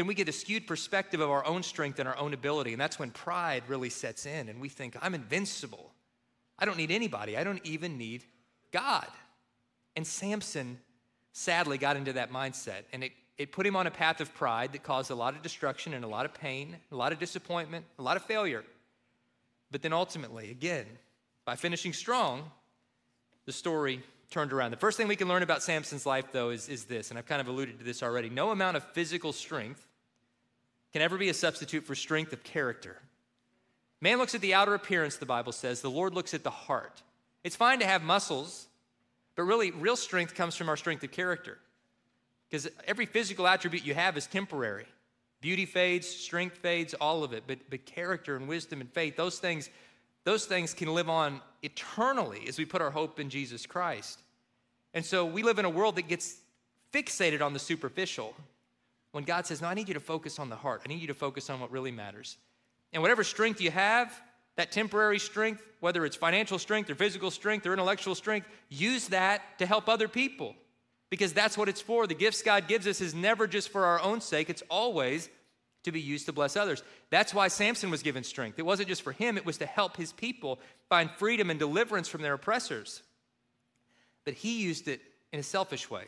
then 0.00 0.06
we 0.06 0.14
get 0.14 0.30
a 0.30 0.32
skewed 0.32 0.66
perspective 0.66 1.20
of 1.20 1.28
our 1.28 1.44
own 1.44 1.62
strength 1.62 1.98
and 1.98 2.08
our 2.08 2.16
own 2.16 2.32
ability. 2.32 2.72
And 2.72 2.80
that's 2.80 2.98
when 2.98 3.10
pride 3.10 3.64
really 3.68 3.90
sets 3.90 4.24
in 4.24 4.48
and 4.48 4.58
we 4.58 4.70
think, 4.70 4.96
I'm 5.02 5.14
invincible. 5.14 5.92
I 6.58 6.64
don't 6.64 6.78
need 6.78 6.90
anybody. 6.90 7.36
I 7.36 7.44
don't 7.44 7.60
even 7.66 7.98
need 7.98 8.24
God. 8.72 9.06
And 9.96 10.06
Samson 10.06 10.78
sadly 11.32 11.76
got 11.76 11.98
into 11.98 12.14
that 12.14 12.32
mindset. 12.32 12.84
And 12.94 13.04
it, 13.04 13.12
it 13.36 13.52
put 13.52 13.66
him 13.66 13.76
on 13.76 13.86
a 13.86 13.90
path 13.90 14.22
of 14.22 14.34
pride 14.34 14.72
that 14.72 14.82
caused 14.82 15.10
a 15.10 15.14
lot 15.14 15.36
of 15.36 15.42
destruction 15.42 15.92
and 15.92 16.02
a 16.02 16.08
lot 16.08 16.24
of 16.24 16.32
pain, 16.32 16.78
a 16.90 16.96
lot 16.96 17.12
of 17.12 17.18
disappointment, 17.18 17.84
a 17.98 18.02
lot 18.02 18.16
of 18.16 18.22
failure. 18.22 18.64
But 19.70 19.82
then 19.82 19.92
ultimately, 19.92 20.50
again, 20.50 20.86
by 21.44 21.56
finishing 21.56 21.92
strong, 21.92 22.50
the 23.44 23.52
story 23.52 24.02
turned 24.30 24.54
around. 24.54 24.70
The 24.70 24.78
first 24.78 24.96
thing 24.96 25.08
we 25.08 25.16
can 25.16 25.28
learn 25.28 25.42
about 25.42 25.62
Samson's 25.62 26.06
life, 26.06 26.32
though, 26.32 26.48
is, 26.48 26.70
is 26.70 26.84
this, 26.84 27.10
and 27.10 27.18
I've 27.18 27.26
kind 27.26 27.42
of 27.42 27.48
alluded 27.48 27.78
to 27.80 27.84
this 27.84 28.02
already. 28.02 28.30
No 28.30 28.50
amount 28.50 28.78
of 28.78 28.84
physical 28.94 29.34
strength 29.34 29.88
can 30.92 31.02
ever 31.02 31.16
be 31.16 31.28
a 31.28 31.34
substitute 31.34 31.84
for 31.84 31.94
strength 31.94 32.32
of 32.32 32.42
character. 32.42 32.96
Man 34.00 34.18
looks 34.18 34.34
at 34.34 34.40
the 34.40 34.54
outer 34.54 34.74
appearance, 34.74 35.16
the 35.16 35.26
Bible 35.26 35.52
says. 35.52 35.80
The 35.80 35.90
Lord 35.90 36.14
looks 36.14 36.34
at 36.34 36.42
the 36.42 36.50
heart. 36.50 37.02
It's 37.44 37.56
fine 37.56 37.80
to 37.80 37.86
have 37.86 38.02
muscles, 38.02 38.66
but 39.36 39.44
really, 39.44 39.70
real 39.70 39.96
strength 39.96 40.34
comes 40.34 40.56
from 40.56 40.68
our 40.68 40.76
strength 40.76 41.04
of 41.04 41.10
character. 41.10 41.58
Because 42.48 42.68
every 42.86 43.06
physical 43.06 43.46
attribute 43.46 43.84
you 43.86 43.94
have 43.94 44.16
is 44.16 44.26
temporary. 44.26 44.86
Beauty 45.40 45.66
fades, 45.66 46.06
strength 46.06 46.58
fades, 46.58 46.94
all 46.94 47.24
of 47.24 47.32
it. 47.32 47.44
But, 47.46 47.58
but 47.70 47.86
character 47.86 48.36
and 48.36 48.48
wisdom 48.48 48.80
and 48.80 48.90
faith, 48.90 49.16
those 49.16 49.38
things, 49.38 49.70
those 50.24 50.46
things 50.46 50.74
can 50.74 50.92
live 50.92 51.08
on 51.08 51.40
eternally 51.62 52.44
as 52.48 52.58
we 52.58 52.64
put 52.64 52.82
our 52.82 52.90
hope 52.90 53.20
in 53.20 53.30
Jesus 53.30 53.66
Christ. 53.66 54.20
And 54.92 55.04
so 55.04 55.24
we 55.24 55.42
live 55.42 55.58
in 55.58 55.64
a 55.64 55.70
world 55.70 55.96
that 55.96 56.08
gets 56.08 56.36
fixated 56.92 57.40
on 57.40 57.52
the 57.52 57.58
superficial 57.58 58.34
when 59.12 59.24
God 59.24 59.46
says, 59.46 59.60
No, 59.60 59.68
I 59.68 59.74
need 59.74 59.88
you 59.88 59.94
to 59.94 60.00
focus 60.00 60.38
on 60.38 60.48
the 60.48 60.56
heart. 60.56 60.82
I 60.84 60.88
need 60.88 61.00
you 61.00 61.08
to 61.08 61.14
focus 61.14 61.50
on 61.50 61.60
what 61.60 61.70
really 61.70 61.90
matters. 61.90 62.36
And 62.92 63.02
whatever 63.02 63.24
strength 63.24 63.60
you 63.60 63.70
have, 63.70 64.20
that 64.56 64.72
temporary 64.72 65.18
strength, 65.18 65.62
whether 65.80 66.04
it's 66.04 66.16
financial 66.16 66.58
strength 66.58 66.90
or 66.90 66.94
physical 66.94 67.30
strength 67.30 67.66
or 67.66 67.72
intellectual 67.72 68.14
strength, 68.14 68.48
use 68.68 69.08
that 69.08 69.42
to 69.58 69.66
help 69.66 69.88
other 69.88 70.08
people 70.08 70.54
because 71.08 71.32
that's 71.32 71.58
what 71.58 71.68
it's 71.68 71.80
for. 71.80 72.06
The 72.06 72.14
gifts 72.14 72.42
God 72.42 72.68
gives 72.68 72.86
us 72.86 73.00
is 73.00 73.14
never 73.14 73.46
just 73.46 73.68
for 73.68 73.84
our 73.84 74.00
own 74.00 74.20
sake, 74.20 74.48
it's 74.48 74.62
always 74.70 75.28
to 75.82 75.92
be 75.92 76.00
used 76.00 76.26
to 76.26 76.32
bless 76.32 76.56
others. 76.56 76.82
That's 77.10 77.32
why 77.32 77.48
Samson 77.48 77.90
was 77.90 78.02
given 78.02 78.22
strength. 78.22 78.58
It 78.58 78.66
wasn't 78.66 78.88
just 78.88 79.02
for 79.02 79.12
him, 79.12 79.36
it 79.36 79.46
was 79.46 79.58
to 79.58 79.66
help 79.66 79.96
his 79.96 80.12
people 80.12 80.60
find 80.88 81.10
freedom 81.10 81.50
and 81.50 81.58
deliverance 81.58 82.08
from 82.08 82.22
their 82.22 82.34
oppressors. 82.34 83.02
But 84.24 84.34
he 84.34 84.62
used 84.62 84.88
it 84.88 85.00
in 85.32 85.40
a 85.40 85.42
selfish 85.42 85.90
way. 85.90 86.04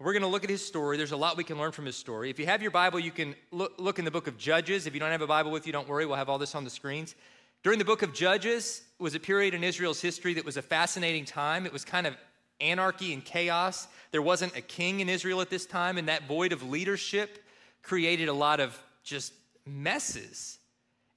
We're 0.00 0.12
going 0.12 0.22
to 0.22 0.28
look 0.28 0.44
at 0.44 0.50
his 0.50 0.64
story. 0.64 0.96
There's 0.96 1.10
a 1.10 1.16
lot 1.16 1.36
we 1.36 1.42
can 1.42 1.58
learn 1.58 1.72
from 1.72 1.84
his 1.84 1.96
story. 1.96 2.30
If 2.30 2.38
you 2.38 2.46
have 2.46 2.62
your 2.62 2.70
Bible, 2.70 3.00
you 3.00 3.10
can 3.10 3.34
look, 3.50 3.74
look 3.78 3.98
in 3.98 4.04
the 4.04 4.12
book 4.12 4.28
of 4.28 4.38
Judges. 4.38 4.86
If 4.86 4.94
you 4.94 5.00
don't 5.00 5.10
have 5.10 5.22
a 5.22 5.26
Bible 5.26 5.50
with 5.50 5.66
you, 5.66 5.72
don't 5.72 5.88
worry. 5.88 6.06
We'll 6.06 6.14
have 6.14 6.28
all 6.28 6.38
this 6.38 6.54
on 6.54 6.62
the 6.62 6.70
screens. 6.70 7.16
During 7.64 7.80
the 7.80 7.84
book 7.84 8.02
of 8.02 8.14
Judges 8.14 8.82
was 9.00 9.16
a 9.16 9.20
period 9.20 9.54
in 9.54 9.64
Israel's 9.64 10.00
history 10.00 10.34
that 10.34 10.44
was 10.44 10.56
a 10.56 10.62
fascinating 10.62 11.24
time. 11.24 11.66
It 11.66 11.72
was 11.72 11.84
kind 11.84 12.06
of 12.06 12.16
anarchy 12.60 13.12
and 13.12 13.24
chaos. 13.24 13.88
There 14.12 14.22
wasn't 14.22 14.56
a 14.56 14.60
king 14.60 15.00
in 15.00 15.08
Israel 15.08 15.40
at 15.40 15.50
this 15.50 15.66
time, 15.66 15.98
and 15.98 16.06
that 16.06 16.28
void 16.28 16.52
of 16.52 16.62
leadership 16.62 17.42
created 17.82 18.28
a 18.28 18.32
lot 18.32 18.60
of 18.60 18.80
just 19.02 19.32
messes. 19.66 20.60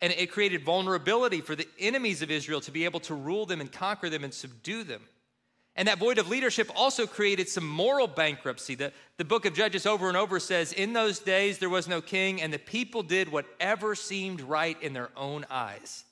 And 0.02 0.12
it 0.12 0.32
created 0.32 0.64
vulnerability 0.64 1.42
for 1.42 1.56
the 1.56 1.68
enemies 1.80 2.24
of 2.24 2.32
Israel 2.32 2.62
to 2.62 2.72
be 2.72 2.86
able 2.86 3.00
to 3.02 3.14
rule 3.14 3.46
them 3.46 3.62
and 3.62 3.72
conquer 3.72 4.10
them 4.10 4.24
and 4.24 4.34
subdue 4.34 4.84
them. 4.84 5.04
And 5.76 5.88
that 5.88 6.00
void 6.00 6.18
of 6.18 6.28
leadership 6.30 6.70
also 6.76 7.08
created 7.08 7.48
some 7.48 7.68
moral 7.68 8.08
bankruptcy. 8.08 8.76
The, 8.76 8.92
the 9.18 9.24
book 9.24 9.46
of 9.46 9.54
Judges 9.54 9.86
over 9.86 10.10
and 10.10 10.18
over 10.18 10.40
says, 10.40 10.74
In 10.74 10.94
those 10.94 11.20
days 11.20 11.60
there 11.60 11.70
was 11.70 11.88
no 11.88 12.02
king, 12.02 12.42
and 12.42 12.52
the 12.54 12.60
people 12.60 13.04
did 13.04 13.32
whatever 13.32 13.96
seemed 13.96 14.42
right 14.42 14.82
in 14.82 14.94
their 14.94 15.10
own 15.16 15.46
eyes. 15.50 16.04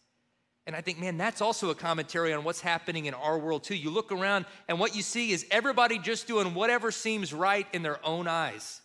And 0.66 0.76
I 0.76 0.82
think, 0.82 1.00
man, 1.00 1.18
that's 1.18 1.42
also 1.42 1.72
a 1.72 1.76
commentary 1.76 2.32
on 2.32 2.44
what's 2.44 2.62
happening 2.62 3.08
in 3.08 3.14
our 3.14 3.38
world 3.38 3.64
too. 3.64 3.76
You 3.76 3.90
look 3.90 4.12
around, 4.12 4.46
and 4.68 4.80
what 4.80 4.96
you 4.96 5.02
see 5.02 5.32
is 5.32 5.46
everybody 5.52 6.00
just 6.00 6.28
doing 6.28 6.54
whatever 6.54 6.92
seems 6.92 7.34
right 7.34 7.68
in 7.74 7.82
their 7.82 8.04
own 8.06 8.28
eyes. 8.28 8.80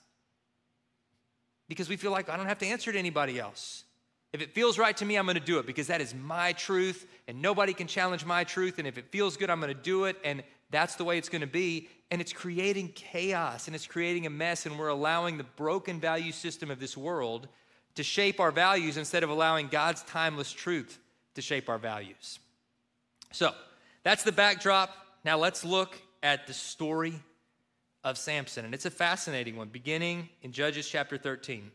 Because 1.69 1.89
we 1.89 1.97
feel 1.97 2.11
like 2.11 2.29
I 2.29 2.37
don't 2.37 2.47
have 2.47 2.59
to 2.59 2.67
answer 2.67 2.91
to 2.91 2.99
anybody 2.99 3.39
else. 3.39 3.85
If 4.33 4.43
it 4.43 4.53
feels 4.53 4.79
right 4.79 4.97
to 4.97 5.05
me, 5.05 5.17
I'm 5.17 5.27
going 5.27 5.37
to 5.37 5.41
do 5.41 5.61
it 5.61 5.67
because 5.67 5.87
that 5.87 6.01
is 6.01 6.13
my 6.13 6.55
truth 6.55 7.07
and 7.29 7.41
nobody 7.41 7.73
can 7.73 7.87
challenge 7.87 8.25
my 8.25 8.43
truth. 8.43 8.79
And 8.79 8.89
if 8.89 8.99
it 8.99 9.07
feels 9.13 9.37
good, 9.37 9.49
I'm 9.49 9.61
going 9.61 9.73
to 9.73 9.81
do 9.81 10.07
it. 10.07 10.17
And 10.25 10.43
that's 10.75 10.97
the 10.97 11.05
way 11.05 11.19
it's 11.19 11.29
going 11.29 11.41
to 11.41 11.47
be. 11.47 11.89
And 12.11 12.21
it's 12.21 12.33
creating 12.33 12.89
chaos 12.95 13.67
and 13.67 13.75
it's 13.75 13.87
creating 13.87 14.27
a 14.27 14.31
mess. 14.31 14.67
And 14.67 14.79
we're 14.79 14.89
allowing 14.89 15.39
the 15.39 15.45
broken 15.45 16.01
value 16.01 16.33
system 16.33 16.71
of 16.71 16.81
this 16.81 16.97
world 16.97 17.49
to 17.95 18.03
shape 18.03 18.41
our 18.41 18.51
values 18.51 18.97
instead 18.97 19.23
of 19.23 19.31
allowing 19.31 19.69
God's 19.69 20.03
timeless 20.03 20.53
truth 20.53 20.99
to 21.35 21.43
shape 21.43 21.69
our 21.69 21.79
values. 21.79 22.39
So 23.33 23.53
that's 24.03 24.25
the 24.25 24.33
backdrop. 24.33 24.91
Now 25.25 25.39
let's 25.39 25.65
look 25.65 26.01
at 26.23 26.47
the 26.47 26.55
story 26.55 27.15
of 28.03 28.19
Samson. 28.19 28.65
And 28.65 28.75
it's 28.75 28.85
a 28.85 28.91
fascinating 28.91 29.57
one, 29.57 29.69
beginning 29.69 30.29
in 30.43 30.53
Judges 30.53 30.89
chapter 30.89 31.17
13. 31.17 31.71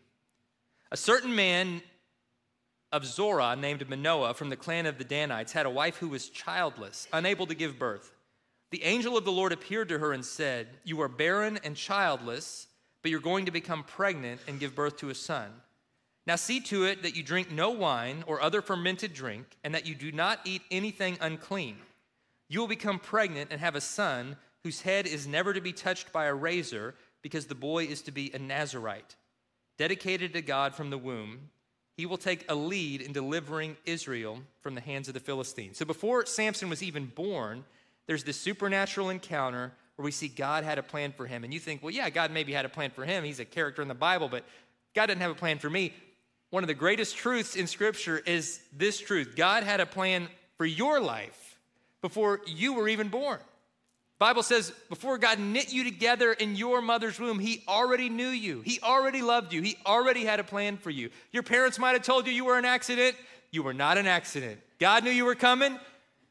A 0.91 0.97
certain 0.97 1.35
man 1.35 1.81
of 2.91 3.05
Zorah 3.05 3.55
named 3.55 3.87
Manoah 3.87 4.33
from 4.33 4.49
the 4.49 4.55
clan 4.55 4.85
of 4.85 4.97
the 4.97 5.03
Danites 5.03 5.51
had 5.51 5.65
a 5.65 5.69
wife 5.69 5.97
who 5.97 6.09
was 6.09 6.29
childless, 6.29 7.07
unable 7.13 7.45
to 7.47 7.55
give 7.55 7.77
birth. 7.77 8.11
The 8.71 8.83
angel 8.83 9.17
of 9.17 9.25
the 9.25 9.31
Lord 9.31 9.51
appeared 9.51 9.89
to 9.89 9.99
her 9.99 10.13
and 10.13 10.23
said, 10.23 10.67
You 10.83 11.01
are 11.01 11.07
barren 11.07 11.59
and 11.63 11.75
childless, 11.75 12.67
but 13.01 13.11
you're 13.11 13.19
going 13.19 13.45
to 13.45 13.51
become 13.51 13.83
pregnant 13.83 14.41
and 14.47 14.59
give 14.59 14.75
birth 14.75 14.97
to 14.97 15.09
a 15.09 15.15
son. 15.15 15.51
Now 16.27 16.35
see 16.35 16.59
to 16.61 16.83
it 16.83 17.01
that 17.01 17.15
you 17.15 17.23
drink 17.23 17.51
no 17.51 17.71
wine 17.71 18.23
or 18.27 18.41
other 18.41 18.61
fermented 18.61 19.13
drink, 19.13 19.57
and 19.63 19.73
that 19.73 19.87
you 19.87 19.95
do 19.95 20.11
not 20.11 20.41
eat 20.45 20.61
anything 20.69 21.17
unclean. 21.21 21.77
You 22.47 22.59
will 22.59 22.67
become 22.67 22.99
pregnant 22.99 23.51
and 23.51 23.59
have 23.59 23.75
a 23.75 23.81
son 23.81 24.35
whose 24.63 24.81
head 24.81 25.07
is 25.07 25.25
never 25.25 25.53
to 25.53 25.61
be 25.61 25.73
touched 25.73 26.11
by 26.11 26.25
a 26.25 26.33
razor, 26.33 26.93
because 27.21 27.47
the 27.47 27.55
boy 27.55 27.85
is 27.85 28.01
to 28.03 28.11
be 28.11 28.31
a 28.33 28.39
Nazarite, 28.39 29.15
dedicated 29.77 30.33
to 30.33 30.41
God 30.41 30.75
from 30.75 30.89
the 30.89 30.97
womb 30.97 31.49
he 31.99 32.05
will 32.05 32.17
take 32.17 32.45
a 32.47 32.55
lead 32.55 33.01
in 33.01 33.11
delivering 33.11 33.75
Israel 33.85 34.39
from 34.61 34.73
the 34.73 34.79
hands 34.79 35.09
of 35.09 35.13
the 35.13 35.19
Philistines. 35.19 35.77
So 35.77 35.83
before 35.83 36.25
Samson 36.25 36.69
was 36.69 36.81
even 36.81 37.07
born, 37.07 37.65
there's 38.09 38.23
this 38.23 38.37
supernatural 38.37 39.11
encounter 39.11 39.71
where 39.95 40.03
we 40.03 40.09
see 40.09 40.29
God 40.29 40.63
had 40.63 40.79
a 40.79 40.83
plan 40.83 41.11
for 41.11 41.27
him. 41.27 41.43
And 41.43 41.53
you 41.53 41.59
think, 41.59 41.83
well, 41.83 41.93
yeah, 41.93 42.09
God 42.09 42.31
maybe 42.31 42.51
had 42.51 42.65
a 42.65 42.69
plan 42.69 42.89
for 42.89 43.05
him. 43.05 43.23
He's 43.23 43.39
a 43.39 43.45
character 43.45 43.83
in 43.83 43.87
the 43.87 43.93
Bible, 43.93 44.27
but 44.27 44.45
God 44.95 45.05
didn't 45.05 45.21
have 45.21 45.29
a 45.29 45.35
plan 45.35 45.59
for 45.59 45.69
me. 45.69 45.93
One 46.49 46.63
of 46.63 46.67
the 46.67 46.73
greatest 46.73 47.15
truths 47.15 47.55
in 47.55 47.67
Scripture 47.67 48.17
is 48.17 48.61
this 48.75 48.99
truth 48.99 49.35
God 49.35 49.61
had 49.61 49.79
a 49.79 49.85
plan 49.85 50.27
for 50.57 50.65
your 50.65 50.99
life 50.99 51.59
before 52.01 52.41
you 52.47 52.73
were 52.73 52.89
even 52.89 53.09
born. 53.09 53.37
Bible 54.17 54.41
says 54.41 54.73
before 54.89 55.19
God 55.19 55.37
knit 55.37 55.71
you 55.71 55.83
together 55.83 56.33
in 56.33 56.55
your 56.55 56.81
mother's 56.81 57.19
womb, 57.19 57.37
he 57.37 57.63
already 57.67 58.09
knew 58.09 58.29
you. 58.29 58.61
He 58.61 58.79
already 58.81 59.21
loved 59.21 59.53
you. 59.53 59.61
He 59.61 59.77
already 59.85 60.25
had 60.25 60.39
a 60.39 60.43
plan 60.43 60.77
for 60.77 60.89
you. 60.89 61.11
Your 61.31 61.43
parents 61.43 61.77
might 61.77 61.91
have 61.91 62.01
told 62.01 62.25
you 62.25 62.33
you 62.33 62.45
were 62.45 62.57
an 62.57 62.65
accident. 62.65 63.15
You 63.51 63.61
were 63.61 63.75
not 63.75 63.99
an 63.99 64.07
accident. 64.07 64.59
God 64.79 65.03
knew 65.03 65.11
you 65.11 65.25
were 65.25 65.35
coming. 65.35 65.77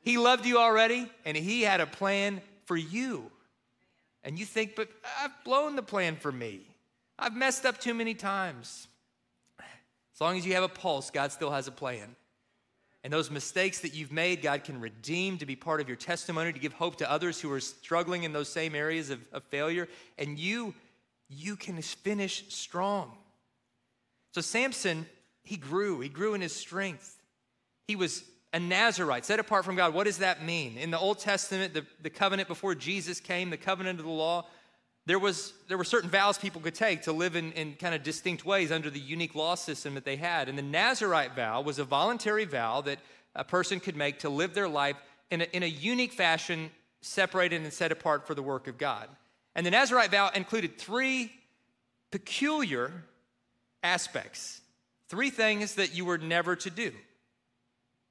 He 0.08 0.16
loved 0.16 0.46
you 0.46 0.56
already 0.56 1.06
and 1.26 1.36
he 1.36 1.60
had 1.60 1.82
a 1.82 1.86
plan 1.86 2.40
for 2.64 2.78
you. 2.78 3.30
And 4.24 4.38
you 4.38 4.46
think, 4.46 4.74
but 4.74 4.88
I've 5.22 5.44
blown 5.44 5.76
the 5.76 5.82
plan 5.82 6.16
for 6.16 6.32
me. 6.32 6.62
I've 7.18 7.36
messed 7.36 7.66
up 7.66 7.78
too 7.78 7.92
many 7.92 8.14
times. 8.14 8.88
As 9.58 10.18
long 10.18 10.38
as 10.38 10.46
you 10.46 10.54
have 10.54 10.62
a 10.62 10.68
pulse, 10.68 11.10
God 11.10 11.30
still 11.30 11.50
has 11.50 11.68
a 11.68 11.70
plan. 11.70 12.16
And 13.04 13.12
those 13.12 13.30
mistakes 13.30 13.80
that 13.80 13.92
you've 13.92 14.10
made, 14.10 14.40
God 14.40 14.64
can 14.64 14.80
redeem 14.80 15.36
to 15.36 15.44
be 15.44 15.54
part 15.54 15.78
of 15.78 15.88
your 15.88 15.96
testimony, 15.98 16.54
to 16.54 16.58
give 16.58 16.72
hope 16.72 16.96
to 16.96 17.10
others 17.10 17.38
who 17.38 17.52
are 17.52 17.60
struggling 17.60 18.22
in 18.22 18.32
those 18.32 18.48
same 18.48 18.74
areas 18.74 19.10
of, 19.10 19.20
of 19.30 19.42
failure. 19.44 19.88
And 20.16 20.38
you, 20.38 20.72
you 21.28 21.54
can 21.54 21.82
finish 21.82 22.46
strong. 22.48 23.12
So 24.32 24.40
Samson, 24.40 25.04
he 25.42 25.58
grew. 25.58 26.00
He 26.00 26.08
grew 26.08 26.32
in 26.32 26.40
his 26.40 26.56
strength. 26.56 27.20
He 27.86 27.94
was 27.94 28.24
a 28.52 28.60
Nazarite, 28.60 29.24
set 29.24 29.40
apart 29.40 29.64
from 29.64 29.76
God. 29.76 29.92
What 29.92 30.04
does 30.04 30.18
that 30.18 30.44
mean? 30.44 30.78
In 30.78 30.90
the 30.90 30.98
Old 30.98 31.18
Testament, 31.18 31.74
the, 31.74 31.84
the 32.02 32.10
covenant 32.10 32.48
before 32.48 32.74
Jesus 32.74 33.20
came, 33.20 33.50
the 33.50 33.56
covenant 33.56 33.98
of 33.98 34.06
the 34.06 34.10
law, 34.10 34.46
there, 35.04 35.18
was, 35.18 35.52
there 35.68 35.76
were 35.76 35.84
certain 35.84 36.10
vows 36.10 36.38
people 36.38 36.60
could 36.60 36.74
take 36.74 37.02
to 37.02 37.12
live 37.12 37.36
in, 37.36 37.52
in 37.52 37.74
kind 37.74 37.94
of 37.94 38.02
distinct 38.02 38.46
ways 38.46 38.72
under 38.72 38.90
the 38.90 39.00
unique 39.00 39.34
law 39.34 39.54
system 39.54 39.94
that 39.94 40.04
they 40.04 40.16
had. 40.16 40.48
And 40.48 40.56
the 40.56 40.62
Nazarite 40.62 41.34
vow 41.34 41.60
was 41.60 41.78
a 41.78 41.84
voluntary 41.84 42.44
vow 42.44 42.80
that 42.82 42.98
a 43.34 43.44
person 43.44 43.80
could 43.80 43.96
make 43.96 44.20
to 44.20 44.28
live 44.28 44.54
their 44.54 44.68
life 44.68 44.96
in 45.30 45.42
a, 45.42 45.44
in 45.52 45.62
a 45.62 45.66
unique 45.66 46.12
fashion, 46.12 46.70
separated 47.00 47.62
and 47.62 47.72
set 47.72 47.92
apart 47.92 48.26
for 48.26 48.34
the 48.34 48.42
work 48.42 48.66
of 48.66 48.78
God. 48.78 49.08
And 49.54 49.66
the 49.66 49.70
Nazarite 49.70 50.10
vow 50.10 50.30
included 50.34 50.78
three 50.78 51.32
peculiar 52.10 53.04
aspects, 53.82 54.60
three 55.08 55.30
things 55.30 55.74
that 55.74 55.94
you 55.94 56.04
were 56.04 56.18
never 56.18 56.56
to 56.56 56.70
do. 56.70 56.92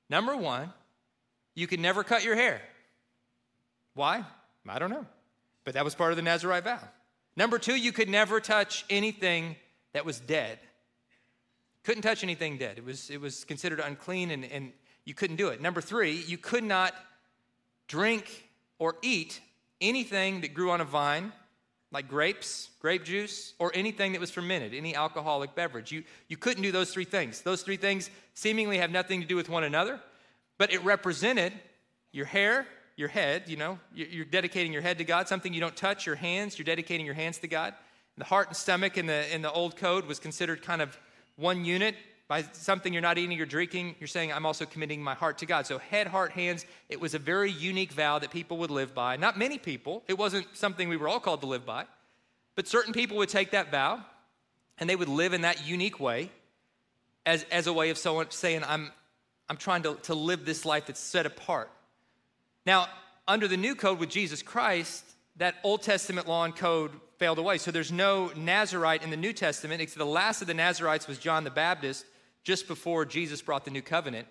Number 0.10 0.36
one, 0.36 0.72
you 1.56 1.68
could 1.68 1.80
never 1.80 2.04
cut 2.04 2.24
your 2.24 2.36
hair. 2.36 2.62
Why? 3.94 4.24
I 4.68 4.80
don't 4.80 4.90
know. 4.90 5.06
But 5.64 5.74
that 5.74 5.84
was 5.84 5.96
part 5.96 6.12
of 6.12 6.18
the 6.18 6.22
Nazarite 6.22 6.64
vow. 6.64 6.80
Number 7.36 7.60
two, 7.60 7.76
you 7.76 7.92
could 7.92 8.10
never 8.10 8.40
touch 8.40 8.86
anything 8.90 9.56
that 9.94 10.06
was 10.06 10.20
dead. 10.20 10.60
Couldn't 11.84 12.04
touch 12.04 12.24
anything 12.24 12.58
dead. 12.58 12.78
It 12.78 12.86
was, 12.86 13.10
it 13.10 13.22
was 13.22 13.44
considered 13.46 13.80
unclean 13.80 14.32
and, 14.32 14.46
and 14.46 14.74
you 15.06 15.14
couldn't 15.14 15.38
do 15.38 15.50
it. 15.50 15.62
Number 15.62 15.82
three, 15.82 16.14
you 16.28 16.38
could 16.38 16.64
not 16.64 16.94
drink 17.88 18.50
or 18.78 18.96
eat 19.02 19.40
anything 19.80 20.42
that 20.42 20.54
grew 20.54 20.72
on 20.72 20.82
a 20.82 20.86
vine, 20.86 21.32
like 21.92 22.08
grapes, 22.08 22.70
grape 22.82 23.06
juice, 23.06 23.54
or 23.60 23.72
anything 23.74 24.12
that 24.12 24.22
was 24.22 24.32
fermented, 24.32 24.74
any 24.74 24.96
alcoholic 24.96 25.56
beverage. 25.56 25.92
You, 25.92 26.04
you 26.28 26.38
couldn't 26.38 26.64
do 26.64 26.72
those 26.72 26.92
three 26.92 27.06
things. 27.06 27.42
Those 27.42 27.62
three 27.62 27.78
things 27.78 28.10
seemingly 28.34 28.80
have 28.80 28.92
nothing 28.92 29.22
to 29.22 29.28
do 29.28 29.36
with 29.36 29.50
one 29.50 29.64
another, 29.64 30.00
but 30.58 30.74
it 30.74 30.84
represented 30.84 31.54
your 32.12 32.26
hair, 32.26 32.68
your 32.98 33.08
head, 33.08 33.44
you 33.48 33.58
know, 33.58 33.80
you're 33.94 34.26
dedicating 34.26 34.74
your 34.74 34.82
head 34.82 34.98
to 34.98 35.04
God, 35.04 35.28
something 35.28 35.54
you 35.54 35.62
don't 35.62 35.76
touch, 35.76 36.06
your 36.06 36.16
hands, 36.16 36.58
you're 36.58 36.66
dedicating 36.66 37.06
your 37.06 37.16
hands 37.16 37.38
to 37.40 37.48
God. 37.48 37.74
The 38.18 38.26
heart 38.26 38.48
and 38.48 38.58
stomach 38.58 38.98
in 38.98 39.06
the, 39.06 39.34
in 39.34 39.44
the 39.44 39.52
old 39.52 39.78
code 39.78 40.06
was 40.06 40.20
considered 40.20 40.64
kind 40.64 40.82
of 40.82 40.98
one 41.36 41.64
unit. 41.64 41.96
By 42.28 42.44
something 42.52 42.92
you're 42.92 43.02
not 43.02 43.18
eating 43.18 43.40
or 43.40 43.46
drinking, 43.46 43.96
you're 44.00 44.08
saying, 44.08 44.34
I'm 44.34 44.46
also 44.46 44.66
committing 44.66 45.02
my 45.02 45.14
heart 45.14 45.38
to 45.40 45.46
God. 45.46 45.66
So, 45.66 45.78
head, 45.78 46.08
heart, 46.08 46.32
hands, 46.32 46.66
it 46.90 47.00
was 47.00 47.14
a 47.14 47.20
very 47.20 47.52
unique 47.52 47.94
vow 47.94 48.20
that 48.20 48.32
people 48.32 48.58
would 48.58 48.72
live 48.72 48.94
by. 48.94 49.16
Not 49.16 49.38
many 49.38 49.58
people, 49.58 50.04
it 50.08 50.18
wasn't 50.18 50.46
something 50.54 50.90
we 50.90 50.98
were 50.98 51.08
all 51.08 51.22
called 51.22 51.42
to 51.42 51.48
live 51.48 51.66
by, 51.66 51.86
but 52.56 52.68
certain 52.68 52.94
people 52.94 53.18
would 53.18 53.30
take 53.30 53.52
that 53.52 53.72
vow 53.72 54.04
and 54.78 54.90
they 54.90 54.96
would 54.96 55.08
live 55.08 55.34
in 55.34 55.42
that 55.42 55.66
unique 55.66 56.00
way 56.00 56.30
as, 57.26 57.46
as 57.52 57.68
a 57.68 57.74
way 57.74 57.92
of 57.92 57.98
someone 57.98 58.30
saying, 58.30 58.64
I'm, 58.68 58.92
I'm 59.50 59.58
trying 59.58 59.84
to, 59.84 59.96
to 60.04 60.14
live 60.14 60.46
this 60.46 60.66
life 60.66 60.88
that's 60.88 61.00
set 61.00 61.26
apart. 61.26 61.72
Now, 62.66 62.88
under 63.28 63.48
the 63.48 63.58
new 63.58 63.76
code 63.76 64.00
with 64.00 64.10
Jesus 64.10 64.42
Christ, 64.42 65.04
that 65.38 65.56
Old 65.64 65.82
Testament 65.82 66.28
law 66.28 66.44
and 66.44 66.56
code 66.56 66.92
failed 67.18 67.38
away. 67.38 67.58
So 67.58 67.72
there's 67.72 67.92
no 67.92 68.32
Nazarite 68.36 69.04
in 69.04 69.10
the 69.10 69.18
New 69.18 69.34
Testament. 69.34 69.88
The 69.96 70.06
last 70.06 70.42
of 70.42 70.48
the 70.48 70.54
Nazarites 70.54 71.08
was 71.08 71.18
John 71.18 71.44
the 71.44 71.52
Baptist, 71.52 72.06
just 72.48 72.66
before 72.70 73.04
Jesus 73.04 73.42
brought 73.42 73.66
the 73.66 73.72
new 73.72 73.82
covenant. 73.82 74.26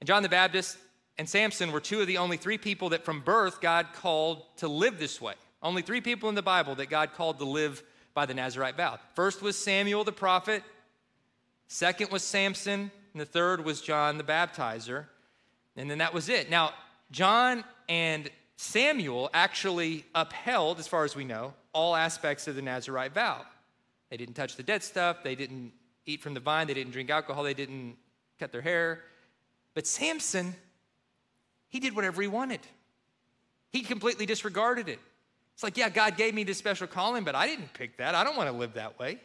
And 0.00 0.08
John 0.08 0.24
the 0.24 0.28
Baptist 0.28 0.76
and 1.18 1.28
Samson 1.28 1.70
were 1.70 1.78
two 1.78 2.00
of 2.00 2.08
the 2.08 2.18
only 2.18 2.36
three 2.36 2.58
people 2.58 2.88
that 2.88 3.04
from 3.04 3.20
birth 3.20 3.60
God 3.60 3.86
called 3.94 4.42
to 4.56 4.66
live 4.66 4.98
this 4.98 5.20
way. 5.20 5.34
Only 5.62 5.80
three 5.80 6.00
people 6.00 6.28
in 6.28 6.34
the 6.34 6.42
Bible 6.42 6.74
that 6.74 6.90
God 6.90 7.12
called 7.12 7.38
to 7.38 7.44
live 7.44 7.80
by 8.12 8.26
the 8.26 8.34
Nazarite 8.34 8.76
vow. 8.76 8.98
First 9.14 9.40
was 9.40 9.56
Samuel 9.56 10.02
the 10.02 10.10
prophet, 10.10 10.64
second 11.68 12.10
was 12.10 12.24
Samson, 12.24 12.90
and 13.12 13.20
the 13.20 13.24
third 13.24 13.64
was 13.64 13.80
John 13.80 14.18
the 14.18 14.24
baptizer. 14.24 15.04
And 15.76 15.88
then 15.88 15.98
that 15.98 16.12
was 16.12 16.28
it. 16.28 16.50
Now, 16.50 16.72
John 17.12 17.62
and 17.88 18.28
Samuel 18.56 19.30
actually 19.32 20.04
upheld, 20.12 20.80
as 20.80 20.88
far 20.88 21.04
as 21.04 21.14
we 21.14 21.22
know, 21.22 21.54
all 21.72 21.94
aspects 21.94 22.48
of 22.48 22.56
the 22.56 22.62
Nazarite 22.62 23.14
vow. 23.14 23.42
They 24.10 24.16
didn't 24.16 24.34
touch 24.34 24.56
the 24.56 24.64
dead 24.64 24.82
stuff, 24.82 25.22
they 25.22 25.36
didn't 25.36 25.70
eat 26.06 26.22
from 26.22 26.34
the 26.34 26.40
vine, 26.40 26.66
they 26.66 26.74
didn't 26.74 26.92
drink 26.92 27.10
alcohol, 27.10 27.44
they 27.44 27.54
didn't 27.54 27.96
cut 28.38 28.52
their 28.52 28.62
hair. 28.62 29.02
But 29.74 29.86
Samson, 29.86 30.54
he 31.68 31.80
did 31.80 31.94
whatever 31.94 32.22
he 32.22 32.28
wanted. 32.28 32.60
He 33.70 33.82
completely 33.82 34.26
disregarded 34.26 34.88
it. 34.88 34.98
It's 35.54 35.62
like, 35.62 35.76
yeah, 35.76 35.88
God 35.90 36.16
gave 36.16 36.34
me 36.34 36.44
this 36.44 36.58
special 36.58 36.86
calling, 36.86 37.22
but 37.22 37.34
I 37.34 37.46
didn't 37.46 37.72
pick 37.74 37.98
that. 37.98 38.14
I 38.14 38.24
don't 38.24 38.36
want 38.36 38.50
to 38.50 38.56
live 38.56 38.74
that 38.74 38.98
way. 38.98 39.18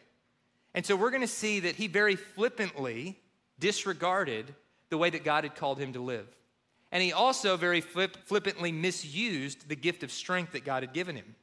And 0.74 0.84
so 0.84 0.94
we're 0.94 1.10
going 1.10 1.22
to 1.22 1.26
see 1.26 1.60
that 1.60 1.76
he 1.76 1.86
very 1.86 2.16
flippantly 2.16 3.18
disregarded 3.58 4.54
the 4.90 4.98
way 4.98 5.10
that 5.10 5.24
God 5.24 5.44
had 5.44 5.56
called 5.56 5.78
him 5.78 5.94
to 5.94 6.00
live. 6.00 6.26
And 6.92 7.02
he 7.02 7.12
also 7.12 7.56
very 7.56 7.80
flip, 7.80 8.16
flippantly 8.26 8.70
misused 8.70 9.68
the 9.68 9.76
gift 9.76 10.02
of 10.02 10.12
strength 10.12 10.52
that 10.52 10.64
God 10.64 10.82
had 10.82 10.92
given 10.92 11.16
him. 11.16 11.34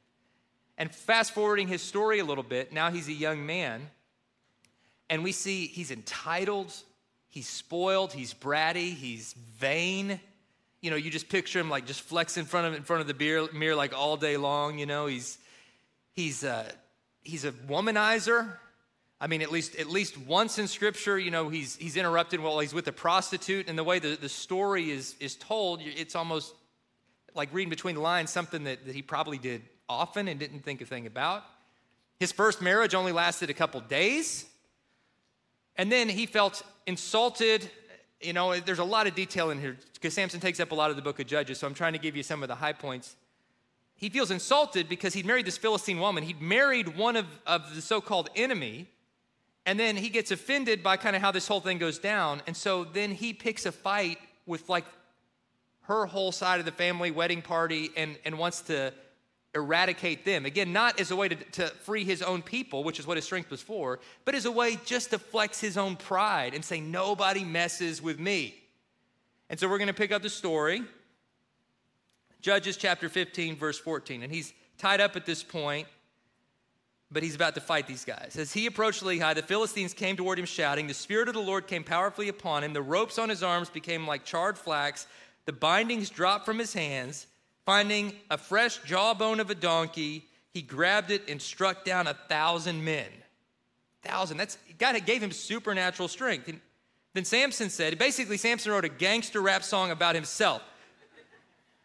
And 0.78 0.94
fast 0.94 1.32
forwarding 1.32 1.68
his 1.68 1.82
story 1.82 2.18
a 2.18 2.24
little 2.24 2.44
bit, 2.44 2.72
now 2.72 2.90
he's 2.90 3.08
a 3.08 3.12
young 3.12 3.44
man, 3.44 3.90
and 5.10 5.22
we 5.22 5.32
see 5.32 5.66
he's 5.66 5.90
entitled, 5.90 6.72
he's 7.28 7.48
spoiled, 7.48 8.12
he's 8.12 8.34
bratty, 8.34 8.94
he's 8.94 9.34
vain. 9.58 10.20
You 10.80 10.90
know, 10.90 10.96
you 10.96 11.10
just 11.10 11.28
picture 11.28 11.58
him 11.60 11.70
like 11.70 11.86
just 11.86 12.02
flex 12.02 12.36
in 12.36 12.44
front 12.44 12.66
of 12.66 12.74
in 12.74 12.82
front 12.82 13.00
of 13.00 13.06
the 13.06 13.14
beer, 13.14 13.48
mirror 13.52 13.74
like 13.74 13.96
all 13.96 14.16
day 14.16 14.36
long. 14.36 14.78
You 14.78 14.86
know, 14.86 15.06
he's 15.06 15.38
he's 16.12 16.44
uh, 16.44 16.70
he's 17.22 17.44
a 17.44 17.52
womanizer. 17.52 18.56
I 19.20 19.26
mean, 19.26 19.42
at 19.42 19.50
least 19.50 19.76
at 19.76 19.88
least 19.88 20.18
once 20.18 20.58
in 20.58 20.68
Scripture, 20.68 21.18
you 21.18 21.30
know, 21.30 21.48
he's 21.48 21.76
he's 21.76 21.96
interrupted 21.96 22.40
while 22.40 22.58
he's 22.58 22.74
with 22.74 22.86
a 22.88 22.92
prostitute, 22.92 23.68
and 23.68 23.78
the 23.78 23.84
way 23.84 23.98
the, 23.98 24.18
the 24.20 24.28
story 24.28 24.90
is 24.90 25.14
is 25.20 25.36
told, 25.36 25.80
it's 25.82 26.14
almost 26.14 26.54
like 27.34 27.48
reading 27.52 27.70
between 27.70 27.94
the 27.96 28.00
lines, 28.00 28.30
something 28.30 28.64
that, 28.64 28.84
that 28.86 28.94
he 28.94 29.02
probably 29.02 29.38
did 29.38 29.62
often 29.88 30.28
and 30.28 30.38
didn't 30.38 30.60
think 30.60 30.80
a 30.80 30.84
thing 30.84 31.06
about. 31.06 31.42
His 32.20 32.32
first 32.32 32.62
marriage 32.62 32.94
only 32.94 33.12
lasted 33.12 33.50
a 33.50 33.54
couple 33.54 33.80
days, 33.80 34.46
and 35.76 35.90
then 35.90 36.08
he 36.08 36.26
felt 36.26 36.62
insulted. 36.86 37.68
You 38.20 38.32
know, 38.32 38.58
there's 38.58 38.78
a 38.78 38.84
lot 38.84 39.06
of 39.06 39.14
detail 39.14 39.50
in 39.50 39.60
here 39.60 39.76
because 39.94 40.14
Samson 40.14 40.40
takes 40.40 40.60
up 40.60 40.72
a 40.72 40.74
lot 40.74 40.90
of 40.90 40.96
the 40.96 41.02
book 41.02 41.20
of 41.20 41.26
Judges, 41.26 41.58
so 41.58 41.66
I'm 41.66 41.74
trying 41.74 41.92
to 41.94 41.98
give 41.98 42.16
you 42.16 42.22
some 42.22 42.42
of 42.42 42.48
the 42.48 42.54
high 42.54 42.72
points 42.72 43.16
he 43.96 44.08
feels 44.08 44.30
insulted 44.30 44.88
because 44.88 45.14
he'd 45.14 45.26
married 45.26 45.46
this 45.46 45.56
Philistine 45.56 46.00
woman. 46.00 46.24
He'd 46.24 46.40
married 46.40 46.96
one 46.96 47.16
of, 47.16 47.26
of 47.46 47.74
the 47.74 47.80
so 47.80 48.00
called 48.00 48.28
enemy, 48.34 48.88
and 49.66 49.78
then 49.78 49.96
he 49.96 50.08
gets 50.08 50.30
offended 50.30 50.82
by 50.82 50.96
kind 50.96 51.14
of 51.14 51.22
how 51.22 51.30
this 51.30 51.46
whole 51.46 51.60
thing 51.60 51.78
goes 51.78 51.98
down. 51.98 52.42
And 52.46 52.56
so 52.56 52.84
then 52.84 53.12
he 53.12 53.32
picks 53.32 53.66
a 53.66 53.72
fight 53.72 54.18
with 54.46 54.68
like 54.68 54.84
her 55.82 56.06
whole 56.06 56.32
side 56.32 56.58
of 56.60 56.66
the 56.66 56.72
family 56.72 57.10
wedding 57.10 57.40
party 57.40 57.90
and, 57.96 58.18
and 58.24 58.38
wants 58.38 58.62
to 58.62 58.92
eradicate 59.54 60.24
them. 60.24 60.44
Again, 60.46 60.72
not 60.72 61.00
as 61.00 61.10
a 61.10 61.16
way 61.16 61.28
to, 61.28 61.36
to 61.36 61.66
free 61.68 62.04
his 62.04 62.22
own 62.22 62.42
people, 62.42 62.84
which 62.84 62.98
is 62.98 63.06
what 63.06 63.16
his 63.16 63.24
strength 63.24 63.50
was 63.50 63.62
for, 63.62 64.00
but 64.24 64.34
as 64.34 64.44
a 64.44 64.50
way 64.50 64.78
just 64.84 65.10
to 65.10 65.18
flex 65.18 65.60
his 65.60 65.76
own 65.76 65.96
pride 65.96 66.54
and 66.54 66.64
say, 66.64 66.80
nobody 66.80 67.44
messes 67.44 68.02
with 68.02 68.18
me. 68.18 68.54
And 69.50 69.58
so 69.58 69.68
we're 69.68 69.78
going 69.78 69.88
to 69.88 69.94
pick 69.94 70.12
up 70.12 70.22
the 70.22 70.30
story. 70.30 70.82
Judges 72.40 72.76
chapter 72.76 73.08
15, 73.08 73.56
verse 73.56 73.78
14. 73.78 74.22
And 74.22 74.32
he's 74.32 74.52
tied 74.78 75.00
up 75.00 75.16
at 75.16 75.26
this 75.26 75.42
point 75.42 75.86
but 77.14 77.22
he's 77.22 77.36
about 77.36 77.54
to 77.54 77.60
fight 77.60 77.86
these 77.86 78.04
guys. 78.04 78.36
As 78.36 78.52
he 78.52 78.66
approached 78.66 79.02
Lehi, 79.02 79.34
the 79.34 79.42
Philistines 79.42 79.94
came 79.94 80.16
toward 80.16 80.38
him 80.38 80.44
shouting. 80.44 80.88
The 80.88 80.94
Spirit 80.94 81.28
of 81.28 81.34
the 81.34 81.40
Lord 81.40 81.68
came 81.68 81.84
powerfully 81.84 82.28
upon 82.28 82.64
him. 82.64 82.72
The 82.72 82.82
ropes 82.82 83.18
on 83.18 83.28
his 83.28 83.42
arms 83.42 83.70
became 83.70 84.06
like 84.06 84.24
charred 84.24 84.58
flax. 84.58 85.06
The 85.46 85.52
bindings 85.52 86.10
dropped 86.10 86.44
from 86.44 86.58
his 86.58 86.74
hands. 86.74 87.28
Finding 87.66 88.12
a 88.30 88.36
fresh 88.36 88.78
jawbone 88.84 89.40
of 89.40 89.50
a 89.50 89.54
donkey, 89.54 90.26
he 90.50 90.62
grabbed 90.62 91.10
it 91.10 91.28
and 91.28 91.40
struck 91.40 91.84
down 91.84 92.06
a 92.06 92.14
thousand 92.14 92.84
men. 92.84 93.06
A 94.04 94.08
Thousand. 94.08 94.36
That's 94.36 94.58
God 94.78 94.94
gave 95.06 95.22
him 95.22 95.32
supernatural 95.32 96.08
strength. 96.08 96.48
And 96.48 96.60
then 97.14 97.24
Samson 97.24 97.70
said, 97.70 97.98
basically, 97.98 98.36
Samson 98.36 98.72
wrote 98.72 98.84
a 98.84 98.88
gangster 98.88 99.40
rap 99.40 99.64
song 99.64 99.90
about 99.90 100.14
himself. 100.14 100.62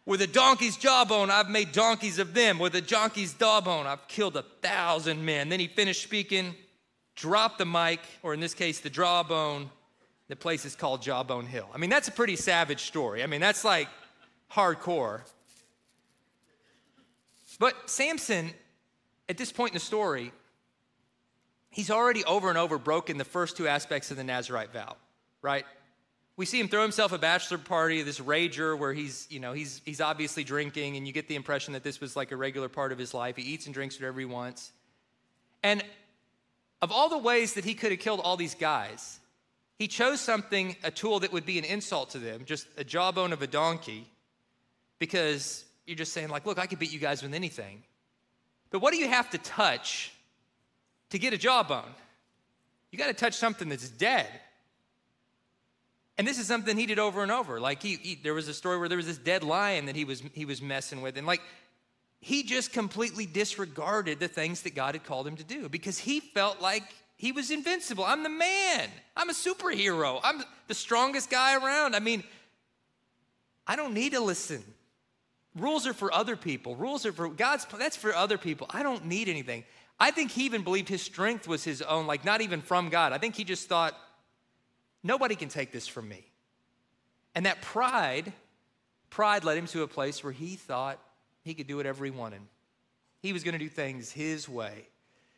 With 0.06 0.22
a 0.22 0.28
donkey's 0.28 0.76
jawbone, 0.76 1.30
I've 1.30 1.50
made 1.50 1.72
donkeys 1.72 2.18
of 2.18 2.34
them. 2.34 2.58
With 2.58 2.74
a 2.76 2.82
donkey's 2.82 3.36
jawbone, 3.36 3.86
I've 3.86 4.08
killed 4.08 4.36
a 4.38 4.42
thousand 4.62 5.24
men. 5.24 5.50
Then 5.50 5.60
he 5.60 5.68
finished 5.68 6.02
speaking, 6.02 6.56
dropped 7.16 7.60
the 7.60 7.66
mic, 7.66 8.00
or 8.24 8.34
in 8.34 8.40
this 8.40 8.56
case, 8.56 8.80
the 8.80 8.90
jawbone. 8.90 9.70
The 10.28 10.36
place 10.36 10.66
is 10.66 10.76
called 10.76 11.02
Jawbone 11.02 11.46
Hill. 11.46 11.68
I 11.74 11.78
mean, 11.78 11.90
that's 11.90 12.08
a 12.08 12.12
pretty 12.12 12.36
savage 12.36 12.84
story. 12.84 13.24
I 13.24 13.28
mean, 13.28 13.42
that's 13.42 13.64
like 13.64 13.88
hardcore. 14.52 15.22
But 17.60 17.90
Samson, 17.90 18.52
at 19.28 19.38
this 19.38 19.52
point 19.52 19.72
in 19.72 19.76
the 19.76 19.82
story, 19.82 20.32
he's 21.70 21.92
already 21.92 22.24
over 22.26 22.50
and 22.50 22.58
over 22.58 22.78
broken 22.78 23.18
the 23.18 23.26
first 23.26 23.58
two 23.58 23.68
aspects 23.68 24.10
of 24.10 24.18
the 24.18 24.24
Nazarite 24.24 24.74
vow, 24.74 24.96
right? 25.42 25.66
we 26.40 26.46
see 26.46 26.58
him 26.58 26.70
throw 26.70 26.82
himself 26.82 27.12
a 27.12 27.18
bachelor 27.18 27.58
party, 27.58 28.02
this 28.02 28.22
rager 28.22 28.80
where 28.80 28.94
he's, 28.94 29.28
you 29.30 29.42
know, 29.42 29.52
he's, 29.52 29.82
he's 29.84 30.00
obviously 30.00 30.42
drinking, 30.42 30.96
and 30.96 31.06
you 31.06 31.12
get 31.12 31.28
the 31.28 31.36
impression 31.36 31.74
that 31.74 31.84
this 31.84 32.00
was 32.00 32.16
like 32.16 32.32
a 32.32 32.38
regular 32.38 32.70
part 32.70 32.94
of 32.94 32.98
his 32.98 33.14
life. 33.14 33.36
He 33.36 33.44
eats 33.44 33.66
and 33.66 33.74
drinks 33.74 34.00
whatever 34.00 34.22
he 34.22 34.26
wants. 34.26 34.72
And 35.64 35.84
of 36.82 36.94
all 36.94 37.10
the 37.10 37.18
ways 37.18 37.56
that 37.56 37.66
he 37.66 37.74
could 37.74 37.92
have 37.92 38.00
killed 38.00 38.22
all 38.24 38.38
these 38.38 38.56
guys, 38.56 39.20
he 39.78 39.90
chose 39.90 40.22
something, 40.22 40.78
a 40.82 40.92
tool 40.92 41.20
that 41.20 41.34
would 41.34 41.46
be 41.46 41.60
an 41.60 41.66
insult 41.66 42.12
to 42.12 42.20
them, 42.20 42.46
just 42.46 42.68
a 42.78 42.86
jawbone 42.86 43.34
of 43.34 43.42
a 43.42 43.48
donkey, 43.48 44.08
because 44.98 45.66
you're 45.90 45.98
just 45.98 46.14
saying, 46.14 46.30
like, 46.30 46.46
look, 46.46 46.60
I 46.60 46.68
could 46.68 46.80
beat 46.80 46.94
you 46.94 47.00
guys 47.00 47.24
with 47.24 47.34
anything. 47.34 47.84
But 48.70 48.80
what 48.80 48.94
do 48.94 49.00
you 49.00 49.08
have 49.08 49.30
to 49.32 49.40
touch 49.40 50.14
to 51.10 51.18
get 51.18 51.34
a 51.34 51.38
jawbone? 51.38 51.90
You 52.92 53.00
got 53.00 53.08
to 53.08 53.14
touch 53.14 53.34
something 53.34 53.70
that's 53.70 53.90
dead. 53.90 54.28
And 56.20 56.28
this 56.28 56.38
is 56.38 56.48
something 56.48 56.78
he 56.78 56.86
did 56.86 57.00
over 57.00 57.24
and 57.24 57.32
over. 57.32 57.60
Like 57.60 57.82
he, 57.82 57.96
he, 57.96 58.16
there 58.16 58.34
was 58.34 58.48
a 58.48 58.54
story 58.54 58.78
where 58.78 58.88
there 58.88 58.98
was 58.98 59.08
this 59.08 59.18
dead 59.18 59.44
lion 59.44 59.88
that 59.88 59.96
he 59.96 60.06
was 60.06 60.22
he 60.34 60.46
was 60.46 60.62
messing 60.62 61.02
with, 61.02 61.18
and 61.18 61.26
like 61.26 61.42
he 62.20 62.44
just 62.44 62.74
completely 62.74 63.26
disregarded 63.26 64.20
the 64.20 64.28
things 64.28 64.64
that 64.64 64.76
God 64.76 64.96
had 64.96 65.06
called 65.06 65.26
him 65.26 65.38
to 65.38 65.44
do 65.44 65.70
because 65.70 65.98
he 65.98 66.20
felt 66.20 66.62
like 66.62 66.84
he 67.16 67.32
was 67.32 67.52
invincible. 67.52 68.04
I'm 68.04 68.24
the 68.24 68.30
man. 68.30 68.90
I'm 69.16 69.30
a 69.30 69.34
superhero. 69.34 70.20
I'm 70.24 70.44
the 70.68 70.74
strongest 70.74 71.30
guy 71.30 71.56
around. 71.56 71.96
I 71.96 72.00
mean, 72.00 72.24
I 73.66 73.78
don't 73.78 73.94
need 73.94 74.12
to 74.12 74.20
listen. 74.20 74.64
Rules 75.56 75.88
are 75.88 75.94
for 75.94 76.14
other 76.14 76.36
people. 76.36 76.76
Rules 76.76 77.06
are 77.06 77.12
for 77.12 77.30
God's 77.30 77.66
that's 77.78 77.98
for 77.98 78.14
other 78.16 78.38
people. 78.38 78.68
I 78.70 78.84
don't 78.84 79.06
need 79.06 79.30
anything. 79.30 79.64
I 80.00 80.12
think 80.12 80.32
he 80.32 80.46
even 80.46 80.64
believed 80.64 80.88
his 80.88 81.02
strength 81.02 81.48
was 81.48 81.64
his 81.64 81.82
own, 81.82 82.08
like 82.08 82.24
not 82.24 82.42
even 82.42 82.62
from 82.62 82.90
God. 82.90 83.12
I 83.12 83.18
think 83.18 83.36
he 83.36 83.44
just 83.44 83.68
thought 83.68 83.96
Nobody 85.04 85.36
can 85.36 85.50
take 85.50 85.72
this 85.72 85.88
from 85.88 86.10
me. 86.10 86.26
And 87.36 87.46
that 87.46 87.62
pride, 87.62 88.34
pride 89.10 89.44
led 89.44 89.58
him 89.58 89.68
to 89.68 89.84
a 89.84 89.88
place 89.88 90.24
where 90.24 90.34
he 90.34 90.56
thought 90.56 91.00
he 91.44 91.54
could 91.54 91.68
do 91.68 91.78
whatever 91.78 92.04
he 92.04 92.12
wanted. 92.12 92.42
He 93.22 93.34
was 93.34 93.44
going 93.44 93.54
to 93.54 93.60
do 93.60 93.70
things 93.70 94.12
his 94.12 94.50
way. 94.50 94.88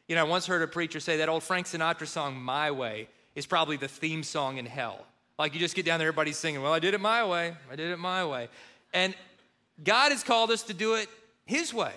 You 0.07 0.15
know, 0.15 0.21
I 0.21 0.27
once 0.27 0.45
heard 0.45 0.61
a 0.61 0.67
preacher 0.67 0.99
say 0.99 1.17
that 1.17 1.29
old 1.29 1.43
Frank 1.43 1.67
Sinatra 1.67 2.07
song, 2.07 2.41
My 2.41 2.71
Way, 2.71 3.07
is 3.35 3.45
probably 3.45 3.77
the 3.77 3.87
theme 3.87 4.23
song 4.23 4.57
in 4.57 4.65
hell. 4.65 5.05
Like 5.37 5.53
you 5.53 5.59
just 5.59 5.75
get 5.75 5.85
down 5.85 5.99
there, 5.99 6.09
everybody's 6.09 6.37
singing, 6.37 6.61
Well, 6.61 6.73
I 6.73 6.79
did 6.79 6.93
it 6.93 7.01
my 7.01 7.25
way. 7.25 7.55
I 7.71 7.75
did 7.75 7.91
it 7.91 7.97
my 7.97 8.25
way. 8.25 8.49
And 8.93 9.15
God 9.83 10.11
has 10.11 10.23
called 10.23 10.51
us 10.51 10.63
to 10.63 10.73
do 10.73 10.95
it 10.95 11.09
his 11.45 11.73
way. 11.73 11.93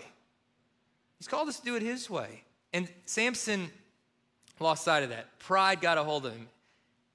He's 1.18 1.28
called 1.28 1.48
us 1.48 1.58
to 1.58 1.64
do 1.64 1.76
it 1.76 1.82
his 1.82 2.08
way. 2.08 2.42
And 2.72 2.88
Samson 3.04 3.70
lost 4.60 4.84
sight 4.84 5.02
of 5.02 5.10
that. 5.10 5.38
Pride 5.38 5.80
got 5.80 5.98
a 5.98 6.02
hold 6.02 6.26
of 6.26 6.32
him. 6.32 6.48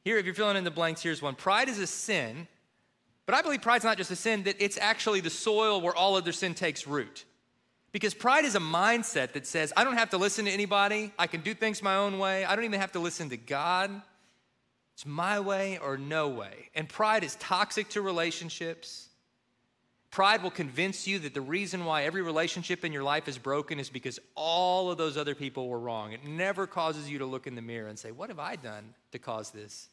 Here, 0.03 0.17
if 0.17 0.25
you're 0.25 0.35
filling 0.35 0.57
in 0.57 0.63
the 0.63 0.71
blanks, 0.71 1.01
here's 1.01 1.21
one. 1.21 1.35
Pride 1.35 1.69
is 1.69 1.79
a 1.79 1.87
sin, 1.87 2.47
but 3.25 3.35
I 3.35 3.41
believe 3.41 3.61
pride's 3.61 3.83
not 3.83 3.97
just 3.97 4.11
a 4.11 4.15
sin, 4.15 4.43
that 4.43 4.55
it's 4.59 4.77
actually 4.77 5.19
the 5.19 5.29
soil 5.29 5.81
where 5.81 5.95
all 5.95 6.15
other 6.15 6.31
sin 6.31 6.53
takes 6.53 6.87
root. 6.87 7.25
Because 7.91 8.13
pride 8.13 8.45
is 8.45 8.55
a 8.55 8.59
mindset 8.59 9.33
that 9.33 9.47
says, 9.47 9.73
I 9.75 9.83
don't 9.83 9.97
have 9.97 10.11
to 10.11 10.17
listen 10.17 10.45
to 10.45 10.51
anybody. 10.51 11.11
I 11.17 11.27
can 11.27 11.41
do 11.41 11.53
things 11.53 11.81
my 11.81 11.95
own 11.95 12.19
way. 12.19 12.45
I 12.45 12.55
don't 12.55 12.65
even 12.65 12.79
have 12.79 12.91
to 12.93 12.99
listen 12.99 13.29
to 13.29 13.37
God. 13.37 13.89
It's 14.93 15.05
my 15.05 15.39
way 15.39 15.77
or 15.79 15.97
no 15.97 16.29
way. 16.29 16.69
And 16.75 16.87
pride 16.87 17.23
is 17.23 17.35
toxic 17.35 17.89
to 17.89 18.01
relationships. 18.01 19.08
Pride 20.11 20.41
will 20.41 20.51
convince 20.51 21.07
you 21.07 21.19
that 21.19 21.33
the 21.33 21.41
reason 21.41 21.85
why 21.85 22.03
every 22.03 22.21
relationship 22.21 22.83
in 22.83 22.91
your 22.91 23.03
life 23.03 23.27
is 23.27 23.37
broken 23.37 23.79
is 23.79 23.89
because 23.89 24.19
all 24.35 24.89
of 24.89 24.97
those 24.97 25.17
other 25.17 25.35
people 25.35 25.67
were 25.67 25.79
wrong. 25.79 26.13
It 26.13 26.25
never 26.25 26.65
causes 26.65 27.09
you 27.09 27.19
to 27.19 27.25
look 27.25 27.45
in 27.45 27.55
the 27.55 27.61
mirror 27.61 27.87
and 27.87 27.97
say, 27.97 28.11
What 28.11 28.29
have 28.29 28.39
I 28.39 28.55
done 28.55 28.95
to 29.11 29.19
cause 29.19 29.51
this? 29.51 29.89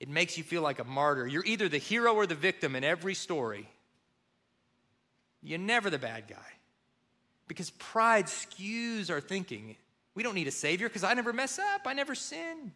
it 0.00 0.08
makes 0.08 0.38
you 0.38 0.42
feel 0.42 0.62
like 0.62 0.78
a 0.78 0.84
martyr. 0.84 1.26
You're 1.26 1.44
either 1.44 1.68
the 1.68 1.78
hero 1.78 2.14
or 2.14 2.26
the 2.26 2.34
victim 2.34 2.74
in 2.74 2.82
every 2.82 3.14
story. 3.14 3.68
You're 5.42 5.58
never 5.58 5.90
the 5.90 5.98
bad 5.98 6.26
guy. 6.26 6.36
Because 7.46 7.70
pride 7.70 8.26
skews 8.26 9.10
our 9.10 9.20
thinking. 9.20 9.76
We 10.14 10.22
don't 10.22 10.34
need 10.34 10.48
a 10.48 10.52
savior 10.52 10.88
because 10.88 11.04
I 11.04 11.12
never 11.14 11.32
mess 11.32 11.58
up, 11.58 11.82
I 11.84 11.92
never 11.92 12.14
sin. 12.14 12.72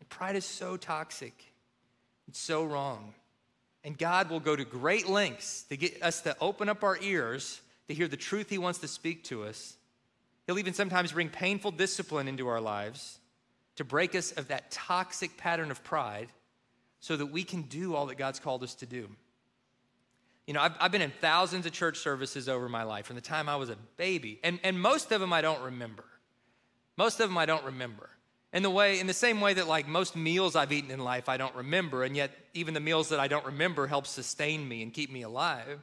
And 0.00 0.08
pride 0.08 0.34
is 0.34 0.44
so 0.44 0.76
toxic, 0.76 1.34
it's 2.28 2.40
so 2.40 2.64
wrong. 2.64 3.14
And 3.84 3.98
God 3.98 4.30
will 4.30 4.40
go 4.40 4.54
to 4.54 4.64
great 4.64 5.08
lengths 5.08 5.64
to 5.64 5.76
get 5.76 6.02
us 6.02 6.20
to 6.22 6.36
open 6.40 6.68
up 6.68 6.84
our 6.84 6.98
ears 7.00 7.60
to 7.88 7.94
hear 7.94 8.08
the 8.08 8.16
truth 8.16 8.48
He 8.48 8.58
wants 8.58 8.78
to 8.80 8.88
speak 8.88 9.24
to 9.24 9.44
us. 9.44 9.76
He'll 10.46 10.58
even 10.58 10.74
sometimes 10.74 11.12
bring 11.12 11.28
painful 11.28 11.72
discipline 11.72 12.28
into 12.28 12.48
our 12.48 12.60
lives 12.60 13.18
to 13.76 13.84
break 13.84 14.14
us 14.14 14.32
of 14.32 14.48
that 14.48 14.70
toxic 14.70 15.36
pattern 15.36 15.70
of 15.70 15.82
pride 15.82 16.28
so 17.00 17.16
that 17.16 17.26
we 17.26 17.42
can 17.44 17.62
do 17.62 17.94
all 17.94 18.06
that 18.06 18.18
God's 18.18 18.38
called 18.38 18.62
us 18.62 18.74
to 18.76 18.86
do. 18.86 19.08
You 20.46 20.54
know, 20.54 20.60
I've, 20.60 20.74
I've, 20.80 20.92
been 20.92 21.02
in 21.02 21.12
thousands 21.20 21.66
of 21.66 21.72
church 21.72 21.98
services 21.98 22.48
over 22.48 22.68
my 22.68 22.82
life 22.82 23.06
from 23.06 23.16
the 23.16 23.22
time 23.22 23.48
I 23.48 23.56
was 23.56 23.70
a 23.70 23.76
baby, 23.96 24.40
and, 24.42 24.58
and 24.64 24.80
most 24.80 25.12
of 25.12 25.20
them 25.20 25.32
I 25.32 25.40
don't 25.40 25.62
remember. 25.62 26.04
Most 26.96 27.20
of 27.20 27.28
them 27.28 27.38
I 27.38 27.46
don't 27.46 27.64
remember. 27.64 28.10
In 28.52 28.62
the 28.62 28.70
way, 28.70 29.00
in 29.00 29.06
the 29.06 29.14
same 29.14 29.40
way 29.40 29.54
that 29.54 29.66
like 29.66 29.88
most 29.88 30.14
meals 30.14 30.56
I've 30.56 30.72
eaten 30.72 30.90
in 30.90 31.00
life 31.00 31.28
I 31.28 31.36
don't 31.38 31.54
remember, 31.54 32.04
and 32.04 32.14
yet 32.14 32.30
even 32.52 32.74
the 32.74 32.80
meals 32.80 33.08
that 33.08 33.18
I 33.18 33.28
don't 33.28 33.46
remember 33.46 33.86
help 33.86 34.06
sustain 34.06 34.68
me 34.68 34.82
and 34.82 34.92
keep 34.92 35.10
me 35.10 35.22
alive. 35.22 35.80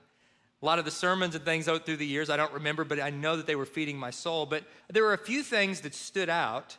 A 0.62 0.66
lot 0.66 0.78
of 0.78 0.86
the 0.86 0.92
sermons 0.92 1.36
and 1.36 1.44
things 1.46 1.68
out 1.68 1.86
through 1.86 1.98
the 1.98 2.06
years 2.06 2.30
I 2.30 2.38
don't 2.38 2.54
remember, 2.54 2.84
but 2.84 3.00
I 3.00 3.10
know 3.10 3.38
that 3.38 3.48
they 3.48 3.56
were 3.56 3.66
feeding 3.66 3.98
my 3.98 4.12
soul. 4.12 4.46
But 4.46 4.64
there 4.90 5.04
were 5.04 5.14
a 5.14 5.18
few 5.18 5.42
things 5.42 5.82
that 5.82 5.96
stood 5.96 6.30
out 6.30 6.78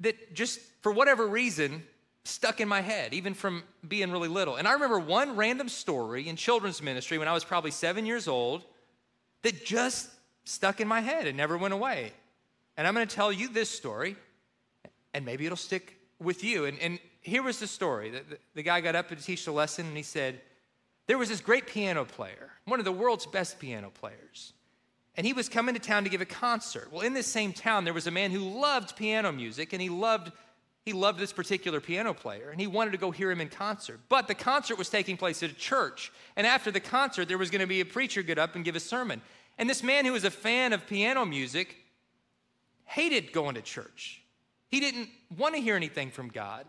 that 0.00 0.34
just 0.34 0.60
for 0.82 0.92
whatever 0.92 1.26
reason 1.26 1.84
stuck 2.24 2.60
in 2.60 2.68
my 2.68 2.80
head, 2.80 3.14
even 3.14 3.34
from 3.34 3.62
being 3.86 4.10
really 4.10 4.28
little. 4.28 4.56
And 4.56 4.66
I 4.66 4.72
remember 4.72 4.98
one 4.98 5.36
random 5.36 5.68
story 5.68 6.28
in 6.28 6.36
children's 6.36 6.82
ministry 6.82 7.18
when 7.18 7.28
I 7.28 7.32
was 7.32 7.44
probably 7.44 7.70
seven 7.70 8.04
years 8.04 8.26
old 8.26 8.64
that 9.42 9.64
just 9.64 10.10
stuck 10.44 10.80
in 10.80 10.88
my 10.88 11.00
head 11.00 11.26
and 11.26 11.36
never 11.36 11.56
went 11.56 11.72
away. 11.72 12.12
And 12.76 12.86
I'm 12.86 12.94
going 12.94 13.06
to 13.06 13.14
tell 13.14 13.32
you 13.32 13.48
this 13.48 13.70
story, 13.70 14.16
and 15.16 15.24
maybe 15.24 15.46
it'll 15.46 15.56
stick 15.56 15.96
with 16.20 16.44
you. 16.44 16.66
And, 16.66 16.78
and 16.78 16.98
here 17.22 17.42
was 17.42 17.58
the 17.58 17.66
story 17.66 18.10
the, 18.10 18.18
the, 18.18 18.38
the 18.56 18.62
guy 18.62 18.82
got 18.82 18.94
up 18.94 19.08
to 19.08 19.16
teach 19.16 19.46
the 19.46 19.50
lesson, 19.50 19.86
and 19.86 19.96
he 19.96 20.02
said, 20.02 20.42
There 21.06 21.16
was 21.16 21.30
this 21.30 21.40
great 21.40 21.66
piano 21.66 22.04
player, 22.04 22.50
one 22.66 22.78
of 22.78 22.84
the 22.84 22.92
world's 22.92 23.26
best 23.26 23.58
piano 23.58 23.90
players. 23.90 24.52
And 25.16 25.26
he 25.26 25.32
was 25.32 25.48
coming 25.48 25.74
to 25.74 25.80
town 25.80 26.04
to 26.04 26.10
give 26.10 26.20
a 26.20 26.26
concert. 26.26 26.92
Well, 26.92 27.00
in 27.00 27.14
this 27.14 27.26
same 27.26 27.54
town, 27.54 27.84
there 27.84 27.94
was 27.94 28.06
a 28.06 28.10
man 28.10 28.30
who 28.30 28.40
loved 28.40 28.94
piano 28.96 29.32
music, 29.32 29.72
and 29.72 29.80
he 29.80 29.88
loved 29.88 30.30
he 30.84 30.92
loved 30.92 31.18
this 31.18 31.32
particular 31.32 31.80
piano 31.80 32.14
player 32.14 32.50
and 32.50 32.60
he 32.60 32.68
wanted 32.68 32.92
to 32.92 32.96
go 32.96 33.10
hear 33.10 33.28
him 33.28 33.40
in 33.40 33.48
concert. 33.48 33.98
But 34.08 34.28
the 34.28 34.36
concert 34.36 34.78
was 34.78 34.88
taking 34.88 35.16
place 35.16 35.42
at 35.42 35.50
a 35.50 35.54
church. 35.54 36.12
And 36.36 36.46
after 36.46 36.70
the 36.70 36.78
concert, 36.78 37.26
there 37.26 37.38
was 37.38 37.50
going 37.50 37.60
to 37.60 37.66
be 37.66 37.80
a 37.80 37.84
preacher 37.84 38.22
get 38.22 38.38
up 38.38 38.54
and 38.54 38.64
give 38.64 38.76
a 38.76 38.80
sermon. 38.80 39.20
And 39.58 39.68
this 39.68 39.82
man 39.82 40.04
who 40.04 40.12
was 40.12 40.22
a 40.22 40.30
fan 40.30 40.72
of 40.72 40.86
piano 40.86 41.24
music 41.24 41.74
hated 42.84 43.32
going 43.32 43.56
to 43.56 43.62
church. 43.62 44.22
He 44.70 44.80
didn't 44.80 45.08
want 45.36 45.54
to 45.54 45.60
hear 45.60 45.76
anything 45.76 46.10
from 46.10 46.28
God. 46.28 46.66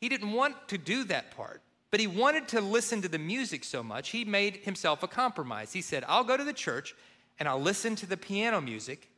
He 0.00 0.08
didn't 0.08 0.32
want 0.32 0.68
to 0.68 0.78
do 0.78 1.04
that 1.04 1.36
part. 1.36 1.62
But 1.90 2.00
he 2.00 2.06
wanted 2.06 2.48
to 2.48 2.60
listen 2.60 3.02
to 3.02 3.08
the 3.08 3.18
music 3.18 3.64
so 3.64 3.82
much, 3.82 4.08
he 4.08 4.24
made 4.24 4.56
himself 4.58 5.02
a 5.02 5.08
compromise. 5.08 5.72
He 5.72 5.82
said, 5.82 6.04
I'll 6.08 6.24
go 6.24 6.36
to 6.36 6.44
the 6.44 6.52
church 6.52 6.94
and 7.38 7.48
I'll 7.48 7.60
listen 7.60 7.96
to 7.96 8.06
the 8.06 8.16
piano 8.16 8.60
music 8.60 9.08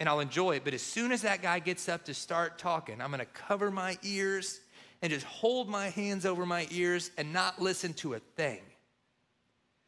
and 0.00 0.08
I'll 0.08 0.20
enjoy 0.20 0.56
it. 0.56 0.64
But 0.64 0.74
as 0.74 0.82
soon 0.82 1.12
as 1.12 1.22
that 1.22 1.42
guy 1.42 1.60
gets 1.60 1.88
up 1.88 2.04
to 2.06 2.14
start 2.14 2.58
talking, 2.58 3.00
I'm 3.00 3.10
going 3.10 3.20
to 3.20 3.26
cover 3.26 3.70
my 3.70 3.98
ears 4.02 4.60
and 5.00 5.12
just 5.12 5.26
hold 5.26 5.68
my 5.68 5.90
hands 5.90 6.26
over 6.26 6.44
my 6.44 6.66
ears 6.70 7.10
and 7.16 7.32
not 7.32 7.62
listen 7.62 7.94
to 7.94 8.14
a 8.14 8.18
thing. 8.18 8.60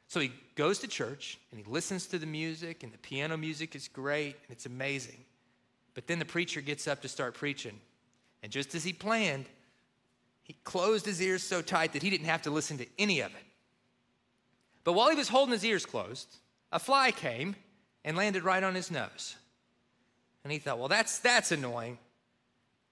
So 0.06 0.20
he 0.20 0.32
goes 0.54 0.78
to 0.80 0.88
church 0.88 1.38
and 1.50 1.60
he 1.60 1.70
listens 1.70 2.06
to 2.08 2.18
the 2.18 2.26
music, 2.26 2.82
and 2.82 2.92
the 2.92 2.98
piano 2.98 3.36
music 3.36 3.74
is 3.76 3.88
great 3.88 4.36
and 4.42 4.50
it's 4.50 4.66
amazing. 4.66 5.24
But 6.00 6.06
then 6.06 6.18
the 6.18 6.24
preacher 6.24 6.62
gets 6.62 6.88
up 6.88 7.02
to 7.02 7.08
start 7.08 7.34
preaching. 7.34 7.78
And 8.42 8.50
just 8.50 8.74
as 8.74 8.82
he 8.82 8.94
planned, 8.94 9.44
he 10.42 10.56
closed 10.64 11.04
his 11.04 11.20
ears 11.20 11.42
so 11.42 11.60
tight 11.60 11.92
that 11.92 12.02
he 12.02 12.08
didn't 12.08 12.24
have 12.24 12.40
to 12.40 12.50
listen 12.50 12.78
to 12.78 12.86
any 12.98 13.20
of 13.20 13.30
it. 13.32 13.44
But 14.82 14.94
while 14.94 15.10
he 15.10 15.14
was 15.14 15.28
holding 15.28 15.52
his 15.52 15.62
ears 15.62 15.84
closed, 15.84 16.26
a 16.72 16.78
fly 16.78 17.10
came 17.10 17.54
and 18.02 18.16
landed 18.16 18.44
right 18.44 18.64
on 18.64 18.74
his 18.74 18.90
nose. 18.90 19.36
And 20.42 20.50
he 20.50 20.58
thought, 20.58 20.78
well, 20.78 20.88
that's, 20.88 21.18
that's 21.18 21.52
annoying. 21.52 21.98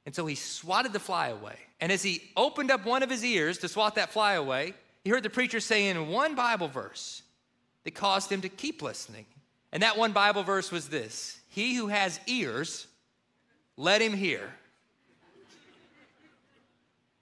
And 0.04 0.14
so 0.14 0.26
he 0.26 0.34
swatted 0.34 0.92
the 0.92 1.00
fly 1.00 1.28
away. 1.28 1.56
And 1.80 1.90
as 1.90 2.02
he 2.02 2.20
opened 2.36 2.70
up 2.70 2.84
one 2.84 3.02
of 3.02 3.08
his 3.08 3.24
ears 3.24 3.56
to 3.60 3.68
swat 3.68 3.94
that 3.94 4.12
fly 4.12 4.34
away, 4.34 4.74
he 5.02 5.08
heard 5.08 5.22
the 5.22 5.30
preacher 5.30 5.60
say 5.60 5.88
in 5.88 6.08
one 6.08 6.34
Bible 6.34 6.68
verse 6.68 7.22
that 7.84 7.94
caused 7.94 8.30
him 8.30 8.42
to 8.42 8.50
keep 8.50 8.82
listening. 8.82 9.24
And 9.72 9.82
that 9.82 9.96
one 9.96 10.12
Bible 10.12 10.42
verse 10.42 10.70
was 10.70 10.90
this 10.90 11.40
He 11.48 11.74
who 11.74 11.86
has 11.86 12.20
ears, 12.26 12.86
let 13.78 14.02
him 14.02 14.12
hear. 14.12 14.52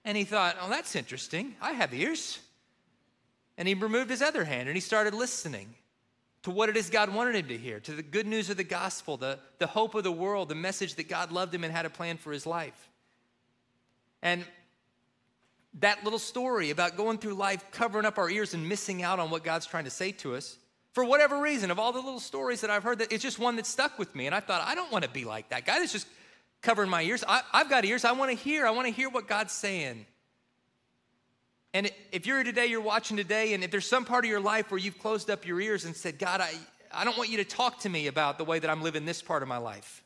And 0.03 0.17
he 0.17 0.23
thought, 0.23 0.57
oh, 0.61 0.69
that's 0.69 0.95
interesting. 0.95 1.55
I 1.61 1.73
have 1.73 1.93
ears. 1.93 2.39
And 3.57 3.67
he 3.67 3.73
removed 3.73 4.09
his 4.09 4.21
other 4.21 4.43
hand 4.43 4.67
and 4.67 4.75
he 4.75 4.81
started 4.81 5.13
listening 5.13 5.75
to 6.43 6.51
what 6.51 6.69
it 6.69 6.77
is 6.77 6.89
God 6.89 7.13
wanted 7.13 7.35
him 7.35 7.47
to 7.49 7.57
hear, 7.57 7.79
to 7.81 7.91
the 7.91 8.01
good 8.01 8.25
news 8.25 8.49
of 8.49 8.57
the 8.57 8.63
gospel, 8.63 9.17
the, 9.17 9.39
the 9.59 9.67
hope 9.67 9.95
of 9.95 10.03
the 10.03 10.11
world, 10.11 10.49
the 10.49 10.55
message 10.55 10.95
that 10.95 11.07
God 11.07 11.31
loved 11.31 11.53
him 11.53 11.63
and 11.63 11.73
had 11.73 11.85
a 11.85 11.89
plan 11.89 12.17
for 12.17 12.31
his 12.31 12.45
life. 12.45 12.89
And 14.21 14.43
that 15.79 16.03
little 16.03 16.19
story 16.19 16.69
about 16.71 16.97
going 16.97 17.17
through 17.17 17.35
life, 17.35 17.63
covering 17.71 18.05
up 18.05 18.17
our 18.17 18.29
ears 18.29 18.53
and 18.53 18.67
missing 18.67 19.03
out 19.03 19.19
on 19.19 19.29
what 19.29 19.43
God's 19.43 19.65
trying 19.65 19.83
to 19.83 19.89
say 19.89 20.11
to 20.13 20.35
us, 20.35 20.57
for 20.93 21.05
whatever 21.05 21.39
reason, 21.39 21.69
of 21.69 21.77
all 21.77 21.91
the 21.91 21.99
little 21.99 22.19
stories 22.19 22.61
that 22.61 22.71
I've 22.71 22.83
heard, 22.83 22.99
that 22.99 23.11
it's 23.11 23.21
just 23.21 23.37
one 23.37 23.57
that 23.57 23.67
stuck 23.67 23.99
with 23.99 24.15
me. 24.15 24.25
And 24.25 24.33
I 24.33 24.39
thought, 24.39 24.63
I 24.65 24.73
don't 24.73 24.91
want 24.91 25.03
to 25.03 25.09
be 25.11 25.25
like 25.25 25.49
that 25.49 25.65
guy 25.65 25.79
that's 25.79 25.91
just 25.91 26.07
covering 26.67 26.89
my 26.89 27.01
ears. 27.01 27.23
I, 27.25 27.39
I've 27.53 27.69
got 27.69 27.85
ears. 27.85 28.03
I 28.03 28.11
want 28.11 28.29
to 28.29 28.35
hear. 28.35 28.67
I 28.67 28.71
want 28.71 28.87
to 28.87 28.93
hear 28.93 29.07
what 29.09 29.25
God's 29.25 29.53
saying. 29.53 30.05
And 31.73 31.89
if 32.11 32.27
you're 32.27 32.35
here 32.35 32.43
today, 32.43 32.65
you're 32.65 32.81
watching 32.81 33.15
today, 33.15 33.53
and 33.53 33.63
if 33.63 33.71
there's 33.71 33.87
some 33.87 34.03
part 34.03 34.25
of 34.25 34.29
your 34.29 34.41
life 34.41 34.69
where 34.69 34.77
you've 34.77 34.99
closed 34.99 35.29
up 35.29 35.47
your 35.47 35.61
ears 35.61 35.85
and 35.85 35.95
said, 35.95 36.19
God, 36.19 36.41
I, 36.41 36.51
I 36.91 37.05
don't 37.05 37.17
want 37.17 37.29
you 37.29 37.37
to 37.37 37.45
talk 37.45 37.79
to 37.81 37.89
me 37.89 38.07
about 38.07 38.37
the 38.37 38.43
way 38.43 38.59
that 38.59 38.69
I'm 38.69 38.81
living 38.81 39.05
this 39.05 39.21
part 39.21 39.43
of 39.43 39.47
my 39.47 39.55
life. 39.55 40.03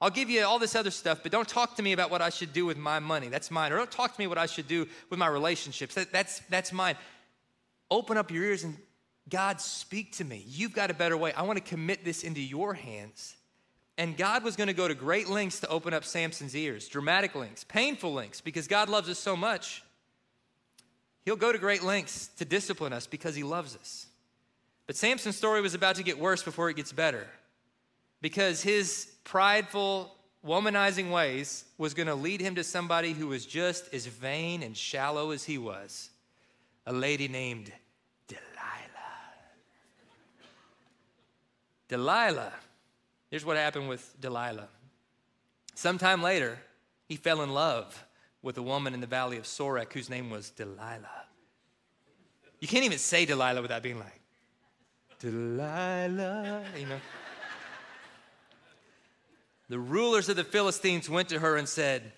I'll 0.00 0.10
give 0.10 0.30
you 0.30 0.44
all 0.44 0.60
this 0.60 0.76
other 0.76 0.92
stuff, 0.92 1.24
but 1.24 1.32
don't 1.32 1.48
talk 1.48 1.74
to 1.74 1.82
me 1.82 1.90
about 1.90 2.08
what 2.08 2.22
I 2.22 2.30
should 2.30 2.52
do 2.52 2.66
with 2.66 2.76
my 2.76 3.00
money. 3.00 3.26
That's 3.26 3.50
mine. 3.50 3.72
Or 3.72 3.76
don't 3.76 3.90
talk 3.90 4.14
to 4.14 4.20
me 4.20 4.28
what 4.28 4.38
I 4.38 4.46
should 4.46 4.68
do 4.68 4.86
with 5.10 5.18
my 5.18 5.26
relationships. 5.26 5.96
That, 5.96 6.12
that's, 6.12 6.38
that's 6.50 6.72
mine. 6.72 6.94
Open 7.90 8.16
up 8.16 8.30
your 8.30 8.44
ears 8.44 8.62
and 8.62 8.76
God, 9.28 9.60
speak 9.60 10.12
to 10.18 10.24
me. 10.24 10.44
You've 10.46 10.72
got 10.72 10.92
a 10.92 10.94
better 10.94 11.16
way. 11.16 11.32
I 11.32 11.42
want 11.42 11.58
to 11.58 11.64
commit 11.64 12.04
this 12.04 12.22
into 12.22 12.40
your 12.40 12.74
hands. 12.74 13.34
And 14.00 14.16
God 14.16 14.42
was 14.42 14.56
going 14.56 14.68
to 14.68 14.74
go 14.74 14.88
to 14.88 14.94
great 14.94 15.28
lengths 15.28 15.60
to 15.60 15.68
open 15.68 15.92
up 15.92 16.04
Samson's 16.04 16.56
ears, 16.56 16.88
dramatic 16.88 17.34
lengths, 17.34 17.64
painful 17.64 18.14
lengths, 18.14 18.40
because 18.40 18.66
God 18.66 18.88
loves 18.88 19.08
us 19.10 19.18
so 19.18 19.36
much 19.36 19.82
He'll 21.24 21.36
go 21.36 21.52
to 21.52 21.58
great 21.58 21.82
lengths 21.82 22.28
to 22.38 22.44
discipline 22.44 22.92
us 22.92 23.06
because 23.06 23.34
he 23.34 23.42
loves 23.42 23.76
us. 23.76 24.06
But 24.86 24.96
Samson's 24.96 25.36
story 25.36 25.60
was 25.60 25.74
about 25.74 25.96
to 25.96 26.02
get 26.02 26.18
worse 26.18 26.42
before 26.42 26.70
it 26.70 26.76
gets 26.76 26.92
better 26.92 27.26
because 28.20 28.62
his 28.62 29.12
prideful, 29.24 30.14
womanizing 30.44 31.10
ways 31.10 31.64
was 31.78 31.94
going 31.94 32.08
to 32.08 32.14
lead 32.14 32.40
him 32.40 32.54
to 32.56 32.64
somebody 32.64 33.12
who 33.12 33.28
was 33.28 33.46
just 33.46 33.92
as 33.94 34.06
vain 34.06 34.62
and 34.62 34.76
shallow 34.76 35.30
as 35.30 35.44
he 35.44 35.58
was 35.58 36.10
a 36.86 36.92
lady 36.92 37.28
named 37.28 37.70
Delilah. 38.26 38.40
Delilah. 41.88 42.52
Here's 43.30 43.44
what 43.44 43.56
happened 43.56 43.88
with 43.88 44.14
Delilah. 44.20 44.68
Sometime 45.74 46.22
later, 46.22 46.58
he 47.06 47.16
fell 47.16 47.42
in 47.42 47.50
love 47.50 48.04
with 48.42 48.58
a 48.58 48.62
woman 48.62 48.92
in 48.92 49.00
the 49.00 49.06
valley 49.06 49.36
of 49.36 49.44
Sorek 49.44 49.92
whose 49.92 50.10
name 50.10 50.30
was 50.30 50.50
Delilah. 50.50 51.26
You 52.58 52.68
can't 52.68 52.84
even 52.84 52.98
say 52.98 53.24
Delilah 53.24 53.62
without 53.62 53.82
being 53.82 53.98
like, 53.98 54.20
Delilah, 55.20 56.64
you 56.78 56.86
know. 56.86 57.00
the 59.68 59.78
rulers 59.78 60.28
of 60.28 60.36
the 60.36 60.44
Philistines 60.44 61.08
went 61.08 61.28
to 61.28 61.38
her 61.38 61.56
and 61.56 61.68
said, 61.68 62.12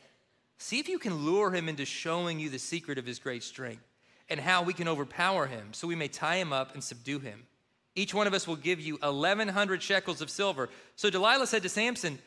See 0.56 0.78
if 0.78 0.88
you 0.88 0.98
can 0.98 1.24
lure 1.24 1.50
him 1.50 1.68
into 1.68 1.84
showing 1.84 2.38
you 2.38 2.48
the 2.48 2.58
secret 2.58 2.96
of 2.96 3.04
his 3.04 3.18
great 3.18 3.42
strength 3.42 3.82
and 4.28 4.38
how 4.38 4.62
we 4.62 4.72
can 4.72 4.88
overpower 4.88 5.46
him 5.46 5.72
so 5.72 5.88
we 5.88 5.96
may 5.96 6.08
tie 6.08 6.36
him 6.36 6.52
up 6.52 6.74
and 6.74 6.82
subdue 6.82 7.18
him. 7.18 7.46
Each 7.94 8.14
one 8.14 8.26
of 8.26 8.34
us 8.34 8.48
will 8.48 8.56
give 8.56 8.80
you 8.80 8.96
1,100 9.02 9.82
shekels 9.82 10.20
of 10.22 10.30
silver. 10.30 10.70
So 10.96 11.10
Delilah 11.10 11.46
said 11.46 11.62
to 11.62 11.68
Samson, 11.68 12.18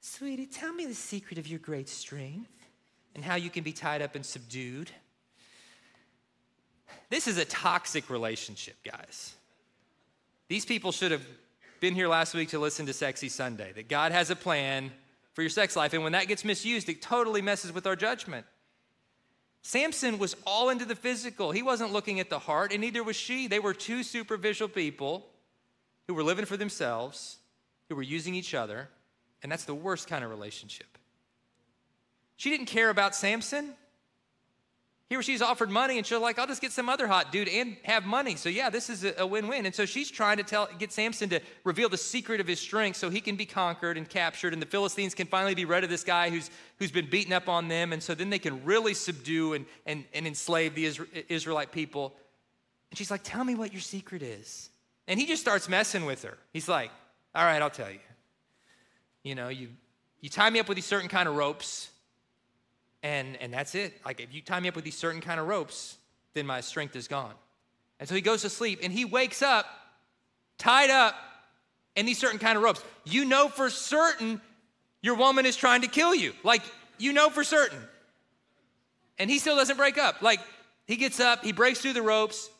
Sweetie, 0.00 0.46
tell 0.46 0.72
me 0.72 0.86
the 0.86 0.94
secret 0.94 1.38
of 1.38 1.48
your 1.48 1.58
great 1.58 1.88
strength 1.88 2.50
and 3.14 3.24
how 3.24 3.34
you 3.34 3.50
can 3.50 3.64
be 3.64 3.72
tied 3.72 4.02
up 4.02 4.14
and 4.14 4.24
subdued. 4.24 4.90
This 7.10 7.26
is 7.26 7.38
a 7.38 7.44
toxic 7.44 8.10
relationship, 8.10 8.76
guys. 8.84 9.34
These 10.48 10.64
people 10.64 10.92
should 10.92 11.10
have 11.10 11.26
been 11.80 11.94
here 11.94 12.08
last 12.08 12.34
week 12.34 12.50
to 12.50 12.58
listen 12.58 12.86
to 12.86 12.92
Sexy 12.92 13.28
Sunday, 13.28 13.72
that 13.72 13.88
God 13.88 14.12
has 14.12 14.30
a 14.30 14.36
plan 14.36 14.92
for 15.34 15.42
your 15.42 15.50
sex 15.50 15.76
life. 15.76 15.92
And 15.92 16.02
when 16.02 16.12
that 16.12 16.28
gets 16.28 16.44
misused, 16.44 16.88
it 16.88 17.02
totally 17.02 17.42
messes 17.42 17.72
with 17.72 17.86
our 17.86 17.96
judgment. 17.96 18.46
Samson 19.66 20.18
was 20.18 20.36
all 20.46 20.70
into 20.70 20.84
the 20.84 20.94
physical. 20.94 21.50
He 21.50 21.60
wasn't 21.60 21.92
looking 21.92 22.20
at 22.20 22.30
the 22.30 22.38
heart, 22.38 22.70
and 22.70 22.80
neither 22.80 23.02
was 23.02 23.16
she. 23.16 23.48
They 23.48 23.58
were 23.58 23.74
two 23.74 24.04
superficial 24.04 24.68
people 24.68 25.26
who 26.06 26.14
were 26.14 26.22
living 26.22 26.44
for 26.44 26.56
themselves, 26.56 27.38
who 27.88 27.96
were 27.96 28.02
using 28.02 28.36
each 28.36 28.54
other, 28.54 28.88
and 29.42 29.50
that's 29.50 29.64
the 29.64 29.74
worst 29.74 30.06
kind 30.06 30.22
of 30.22 30.30
relationship. 30.30 30.86
She 32.36 32.48
didn't 32.48 32.66
care 32.66 32.90
about 32.90 33.16
Samson. 33.16 33.74
He 35.08 35.14
or 35.14 35.22
she's 35.22 35.40
offered 35.40 35.70
money 35.70 35.98
and 35.98 36.06
she's 36.06 36.18
like, 36.18 36.36
I'll 36.36 36.48
just 36.48 36.60
get 36.60 36.72
some 36.72 36.88
other 36.88 37.06
hot 37.06 37.30
dude 37.30 37.48
and 37.48 37.76
have 37.84 38.04
money. 38.04 38.34
So 38.34 38.48
yeah, 38.48 38.70
this 38.70 38.90
is 38.90 39.06
a 39.16 39.24
win-win. 39.24 39.64
And 39.64 39.72
so 39.72 39.86
she's 39.86 40.10
trying 40.10 40.38
to 40.38 40.42
tell 40.42 40.68
get 40.78 40.92
Samson 40.92 41.28
to 41.28 41.40
reveal 41.62 41.88
the 41.88 41.96
secret 41.96 42.40
of 42.40 42.48
his 42.48 42.58
strength 42.58 42.96
so 42.96 43.08
he 43.08 43.20
can 43.20 43.36
be 43.36 43.46
conquered 43.46 43.96
and 43.96 44.08
captured. 44.08 44.52
And 44.52 44.60
the 44.60 44.66
Philistines 44.66 45.14
can 45.14 45.28
finally 45.28 45.54
be 45.54 45.64
rid 45.64 45.84
of 45.84 45.90
this 45.90 46.02
guy 46.02 46.30
who's 46.30 46.50
who's 46.78 46.90
been 46.90 47.08
beaten 47.08 47.32
up 47.32 47.48
on 47.48 47.68
them. 47.68 47.92
And 47.92 48.02
so 48.02 48.16
then 48.16 48.30
they 48.30 48.40
can 48.40 48.64
really 48.64 48.94
subdue 48.94 49.52
and 49.54 49.66
and, 49.86 50.04
and 50.12 50.26
enslave 50.26 50.74
the 50.74 50.86
Israelite 51.28 51.70
people. 51.70 52.16
And 52.90 52.98
she's 52.98 53.10
like, 53.10 53.22
Tell 53.22 53.44
me 53.44 53.54
what 53.54 53.72
your 53.72 53.82
secret 53.82 54.22
is. 54.22 54.70
And 55.06 55.20
he 55.20 55.26
just 55.26 55.40
starts 55.40 55.68
messing 55.68 56.04
with 56.04 56.24
her. 56.24 56.36
He's 56.52 56.68
like, 56.68 56.90
All 57.32 57.44
right, 57.44 57.62
I'll 57.62 57.70
tell 57.70 57.92
you. 57.92 58.00
You 59.22 59.36
know, 59.36 59.50
you 59.50 59.68
you 60.20 60.30
tie 60.30 60.50
me 60.50 60.58
up 60.58 60.66
with 60.68 60.74
these 60.74 60.84
certain 60.84 61.08
kind 61.08 61.28
of 61.28 61.36
ropes 61.36 61.90
and, 63.02 63.36
and 63.40 63.52
that's 63.52 63.74
it. 63.74 64.00
Like, 64.04 64.20
if 64.20 64.34
you 64.34 64.40
tie 64.40 64.60
me 64.60 64.68
up 64.68 64.76
with 64.76 64.84
these 64.84 64.96
certain 64.96 65.20
kind 65.20 65.38
of 65.38 65.46
ropes, 65.46 65.96
then 66.34 66.46
my 66.46 66.60
strength 66.60 66.96
is 66.96 67.08
gone. 67.08 67.34
And 67.98 68.08
so 68.08 68.14
he 68.14 68.20
goes 68.20 68.42
to 68.42 68.50
sleep 68.50 68.80
and 68.82 68.92
he 68.92 69.04
wakes 69.04 69.42
up 69.42 69.66
tied 70.58 70.90
up 70.90 71.14
in 71.94 72.06
these 72.06 72.18
certain 72.18 72.38
kind 72.38 72.56
of 72.56 72.62
ropes. 72.62 72.82
You 73.04 73.24
know 73.24 73.48
for 73.48 73.70
certain 73.70 74.40
your 75.02 75.14
woman 75.14 75.46
is 75.46 75.56
trying 75.56 75.82
to 75.82 75.88
kill 75.88 76.14
you. 76.14 76.32
Like, 76.42 76.62
you 76.98 77.12
know 77.12 77.30
for 77.30 77.44
certain. 77.44 77.78
And 79.18 79.30
he 79.30 79.38
still 79.38 79.56
doesn't 79.56 79.76
break 79.76 79.98
up. 79.98 80.20
Like, 80.22 80.40
he 80.86 80.96
gets 80.96 81.20
up, 81.20 81.44
he 81.44 81.52
breaks 81.52 81.80
through 81.80 81.94
the 81.94 82.02
ropes, 82.02 82.50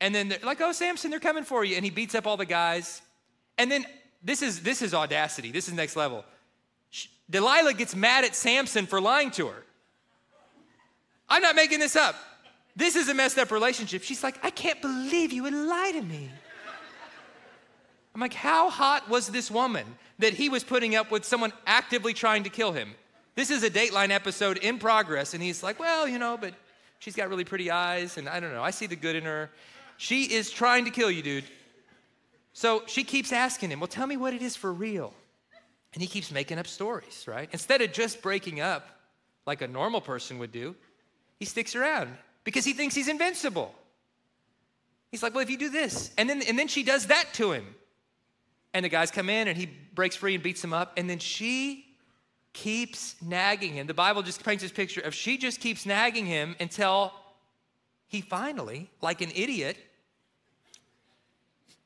and 0.00 0.14
then 0.14 0.28
they're 0.28 0.38
like, 0.42 0.60
oh, 0.60 0.72
Samson, 0.72 1.10
they're 1.10 1.20
coming 1.20 1.44
for 1.44 1.64
you. 1.64 1.76
And 1.76 1.84
he 1.84 1.90
beats 1.90 2.14
up 2.14 2.26
all 2.26 2.36
the 2.36 2.46
guys. 2.46 3.00
And 3.56 3.70
then 3.70 3.86
this 4.22 4.42
is 4.42 4.62
this 4.62 4.82
is 4.82 4.92
audacity. 4.92 5.52
This 5.52 5.68
is 5.68 5.74
next 5.74 5.96
level. 5.96 6.24
Delilah 7.28 7.74
gets 7.74 7.94
mad 7.96 8.24
at 8.24 8.34
Samson 8.34 8.86
for 8.86 9.00
lying 9.00 9.30
to 9.32 9.48
her. 9.48 9.62
I'm 11.28 11.42
not 11.42 11.56
making 11.56 11.80
this 11.80 11.96
up. 11.96 12.14
This 12.76 12.94
is 12.94 13.08
a 13.08 13.14
messed 13.14 13.38
up 13.38 13.50
relationship. 13.50 14.02
She's 14.02 14.22
like, 14.22 14.38
I 14.44 14.50
can't 14.50 14.80
believe 14.80 15.32
you 15.32 15.42
would 15.42 15.54
lie 15.54 15.92
to 15.92 16.02
me. 16.02 16.30
I'm 18.14 18.20
like, 18.20 18.34
how 18.34 18.70
hot 18.70 19.08
was 19.08 19.28
this 19.28 19.50
woman 19.50 19.86
that 20.18 20.34
he 20.34 20.48
was 20.48 20.64
putting 20.64 20.94
up 20.94 21.10
with 21.10 21.24
someone 21.24 21.52
actively 21.66 22.14
trying 22.14 22.44
to 22.44 22.50
kill 22.50 22.72
him? 22.72 22.94
This 23.34 23.50
is 23.50 23.62
a 23.62 23.70
Dateline 23.70 24.10
episode 24.10 24.56
in 24.58 24.78
progress, 24.78 25.34
and 25.34 25.42
he's 25.42 25.62
like, 25.62 25.78
well, 25.78 26.08
you 26.08 26.18
know, 26.18 26.38
but 26.40 26.54
she's 26.98 27.14
got 27.14 27.28
really 27.28 27.44
pretty 27.44 27.70
eyes, 27.70 28.16
and 28.16 28.28
I 28.28 28.40
don't 28.40 28.54
know, 28.54 28.62
I 28.62 28.70
see 28.70 28.86
the 28.86 28.96
good 28.96 29.16
in 29.16 29.24
her. 29.24 29.50
She 29.98 30.24
is 30.24 30.50
trying 30.50 30.86
to 30.86 30.90
kill 30.90 31.10
you, 31.10 31.22
dude. 31.22 31.44
So 32.54 32.84
she 32.86 33.04
keeps 33.04 33.32
asking 33.32 33.70
him, 33.70 33.80
well, 33.80 33.86
tell 33.86 34.06
me 34.06 34.16
what 34.16 34.32
it 34.32 34.40
is 34.40 34.56
for 34.56 34.72
real. 34.72 35.12
And 35.96 36.02
he 36.02 36.08
keeps 36.08 36.30
making 36.30 36.58
up 36.58 36.66
stories, 36.66 37.24
right? 37.26 37.48
Instead 37.52 37.80
of 37.80 37.90
just 37.90 38.20
breaking 38.20 38.60
up 38.60 38.86
like 39.46 39.62
a 39.62 39.66
normal 39.66 40.02
person 40.02 40.38
would 40.40 40.52
do, 40.52 40.76
he 41.38 41.46
sticks 41.46 41.74
around 41.74 42.10
because 42.44 42.66
he 42.66 42.74
thinks 42.74 42.94
he's 42.94 43.08
invincible. 43.08 43.74
He's 45.10 45.22
like, 45.22 45.32
well, 45.32 45.42
if 45.42 45.48
you 45.48 45.56
do 45.56 45.70
this, 45.70 46.10
and 46.18 46.28
then 46.28 46.42
and 46.42 46.58
then 46.58 46.68
she 46.68 46.82
does 46.82 47.06
that 47.06 47.32
to 47.34 47.52
him. 47.52 47.64
And 48.74 48.84
the 48.84 48.90
guys 48.90 49.10
come 49.10 49.30
in 49.30 49.48
and 49.48 49.56
he 49.56 49.70
breaks 49.94 50.14
free 50.14 50.34
and 50.34 50.42
beats 50.42 50.60
them 50.60 50.74
up. 50.74 50.92
And 50.98 51.08
then 51.08 51.18
she 51.18 51.86
keeps 52.52 53.16
nagging 53.22 53.72
him. 53.72 53.86
The 53.86 53.94
Bible 53.94 54.20
just 54.20 54.44
paints 54.44 54.62
this 54.62 54.72
picture 54.72 55.00
of 55.00 55.14
she 55.14 55.38
just 55.38 55.60
keeps 55.60 55.86
nagging 55.86 56.26
him 56.26 56.56
until 56.60 57.14
he 58.06 58.20
finally, 58.20 58.90
like 59.00 59.22
an 59.22 59.30
idiot, 59.34 59.78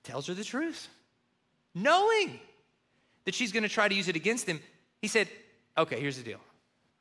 tells 0.03 0.27
her 0.27 0.35
the 0.35 0.43
truth. 0.43 0.89
Knowing 1.77 2.41
that 3.25 3.35
she's 3.35 3.53
going 3.53 3.63
to 3.63 3.69
try 3.69 3.89
to 3.89 3.95
use 3.95 4.09
it 4.09 4.17
against 4.17 4.47
him, 4.47 4.61
he 5.01 5.09
said, 5.09 5.29
Okay, 5.79 6.01
here's 6.01 6.17
the 6.17 6.25
deal. 6.25 6.41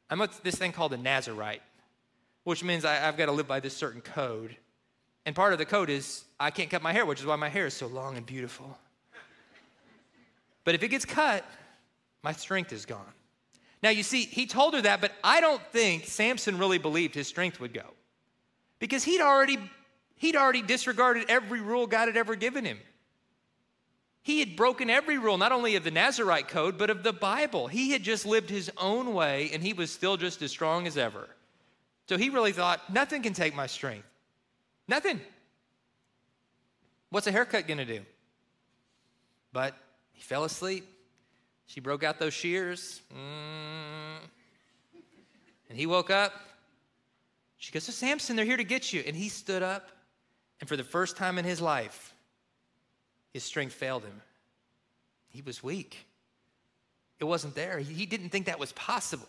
I'm 0.09 0.21
this 0.43 0.55
thing 0.55 0.71
called 0.71 0.93
a 0.93 0.97
Nazarite 0.97 1.61
which 2.49 2.63
means 2.63 2.83
I, 2.85 2.95
have 2.95 3.15
got 3.15 3.27
to 3.27 3.31
live 3.31 3.47
by 3.47 3.59
this 3.59 3.75
certain 3.75 4.01
code. 4.01 4.55
And 5.25 5.35
part 5.35 5.53
of 5.53 5.59
the 5.59 5.65
code 5.65 5.89
is 5.89 6.23
I 6.39 6.49
can't 6.49 6.69
cut 6.69 6.81
my 6.81 6.93
hair, 6.93 7.05
which 7.05 7.19
is 7.19 7.25
why 7.25 7.35
my 7.35 7.49
hair 7.49 7.67
is 7.67 7.75
so 7.75 7.85
long 7.85 8.17
and 8.17 8.25
beautiful. 8.25 8.77
But 10.63 10.75
if 10.75 10.83
it 10.83 10.89
gets 10.89 11.05
cut, 11.05 11.45
my 12.23 12.31
strength 12.31 12.73
is 12.73 12.85
gone. 12.85 13.13
Now, 13.81 13.89
you 13.91 14.03
see, 14.03 14.23
he 14.23 14.45
told 14.45 14.73
her 14.73 14.81
that, 14.81 14.99
but 14.99 15.11
I 15.23 15.41
don't 15.41 15.61
think 15.67 16.05
Samson 16.05 16.57
really 16.57 16.79
believed 16.79 17.15
his 17.15 17.27
strength 17.27 17.59
would 17.59 17.73
go 17.73 17.93
because 18.79 19.03
he'd 19.03 19.21
already, 19.21 19.57
he'd 20.15 20.35
already 20.35 20.61
disregarded 20.61 21.25
every 21.29 21.61
rule 21.61 21.87
God 21.87 22.07
had 22.07 22.17
ever 22.17 22.35
given 22.35 22.65
him. 22.65 22.79
He 24.21 24.39
had 24.39 24.55
broken 24.55 24.89
every 24.89 25.17
rule, 25.17 25.37
not 25.37 25.51
only 25.51 25.75
of 25.75 25.83
the 25.83 25.91
Nazarite 25.91 26.47
code, 26.47 26.77
but 26.77 26.89
of 26.89 27.03
the 27.03 27.13
Bible. 27.13 27.67
He 27.67 27.91
had 27.91 28.03
just 28.03 28.25
lived 28.25 28.49
his 28.49 28.71
own 28.77 29.13
way, 29.13 29.49
and 29.53 29.63
he 29.63 29.73
was 29.73 29.91
still 29.91 30.17
just 30.17 30.41
as 30.41 30.51
strong 30.51 30.87
as 30.87 30.97
ever. 30.97 31.27
So 32.07 32.17
he 32.17 32.29
really 32.29 32.51
thought, 32.51 32.91
nothing 32.91 33.21
can 33.21 33.33
take 33.33 33.55
my 33.55 33.67
strength. 33.67 34.07
Nothing. 34.87 35.21
What's 37.11 37.27
a 37.27 37.31
haircut 37.31 37.67
gonna 37.67 37.85
do? 37.85 38.01
But 39.53 39.75
he 40.13 40.21
fell 40.21 40.43
asleep. 40.43 40.85
She 41.65 41.79
broke 41.79 42.03
out 42.03 42.19
those 42.19 42.33
shears. 42.33 43.01
Mm. 43.13 44.27
And 45.69 45.77
he 45.77 45.85
woke 45.85 46.09
up. 46.09 46.33
She 47.57 47.71
goes, 47.71 47.83
So, 47.83 47.91
Samson, 47.91 48.35
they're 48.35 48.45
here 48.45 48.57
to 48.57 48.63
get 48.63 48.91
you. 48.91 49.03
And 49.05 49.15
he 49.15 49.29
stood 49.29 49.61
up. 49.61 49.89
And 50.59 50.67
for 50.67 50.75
the 50.75 50.83
first 50.83 51.15
time 51.15 51.37
in 51.37 51.45
his 51.45 51.61
life, 51.61 52.13
his 53.33 53.43
strength 53.43 53.73
failed 53.73 54.03
him. 54.03 54.21
He 55.29 55.41
was 55.41 55.63
weak. 55.63 56.05
It 57.19 57.25
wasn't 57.25 57.55
there. 57.55 57.79
He 57.79 58.05
didn't 58.05 58.29
think 58.29 58.45
that 58.45 58.59
was 58.59 58.71
possible. 58.73 59.27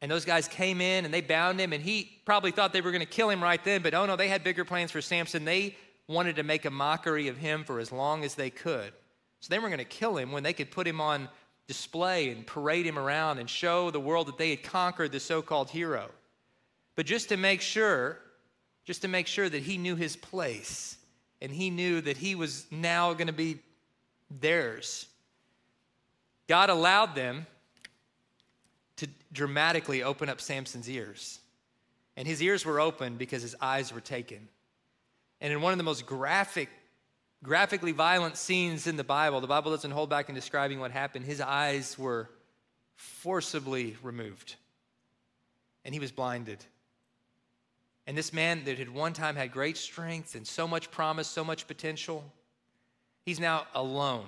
And 0.00 0.10
those 0.10 0.24
guys 0.24 0.46
came 0.46 0.80
in 0.80 1.04
and 1.04 1.14
they 1.14 1.22
bound 1.22 1.58
him, 1.58 1.72
and 1.72 1.82
he 1.82 2.20
probably 2.26 2.50
thought 2.50 2.72
they 2.72 2.82
were 2.82 2.90
going 2.90 3.00
to 3.00 3.06
kill 3.06 3.30
him 3.30 3.42
right 3.42 3.62
then, 3.64 3.82
but 3.82 3.94
oh 3.94 4.06
no, 4.06 4.16
they 4.16 4.28
had 4.28 4.44
bigger 4.44 4.64
plans 4.64 4.90
for 4.90 5.00
Samson. 5.00 5.44
They 5.44 5.76
wanted 6.06 6.36
to 6.36 6.42
make 6.42 6.66
a 6.66 6.70
mockery 6.70 7.28
of 7.28 7.38
him 7.38 7.64
for 7.64 7.78
as 7.78 7.90
long 7.90 8.24
as 8.24 8.34
they 8.34 8.50
could. 8.50 8.92
So 9.40 9.48
they 9.48 9.58
weren't 9.58 9.70
going 9.70 9.78
to 9.78 9.84
kill 9.84 10.16
him 10.16 10.32
when 10.32 10.42
they 10.42 10.52
could 10.52 10.70
put 10.70 10.86
him 10.86 11.00
on 11.00 11.28
display 11.66 12.30
and 12.30 12.46
parade 12.46 12.84
him 12.84 12.98
around 12.98 13.38
and 13.38 13.48
show 13.48 13.90
the 13.90 14.00
world 14.00 14.28
that 14.28 14.36
they 14.36 14.50
had 14.50 14.62
conquered 14.62 15.12
the 15.12 15.20
so 15.20 15.40
called 15.40 15.70
hero. 15.70 16.10
But 16.96 17.06
just 17.06 17.30
to 17.30 17.36
make 17.36 17.62
sure, 17.62 18.18
just 18.84 19.02
to 19.02 19.08
make 19.08 19.26
sure 19.26 19.48
that 19.48 19.62
he 19.62 19.78
knew 19.78 19.96
his 19.96 20.16
place 20.16 20.98
and 21.44 21.52
he 21.52 21.68
knew 21.68 22.00
that 22.00 22.16
he 22.16 22.34
was 22.34 22.66
now 22.70 23.12
going 23.12 23.26
to 23.26 23.32
be 23.32 23.58
theirs, 24.30 25.04
God 26.48 26.70
allowed 26.70 27.14
them 27.14 27.46
to 28.96 29.08
dramatically 29.30 30.02
open 30.02 30.30
up 30.30 30.40
Samson's 30.40 30.88
ears. 30.88 31.40
And 32.16 32.26
his 32.26 32.40
ears 32.40 32.64
were 32.64 32.80
open 32.80 33.16
because 33.16 33.42
his 33.42 33.54
eyes 33.60 33.92
were 33.92 34.00
taken. 34.00 34.48
And 35.42 35.52
in 35.52 35.60
one 35.60 35.72
of 35.72 35.78
the 35.78 35.84
most 35.84 36.06
graphic, 36.06 36.70
graphically 37.42 37.92
violent 37.92 38.38
scenes 38.38 38.86
in 38.86 38.96
the 38.96 39.04
Bible, 39.04 39.42
the 39.42 39.46
Bible 39.46 39.70
doesn't 39.70 39.90
hold 39.90 40.08
back 40.08 40.30
in 40.30 40.34
describing 40.34 40.80
what 40.80 40.92
happened. 40.92 41.26
His 41.26 41.42
eyes 41.42 41.98
were 41.98 42.30
forcibly 42.96 43.98
removed, 44.02 44.54
and 45.84 45.92
he 45.92 46.00
was 46.00 46.10
blinded. 46.10 46.64
And 48.06 48.16
this 48.16 48.32
man 48.32 48.64
that 48.64 48.78
had 48.78 48.88
one 48.88 49.12
time 49.12 49.36
had 49.36 49.52
great 49.52 49.76
strength 49.76 50.34
and 50.34 50.46
so 50.46 50.68
much 50.68 50.90
promise, 50.90 51.26
so 51.26 51.44
much 51.44 51.66
potential, 51.66 52.24
he's 53.24 53.40
now 53.40 53.66
alone. 53.74 54.26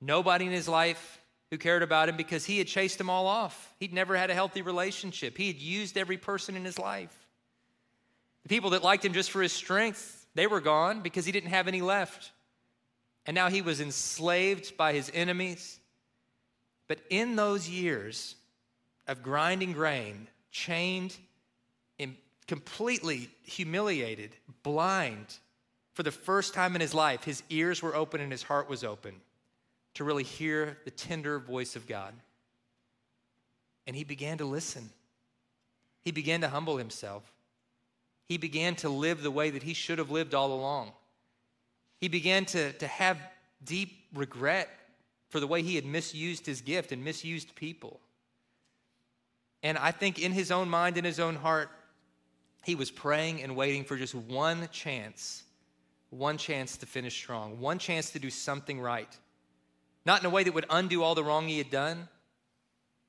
Nobody 0.00 0.46
in 0.46 0.52
his 0.52 0.68
life 0.68 1.20
who 1.50 1.58
cared 1.58 1.82
about 1.82 2.08
him 2.08 2.16
because 2.16 2.44
he 2.44 2.58
had 2.58 2.66
chased 2.66 2.98
them 2.98 3.10
all 3.10 3.26
off. 3.26 3.74
He'd 3.78 3.92
never 3.92 4.16
had 4.16 4.30
a 4.30 4.34
healthy 4.34 4.62
relationship. 4.62 5.36
He 5.36 5.48
had 5.48 5.56
used 5.56 5.96
every 5.96 6.16
person 6.16 6.56
in 6.56 6.64
his 6.64 6.78
life. 6.78 7.26
The 8.42 8.48
people 8.48 8.70
that 8.70 8.84
liked 8.84 9.04
him 9.04 9.12
just 9.12 9.30
for 9.30 9.42
his 9.42 9.52
strength, 9.52 10.26
they 10.34 10.46
were 10.46 10.60
gone 10.60 11.00
because 11.02 11.26
he 11.26 11.32
didn't 11.32 11.50
have 11.50 11.68
any 11.68 11.82
left. 11.82 12.30
And 13.26 13.34
now 13.34 13.48
he 13.48 13.62
was 13.62 13.80
enslaved 13.80 14.76
by 14.76 14.92
his 14.92 15.10
enemies. 15.12 15.80
But 16.86 17.00
in 17.10 17.34
those 17.34 17.68
years 17.68 18.36
of 19.08 19.22
grinding 19.22 19.72
grain, 19.72 20.28
chained, 20.52 21.16
completely 22.46 23.28
humiliated, 23.44 24.30
blind, 24.62 25.38
for 25.94 26.02
the 26.02 26.12
first 26.12 26.54
time 26.54 26.74
in 26.74 26.80
his 26.80 26.94
life, 26.94 27.24
his 27.24 27.42
ears 27.48 27.82
were 27.82 27.96
open 27.96 28.20
and 28.20 28.30
his 28.30 28.42
heart 28.42 28.68
was 28.68 28.84
open 28.84 29.14
to 29.94 30.04
really 30.04 30.24
hear 30.24 30.76
the 30.84 30.90
tender 30.90 31.38
voice 31.38 31.74
of 31.74 31.86
God. 31.86 32.12
And 33.86 33.96
he 33.96 34.04
began 34.04 34.38
to 34.38 34.44
listen. 34.44 34.90
He 36.02 36.10
began 36.10 36.42
to 36.42 36.48
humble 36.48 36.76
himself. 36.76 37.22
He 38.26 38.36
began 38.36 38.74
to 38.76 38.88
live 38.88 39.22
the 39.22 39.30
way 39.30 39.50
that 39.50 39.62
he 39.62 39.72
should 39.72 39.98
have 39.98 40.10
lived 40.10 40.34
all 40.34 40.52
along. 40.52 40.92
He 41.98 42.08
began 42.08 42.44
to, 42.46 42.72
to 42.74 42.86
have 42.86 43.18
deep 43.64 44.04
regret 44.12 44.68
for 45.30 45.40
the 45.40 45.46
way 45.46 45.62
he 45.62 45.76
had 45.76 45.86
misused 45.86 46.44
his 46.44 46.60
gift 46.60 46.92
and 46.92 47.02
misused 47.02 47.54
people. 47.54 48.00
And 49.62 49.78
I 49.78 49.92
think 49.92 50.18
in 50.18 50.32
his 50.32 50.50
own 50.50 50.68
mind, 50.68 50.98
in 50.98 51.04
his 51.04 51.18
own 51.18 51.36
heart, 51.36 51.70
he 52.66 52.74
was 52.74 52.90
praying 52.90 53.44
and 53.44 53.54
waiting 53.54 53.84
for 53.84 53.96
just 53.96 54.12
one 54.12 54.68
chance, 54.72 55.44
one 56.10 56.36
chance 56.36 56.76
to 56.78 56.84
finish 56.84 57.14
strong, 57.14 57.60
one 57.60 57.78
chance 57.78 58.10
to 58.10 58.18
do 58.18 58.28
something 58.28 58.80
right. 58.80 59.16
Not 60.04 60.18
in 60.18 60.26
a 60.26 60.30
way 60.30 60.42
that 60.42 60.52
would 60.52 60.66
undo 60.68 61.04
all 61.04 61.14
the 61.14 61.22
wrong 61.22 61.46
he 61.46 61.58
had 61.58 61.70
done, 61.70 62.08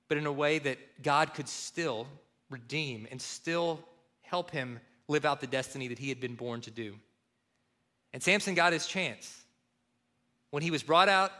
but 0.10 0.20
in 0.20 0.28
a 0.28 0.32
way 0.32 0.60
that 0.60 0.78
God 1.02 1.34
could 1.34 1.50
still 1.50 2.06
redeem 2.52 3.08
and 3.10 3.20
still 3.20 3.80
help 4.22 4.52
him 4.52 4.80
live 5.08 5.26
out 5.26 5.42
the 5.42 5.48
destiny 5.48 5.88
that 5.88 5.98
he 5.98 6.10
had 6.10 6.20
been 6.20 6.36
born 6.36 6.62
to 6.62 6.70
do. 6.70 6.94
And 8.14 8.22
Samson 8.22 8.54
got 8.54 8.74
his 8.74 8.86
chance. 8.86 9.42
When 10.52 10.62
he 10.62 10.70
was 10.70 10.84
brought 10.84 11.10
out 11.10 11.32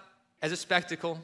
as 0.42 0.52
a 0.52 0.58
spectacle 0.58 1.20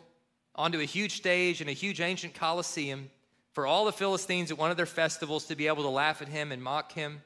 onto 0.54 0.80
a 0.80 0.86
huge 0.86 1.16
stage 1.16 1.60
in 1.60 1.70
a 1.70 1.74
huge 1.74 2.02
ancient 2.02 2.36
coliseum 2.36 3.10
for 3.54 3.66
all 3.68 3.86
the 3.86 3.92
Philistines 3.92 4.52
at 4.52 4.58
one 4.58 4.72
of 4.72 4.78
their 4.78 4.86
festivals 4.86 5.46
to 5.46 5.56
be 5.56 5.68
able 5.68 5.84
to 5.84 5.90
laugh 5.90 6.22
at 6.22 6.28
him 6.28 6.52
and 6.52 6.62
mock 6.62 6.92
him, 6.92 7.22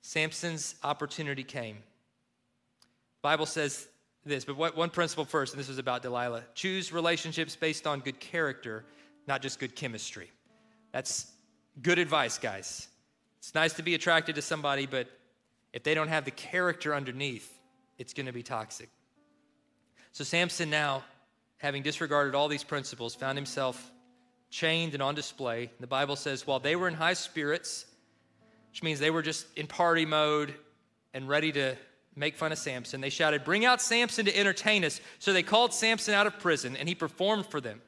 Samson's 0.00 0.74
opportunity 0.82 1.44
came. 1.44 1.76
The 1.76 3.22
Bible 3.22 3.46
says 3.46 3.86
this, 4.24 4.44
but 4.44 4.56
what, 4.56 4.76
one 4.76 4.90
principle 4.90 5.24
first, 5.24 5.52
and 5.52 5.60
this 5.60 5.68
is 5.68 5.78
about 5.78 6.02
Delilah 6.02 6.42
choose 6.54 6.92
relationships 6.92 7.54
based 7.54 7.86
on 7.86 8.00
good 8.00 8.18
character, 8.18 8.84
not 9.26 9.42
just 9.42 9.60
good 9.60 9.76
chemistry. 9.76 10.30
That's 10.92 11.30
good 11.82 11.98
advice, 11.98 12.38
guys. 12.38 12.88
It's 13.38 13.54
nice 13.54 13.74
to 13.74 13.82
be 13.82 13.94
attracted 13.94 14.36
to 14.36 14.42
somebody, 14.42 14.86
but 14.86 15.08
if 15.72 15.82
they 15.82 15.94
don't 15.94 16.08
have 16.08 16.24
the 16.24 16.30
character 16.30 16.94
underneath, 16.94 17.52
it's 17.98 18.14
going 18.14 18.26
to 18.26 18.32
be 18.32 18.42
toxic. 18.42 18.88
So 20.12 20.24
Samson 20.24 20.70
now, 20.70 21.04
having 21.58 21.82
disregarded 21.82 22.34
all 22.34 22.48
these 22.48 22.64
principles, 22.64 23.14
found 23.14 23.36
himself 23.36 23.92
chained 24.56 24.94
and 24.94 25.02
on 25.02 25.14
display. 25.14 25.70
The 25.80 25.86
Bible 25.86 26.16
says 26.16 26.46
while 26.46 26.58
they 26.58 26.76
were 26.76 26.88
in 26.88 26.94
high 26.94 27.12
spirits, 27.12 27.84
which 28.70 28.82
means 28.82 28.98
they 28.98 29.10
were 29.10 29.22
just 29.22 29.46
in 29.56 29.66
party 29.66 30.06
mode 30.06 30.54
and 31.12 31.28
ready 31.28 31.52
to 31.52 31.76
make 32.14 32.36
fun 32.36 32.52
of 32.52 32.58
Samson. 32.58 33.02
They 33.02 33.10
shouted, 33.10 33.44
Bring 33.44 33.66
out 33.66 33.82
Samson 33.82 34.24
to 34.24 34.36
entertain 34.36 34.82
us. 34.82 35.00
So 35.18 35.34
they 35.34 35.42
called 35.42 35.74
Samson 35.74 36.14
out 36.14 36.26
of 36.26 36.38
prison, 36.38 36.74
and 36.74 36.88
he 36.88 36.94
performed 36.94 37.46
for 37.46 37.60
them. 37.60 37.82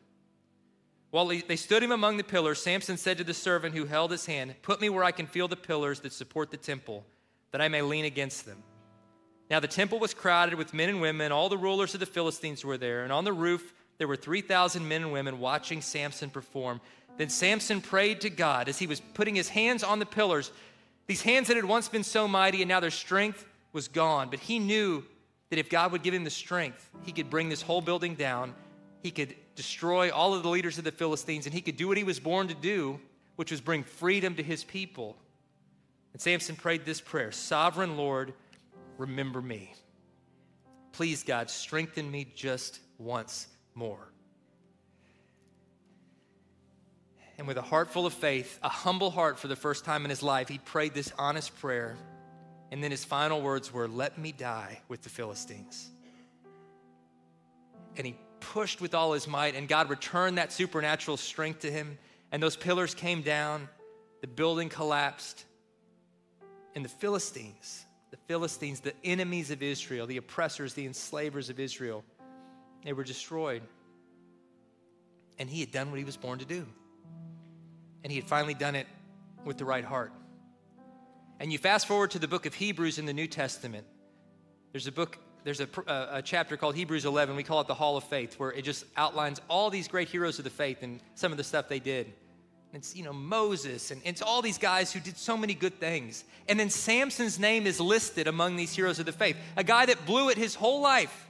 While 1.10 1.26
they 1.26 1.56
stood 1.56 1.82
him 1.82 1.90
among 1.90 2.18
the 2.18 2.24
pillars, 2.24 2.60
Samson 2.60 2.98
said 2.98 3.16
to 3.16 3.24
the 3.24 3.32
servant 3.32 3.74
who 3.74 3.86
held 3.86 4.10
his 4.10 4.26
hand, 4.26 4.54
Put 4.60 4.82
me 4.82 4.90
where 4.90 5.04
I 5.04 5.10
can 5.10 5.26
feel 5.26 5.48
the 5.48 5.56
pillars 5.56 6.00
that 6.00 6.12
support 6.12 6.50
the 6.50 6.58
temple, 6.58 7.06
that 7.50 7.62
I 7.62 7.68
may 7.68 7.80
lean 7.80 8.04
against 8.04 8.44
them. 8.44 8.62
Now 9.50 9.58
the 9.58 9.68
temple 9.68 9.98
was 9.98 10.12
crowded 10.12 10.56
with 10.56 10.74
men 10.74 10.90
and 10.90 11.00
women. 11.00 11.32
All 11.32 11.48
the 11.48 11.56
rulers 11.56 11.94
of 11.94 12.00
the 12.00 12.06
Philistines 12.06 12.62
were 12.62 12.76
there. 12.76 13.04
And 13.04 13.10
on 13.10 13.24
the 13.24 13.32
roof, 13.32 13.72
there 13.98 14.08
were 14.08 14.16
3,000 14.16 14.86
men 14.86 15.02
and 15.02 15.12
women 15.12 15.40
watching 15.40 15.82
Samson 15.82 16.30
perform. 16.30 16.80
Then 17.16 17.28
Samson 17.28 17.80
prayed 17.80 18.20
to 18.22 18.30
God 18.30 18.68
as 18.68 18.78
he 18.78 18.86
was 18.86 19.00
putting 19.00 19.34
his 19.34 19.48
hands 19.48 19.82
on 19.82 19.98
the 19.98 20.06
pillars. 20.06 20.52
These 21.08 21.22
hands 21.22 21.48
that 21.48 21.56
had 21.56 21.64
once 21.64 21.88
been 21.88 22.04
so 22.04 22.28
mighty, 22.28 22.62
and 22.62 22.68
now 22.68 22.80
their 22.80 22.90
strength 22.90 23.44
was 23.72 23.88
gone. 23.88 24.30
But 24.30 24.38
he 24.38 24.60
knew 24.60 25.04
that 25.50 25.58
if 25.58 25.68
God 25.68 25.90
would 25.92 26.04
give 26.04 26.14
him 26.14 26.24
the 26.24 26.30
strength, 26.30 26.88
he 27.02 27.12
could 27.12 27.28
bring 27.28 27.48
this 27.48 27.60
whole 27.60 27.80
building 27.80 28.14
down. 28.14 28.54
He 29.02 29.10
could 29.10 29.34
destroy 29.56 30.12
all 30.12 30.34
of 30.34 30.44
the 30.44 30.48
leaders 30.48 30.78
of 30.78 30.84
the 30.84 30.92
Philistines, 30.92 31.46
and 31.46 31.54
he 31.54 31.60
could 31.60 31.76
do 31.76 31.88
what 31.88 31.96
he 31.96 32.04
was 32.04 32.20
born 32.20 32.46
to 32.48 32.54
do, 32.54 33.00
which 33.34 33.50
was 33.50 33.60
bring 33.60 33.82
freedom 33.82 34.36
to 34.36 34.42
his 34.42 34.62
people. 34.62 35.16
And 36.12 36.22
Samson 36.22 36.54
prayed 36.54 36.84
this 36.84 37.00
prayer 37.00 37.32
Sovereign 37.32 37.96
Lord, 37.96 38.32
remember 38.96 39.42
me. 39.42 39.74
Please, 40.92 41.24
God, 41.24 41.50
strengthen 41.50 42.08
me 42.08 42.26
just 42.34 42.80
once 42.98 43.48
more. 43.78 44.12
And 47.38 47.46
with 47.46 47.56
a 47.56 47.62
heart 47.62 47.88
full 47.88 48.04
of 48.04 48.12
faith, 48.12 48.58
a 48.64 48.68
humble 48.68 49.12
heart 49.12 49.38
for 49.38 49.46
the 49.46 49.56
first 49.56 49.84
time 49.84 50.04
in 50.04 50.10
his 50.10 50.24
life, 50.24 50.48
he 50.48 50.58
prayed 50.58 50.92
this 50.92 51.12
honest 51.16 51.56
prayer. 51.60 51.96
And 52.72 52.82
then 52.82 52.90
his 52.90 53.04
final 53.04 53.40
words 53.40 53.72
were, 53.72 53.86
Let 53.86 54.18
me 54.18 54.32
die 54.32 54.80
with 54.88 55.02
the 55.02 55.08
Philistines. 55.08 55.88
And 57.96 58.04
he 58.04 58.16
pushed 58.40 58.80
with 58.80 58.94
all 58.94 59.12
his 59.12 59.28
might, 59.28 59.54
and 59.54 59.68
God 59.68 59.88
returned 59.88 60.38
that 60.38 60.52
supernatural 60.52 61.16
strength 61.16 61.60
to 61.60 61.70
him. 61.70 61.96
And 62.32 62.42
those 62.42 62.56
pillars 62.56 62.94
came 62.94 63.22
down, 63.22 63.68
the 64.20 64.26
building 64.26 64.68
collapsed, 64.68 65.44
and 66.74 66.84
the 66.84 66.88
Philistines, 66.88 67.84
the 68.10 68.16
Philistines, 68.26 68.80
the 68.80 68.94
enemies 69.04 69.50
of 69.50 69.62
Israel, 69.62 70.06
the 70.06 70.16
oppressors, 70.16 70.74
the 70.74 70.86
enslavers 70.86 71.50
of 71.50 71.58
Israel, 71.60 72.04
they 72.84 72.92
were 72.92 73.04
destroyed. 73.04 73.62
And 75.38 75.48
he 75.48 75.60
had 75.60 75.70
done 75.70 75.90
what 75.90 75.98
he 75.98 76.04
was 76.04 76.16
born 76.16 76.38
to 76.40 76.44
do. 76.44 76.66
And 78.02 78.12
he 78.12 78.18
had 78.18 78.28
finally 78.28 78.54
done 78.54 78.74
it 78.74 78.86
with 79.44 79.58
the 79.58 79.64
right 79.64 79.84
heart. 79.84 80.12
And 81.40 81.52
you 81.52 81.58
fast 81.58 81.86
forward 81.86 82.10
to 82.12 82.18
the 82.18 82.28
book 82.28 82.46
of 82.46 82.54
Hebrews 82.54 82.98
in 82.98 83.06
the 83.06 83.12
New 83.12 83.28
Testament. 83.28 83.86
There's 84.72 84.86
a 84.86 84.92
book, 84.92 85.18
there's 85.44 85.60
a, 85.60 85.68
uh, 85.86 86.08
a, 86.14 86.22
chapter 86.22 86.56
called 86.56 86.74
Hebrews 86.74 87.04
11. 87.04 87.36
We 87.36 87.44
call 87.44 87.60
it 87.60 87.68
the 87.68 87.74
Hall 87.74 87.96
of 87.96 88.04
Faith, 88.04 88.38
where 88.38 88.50
it 88.50 88.62
just 88.62 88.84
outlines 88.96 89.40
all 89.48 89.70
these 89.70 89.88
great 89.88 90.08
heroes 90.08 90.38
of 90.38 90.44
the 90.44 90.50
faith 90.50 90.82
and 90.82 91.00
some 91.14 91.32
of 91.32 91.38
the 91.38 91.44
stuff 91.44 91.68
they 91.68 91.78
did. 91.78 92.06
And 92.72 92.82
it's, 92.82 92.94
you 92.94 93.02
know, 93.02 93.12
Moses 93.12 93.90
and 93.90 94.02
it's 94.04 94.20
all 94.20 94.42
these 94.42 94.58
guys 94.58 94.92
who 94.92 95.00
did 95.00 95.16
so 95.16 95.36
many 95.36 95.54
good 95.54 95.80
things. 95.80 96.24
And 96.48 96.60
then 96.60 96.68
Samson's 96.68 97.38
name 97.38 97.66
is 97.66 97.80
listed 97.80 98.26
among 98.26 98.56
these 98.56 98.74
heroes 98.74 98.98
of 98.98 99.06
the 99.06 99.12
faith, 99.12 99.36
a 99.56 99.64
guy 99.64 99.86
that 99.86 100.04
blew 100.04 100.28
it 100.28 100.36
his 100.36 100.54
whole 100.54 100.80
life. 100.82 101.27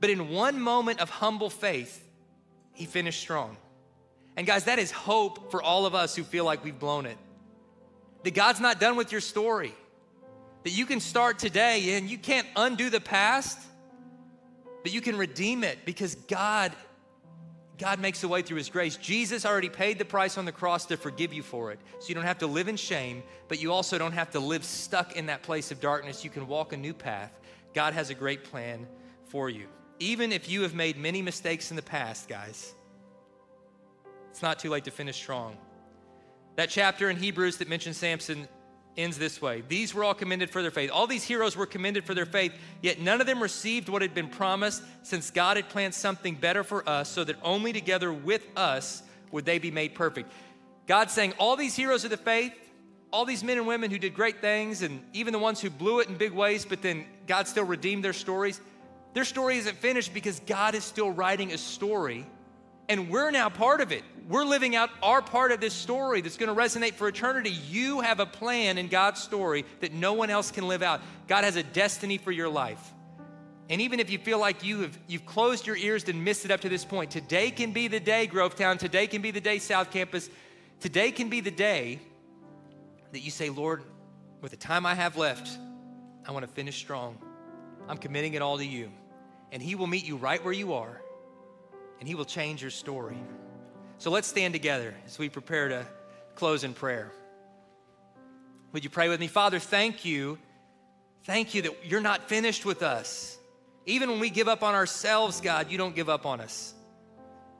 But 0.00 0.10
in 0.10 0.30
one 0.30 0.60
moment 0.60 1.00
of 1.00 1.10
humble 1.10 1.50
faith, 1.50 2.04
he 2.72 2.86
finished 2.86 3.20
strong. 3.20 3.56
And 4.36 4.46
guys, 4.46 4.64
that 4.64 4.78
is 4.78 4.90
hope 4.90 5.50
for 5.50 5.62
all 5.62 5.86
of 5.86 5.94
us 5.94 6.16
who 6.16 6.24
feel 6.24 6.44
like 6.44 6.64
we've 6.64 6.78
blown 6.78 7.06
it 7.06 7.18
that 8.22 8.34
God's 8.34 8.60
not 8.60 8.78
done 8.78 8.96
with 8.96 9.12
your 9.12 9.20
story, 9.20 9.74
that 10.64 10.70
you 10.70 10.86
can 10.86 11.00
start 11.00 11.38
today 11.38 11.94
and 11.96 12.08
you 12.08 12.18
can't 12.18 12.46
undo 12.56 12.90
the 12.90 13.00
past, 13.00 13.58
but 14.82 14.92
you 14.92 15.00
can 15.00 15.16
redeem 15.16 15.64
it 15.64 15.78
because 15.84 16.14
God 16.14 16.72
God 17.78 17.98
makes 17.98 18.22
a 18.22 18.28
way 18.28 18.42
through 18.42 18.58
his 18.58 18.68
grace. 18.68 18.98
Jesus 18.98 19.46
already 19.46 19.70
paid 19.70 19.98
the 19.98 20.04
price 20.04 20.36
on 20.36 20.44
the 20.44 20.52
cross 20.52 20.84
to 20.84 20.98
forgive 20.98 21.32
you 21.32 21.42
for 21.42 21.72
it. 21.72 21.78
So 21.98 22.10
you 22.10 22.14
don't 22.14 22.24
have 22.24 22.36
to 22.40 22.46
live 22.46 22.68
in 22.68 22.76
shame, 22.76 23.22
but 23.48 23.58
you 23.58 23.72
also 23.72 23.96
don't 23.96 24.12
have 24.12 24.30
to 24.32 24.38
live 24.38 24.64
stuck 24.64 25.16
in 25.16 25.24
that 25.26 25.42
place 25.42 25.70
of 25.70 25.80
darkness. 25.80 26.22
You 26.22 26.28
can 26.28 26.46
walk 26.46 26.74
a 26.74 26.76
new 26.76 26.92
path. 26.92 27.32
God 27.72 27.94
has 27.94 28.10
a 28.10 28.14
great 28.14 28.44
plan 28.44 28.86
for 29.28 29.48
you. 29.48 29.66
Even 30.00 30.32
if 30.32 30.48
you 30.48 30.62
have 30.62 30.74
made 30.74 30.96
many 30.96 31.20
mistakes 31.20 31.70
in 31.70 31.76
the 31.76 31.82
past, 31.82 32.28
guys, 32.28 32.74
it's 34.30 34.42
not 34.42 34.58
too 34.58 34.70
late 34.70 34.84
to 34.84 34.90
finish 34.90 35.16
strong. 35.16 35.56
That 36.56 36.70
chapter 36.70 37.10
in 37.10 37.16
Hebrews 37.16 37.58
that 37.58 37.68
mentions 37.68 37.98
Samson 37.98 38.48
ends 38.96 39.18
this 39.18 39.40
way 39.40 39.62
These 39.68 39.94
were 39.94 40.02
all 40.02 40.14
commended 40.14 40.50
for 40.50 40.62
their 40.62 40.70
faith. 40.70 40.90
All 40.92 41.06
these 41.06 41.24
heroes 41.24 41.54
were 41.54 41.66
commended 41.66 42.04
for 42.04 42.14
their 42.14 42.26
faith, 42.26 42.52
yet 42.80 42.98
none 42.98 43.20
of 43.20 43.26
them 43.26 43.42
received 43.42 43.90
what 43.90 44.02
had 44.02 44.14
been 44.14 44.28
promised, 44.28 44.82
since 45.02 45.30
God 45.30 45.56
had 45.56 45.68
planned 45.68 45.94
something 45.94 46.34
better 46.34 46.64
for 46.64 46.88
us, 46.88 47.10
so 47.10 47.22
that 47.24 47.36
only 47.42 47.72
together 47.72 48.12
with 48.12 48.46
us 48.56 49.02
would 49.32 49.44
they 49.44 49.58
be 49.58 49.70
made 49.70 49.94
perfect. 49.94 50.32
God's 50.86 51.12
saying, 51.12 51.34
All 51.38 51.56
these 51.56 51.76
heroes 51.76 52.04
of 52.04 52.10
the 52.10 52.16
faith, 52.16 52.52
all 53.12 53.24
these 53.24 53.44
men 53.44 53.58
and 53.58 53.66
women 53.66 53.90
who 53.90 53.98
did 53.98 54.14
great 54.14 54.40
things, 54.40 54.82
and 54.82 55.02
even 55.12 55.32
the 55.32 55.38
ones 55.38 55.60
who 55.60 55.68
blew 55.68 56.00
it 56.00 56.08
in 56.08 56.14
big 56.16 56.32
ways, 56.32 56.64
but 56.64 56.80
then 56.80 57.04
God 57.26 57.48
still 57.48 57.64
redeemed 57.64 58.04
their 58.04 58.12
stories, 58.12 58.60
their 59.12 59.24
story 59.24 59.58
isn't 59.58 59.76
finished 59.76 60.14
because 60.14 60.40
God 60.40 60.74
is 60.74 60.84
still 60.84 61.10
writing 61.10 61.52
a 61.52 61.58
story 61.58 62.26
and 62.90 63.08
we're 63.08 63.30
now 63.30 63.48
part 63.48 63.80
of 63.80 63.92
it. 63.92 64.02
We're 64.28 64.44
living 64.44 64.74
out 64.74 64.90
our 65.00 65.22
part 65.22 65.52
of 65.52 65.60
this 65.60 65.74
story 65.74 66.22
that's 66.22 66.36
going 66.36 66.52
to 66.52 66.60
resonate 66.60 66.94
for 66.94 67.06
eternity. 67.06 67.50
You 67.50 68.00
have 68.00 68.18
a 68.18 68.26
plan 68.26 68.78
in 68.78 68.88
God's 68.88 69.22
story 69.22 69.64
that 69.78 69.92
no 69.92 70.12
one 70.12 70.28
else 70.28 70.50
can 70.50 70.66
live 70.66 70.82
out. 70.82 71.00
God 71.28 71.44
has 71.44 71.54
a 71.54 71.62
destiny 71.62 72.18
for 72.18 72.32
your 72.32 72.48
life. 72.48 72.92
And 73.68 73.80
even 73.80 74.00
if 74.00 74.10
you 74.10 74.18
feel 74.18 74.40
like 74.40 74.64
you 74.64 74.80
have 74.80 74.98
you've 75.06 75.24
closed 75.24 75.68
your 75.68 75.76
ears 75.76 76.08
and 76.08 76.24
missed 76.24 76.44
it 76.44 76.50
up 76.50 76.62
to 76.62 76.68
this 76.68 76.84
point, 76.84 77.12
today 77.12 77.52
can 77.52 77.70
be 77.70 77.86
the 77.86 78.00
day, 78.00 78.26
Grovetown. 78.26 78.76
Today 78.76 79.06
can 79.06 79.22
be 79.22 79.30
the 79.30 79.40
day, 79.40 79.60
South 79.60 79.92
Campus. 79.92 80.28
Today 80.80 81.12
can 81.12 81.28
be 81.28 81.40
the 81.40 81.52
day 81.52 82.00
that 83.12 83.20
you 83.20 83.30
say, 83.30 83.50
Lord, 83.50 83.84
with 84.40 84.50
the 84.50 84.56
time 84.56 84.84
I 84.84 84.96
have 84.96 85.16
left, 85.16 85.48
I 86.26 86.32
want 86.32 86.44
to 86.44 86.50
finish 86.50 86.76
strong. 86.76 87.18
I'm 87.88 87.98
committing 87.98 88.34
it 88.34 88.42
all 88.42 88.58
to 88.58 88.66
you. 88.66 88.90
And 89.52 89.62
He 89.62 89.74
will 89.74 89.86
meet 89.86 90.04
you 90.04 90.16
right 90.16 90.42
where 90.44 90.52
you 90.52 90.74
are 90.74 91.00
and 92.00 92.08
He 92.08 92.14
will 92.14 92.24
change 92.24 92.62
your 92.62 92.70
story. 92.70 93.18
So 93.98 94.10
let's 94.10 94.26
stand 94.26 94.54
together 94.54 94.94
as 95.06 95.18
we 95.18 95.28
prepare 95.28 95.68
to 95.68 95.86
close 96.34 96.64
in 96.64 96.72
prayer. 96.72 97.12
Would 98.72 98.84
you 98.84 98.90
pray 98.90 99.08
with 99.08 99.20
me? 99.20 99.26
Father, 99.26 99.58
thank 99.58 100.04
you. 100.04 100.38
Thank 101.24 101.54
you 101.54 101.62
that 101.62 101.84
you're 101.84 102.00
not 102.00 102.28
finished 102.28 102.64
with 102.64 102.82
us. 102.82 103.36
Even 103.84 104.10
when 104.10 104.20
we 104.20 104.30
give 104.30 104.48
up 104.48 104.62
on 104.62 104.74
ourselves, 104.74 105.40
God, 105.40 105.70
you 105.70 105.76
don't 105.76 105.94
give 105.94 106.08
up 106.08 106.24
on 106.24 106.40
us. 106.40 106.74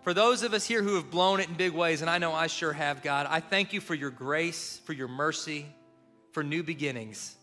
For 0.03 0.14
those 0.14 0.43
of 0.43 0.55
us 0.55 0.64
here 0.64 0.82
who 0.82 0.95
have 0.95 1.11
blown 1.11 1.41
it 1.41 1.49
in 1.49 1.55
big 1.55 1.72
ways, 1.72 2.01
and 2.01 2.09
I 2.09 2.16
know 2.16 2.32
I 2.32 2.47
sure 2.47 2.72
have, 2.72 3.03
God, 3.03 3.26
I 3.28 3.41
thank 3.41 3.74
you 3.74 3.80
for 3.80 3.95
your 3.95 4.11
grace, 4.11 4.80
for 4.84 4.95
your 4.95 5.09
mercy, 5.09 5.66
for 6.32 6.43
new 6.43 6.62
beginnings. 6.62 7.36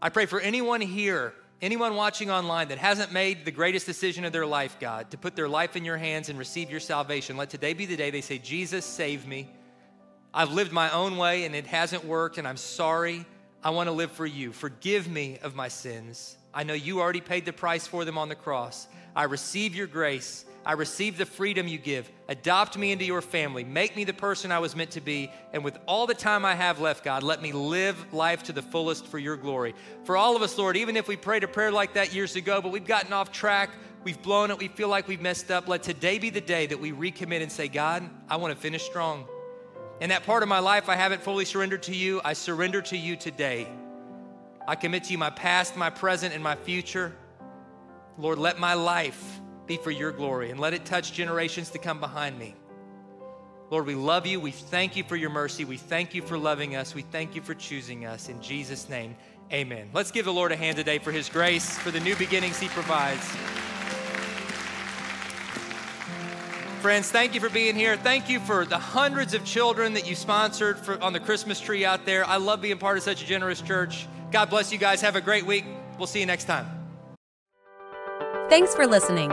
I 0.00 0.08
pray 0.08 0.24
for 0.24 0.40
anyone 0.40 0.80
here 0.80 1.34
anyone 1.62 1.94
watching 1.94 2.30
online 2.30 2.68
that 2.68 2.78
hasn't 2.78 3.12
made 3.12 3.44
the 3.44 3.50
greatest 3.50 3.86
decision 3.86 4.24
of 4.24 4.32
their 4.32 4.46
life, 4.46 4.76
God, 4.80 5.10
to 5.10 5.18
put 5.18 5.36
their 5.36 5.48
life 5.48 5.76
in 5.76 5.84
your 5.84 5.96
hands 5.96 6.28
and 6.28 6.38
receive 6.38 6.70
your 6.70 6.80
salvation, 6.80 7.36
let 7.36 7.50
today 7.50 7.72
be 7.72 7.86
the 7.86 7.96
day 7.96 8.10
they 8.10 8.20
say, 8.20 8.38
Jesus, 8.38 8.84
save 8.84 9.26
me. 9.26 9.48
I've 10.34 10.52
lived 10.52 10.72
my 10.72 10.90
own 10.90 11.16
way 11.16 11.44
and 11.44 11.54
it 11.54 11.66
hasn't 11.66 12.04
worked, 12.04 12.38
and 12.38 12.46
I'm 12.46 12.58
sorry. 12.58 13.24
I 13.64 13.70
want 13.70 13.88
to 13.88 13.92
live 13.92 14.12
for 14.12 14.26
you. 14.26 14.52
Forgive 14.52 15.08
me 15.08 15.38
of 15.42 15.54
my 15.54 15.68
sins. 15.68 16.36
I 16.52 16.62
know 16.62 16.74
you 16.74 17.00
already 17.00 17.20
paid 17.20 17.44
the 17.44 17.52
price 17.52 17.86
for 17.86 18.04
them 18.04 18.18
on 18.18 18.28
the 18.28 18.34
cross. 18.34 18.86
I 19.14 19.24
receive 19.24 19.74
your 19.74 19.86
grace. 19.86 20.44
I 20.66 20.72
receive 20.72 21.16
the 21.16 21.24
freedom 21.24 21.68
you 21.68 21.78
give. 21.78 22.10
Adopt 22.28 22.76
me 22.76 22.90
into 22.90 23.04
your 23.04 23.22
family. 23.22 23.62
Make 23.62 23.94
me 23.94 24.02
the 24.02 24.12
person 24.12 24.50
I 24.50 24.58
was 24.58 24.74
meant 24.74 24.90
to 24.90 25.00
be. 25.00 25.30
And 25.52 25.62
with 25.62 25.78
all 25.86 26.08
the 26.08 26.14
time 26.14 26.44
I 26.44 26.56
have 26.56 26.80
left, 26.80 27.04
God, 27.04 27.22
let 27.22 27.40
me 27.40 27.52
live 27.52 28.12
life 28.12 28.42
to 28.44 28.52
the 28.52 28.62
fullest 28.62 29.06
for 29.06 29.20
your 29.20 29.36
glory. 29.36 29.76
For 30.02 30.16
all 30.16 30.34
of 30.34 30.42
us, 30.42 30.58
Lord, 30.58 30.76
even 30.76 30.96
if 30.96 31.06
we 31.06 31.14
prayed 31.14 31.44
a 31.44 31.48
prayer 31.48 31.70
like 31.70 31.94
that 31.94 32.12
years 32.12 32.34
ago, 32.34 32.60
but 32.60 32.72
we've 32.72 32.84
gotten 32.84 33.12
off 33.12 33.30
track, 33.30 33.70
we've 34.02 34.20
blown 34.20 34.50
it, 34.50 34.58
we 34.58 34.66
feel 34.66 34.88
like 34.88 35.06
we've 35.06 35.20
messed 35.20 35.52
up, 35.52 35.68
let 35.68 35.84
today 35.84 36.18
be 36.18 36.30
the 36.30 36.40
day 36.40 36.66
that 36.66 36.80
we 36.80 36.90
recommit 36.90 37.42
and 37.42 37.52
say, 37.52 37.68
God, 37.68 38.02
I 38.28 38.34
want 38.34 38.52
to 38.52 38.60
finish 38.60 38.82
strong. 38.82 39.28
In 40.00 40.10
that 40.10 40.24
part 40.26 40.42
of 40.42 40.48
my 40.48 40.58
life 40.58 40.88
I 40.88 40.96
haven't 40.96 41.22
fully 41.22 41.44
surrendered 41.44 41.84
to 41.84 41.94
you, 41.94 42.20
I 42.24 42.32
surrender 42.32 42.82
to 42.82 42.96
you 42.96 43.14
today. 43.14 43.68
I 44.66 44.74
commit 44.74 45.04
to 45.04 45.12
you 45.12 45.18
my 45.18 45.30
past, 45.30 45.76
my 45.76 45.90
present, 45.90 46.34
and 46.34 46.42
my 46.42 46.56
future. 46.56 47.14
Lord, 48.18 48.38
let 48.38 48.58
my 48.58 48.74
life 48.74 49.40
be 49.66 49.76
for 49.76 49.90
your 49.90 50.12
glory 50.12 50.50
and 50.50 50.60
let 50.60 50.74
it 50.74 50.84
touch 50.84 51.12
generations 51.12 51.70
to 51.70 51.78
come 51.78 52.00
behind 52.00 52.38
me. 52.38 52.54
Lord, 53.70 53.86
we 53.86 53.96
love 53.96 54.26
you. 54.26 54.38
We 54.38 54.52
thank 54.52 54.94
you 54.94 55.02
for 55.02 55.16
your 55.16 55.30
mercy. 55.30 55.64
We 55.64 55.76
thank 55.76 56.14
you 56.14 56.22
for 56.22 56.38
loving 56.38 56.76
us. 56.76 56.94
We 56.94 57.02
thank 57.02 57.34
you 57.34 57.42
for 57.42 57.54
choosing 57.54 58.06
us. 58.06 58.28
In 58.28 58.40
Jesus' 58.40 58.88
name, 58.88 59.16
amen. 59.52 59.90
Let's 59.92 60.12
give 60.12 60.24
the 60.24 60.32
Lord 60.32 60.52
a 60.52 60.56
hand 60.56 60.76
today 60.76 60.98
for 60.98 61.10
his 61.10 61.28
grace, 61.28 61.76
for 61.78 61.90
the 61.90 62.00
new 62.00 62.14
beginnings 62.14 62.60
he 62.60 62.68
provides. 62.68 63.26
Friends, 66.80 67.10
thank 67.10 67.34
you 67.34 67.40
for 67.40 67.48
being 67.48 67.74
here. 67.74 67.96
Thank 67.96 68.28
you 68.28 68.38
for 68.38 68.64
the 68.64 68.78
hundreds 68.78 69.34
of 69.34 69.44
children 69.44 69.94
that 69.94 70.08
you 70.08 70.14
sponsored 70.14 70.78
for, 70.78 71.02
on 71.02 71.12
the 71.12 71.18
Christmas 71.18 71.58
tree 71.58 71.84
out 71.84 72.06
there. 72.06 72.24
I 72.24 72.36
love 72.36 72.60
being 72.60 72.78
part 72.78 72.96
of 72.96 73.02
such 73.02 73.24
a 73.24 73.26
generous 73.26 73.60
church. 73.60 74.06
God 74.30 74.50
bless 74.50 74.70
you 74.70 74.78
guys. 74.78 75.00
Have 75.00 75.16
a 75.16 75.20
great 75.20 75.44
week. 75.44 75.64
We'll 75.98 76.06
see 76.06 76.20
you 76.20 76.26
next 76.26 76.44
time. 76.44 76.66
Thanks 78.48 78.72
for 78.76 78.86
listening. 78.86 79.32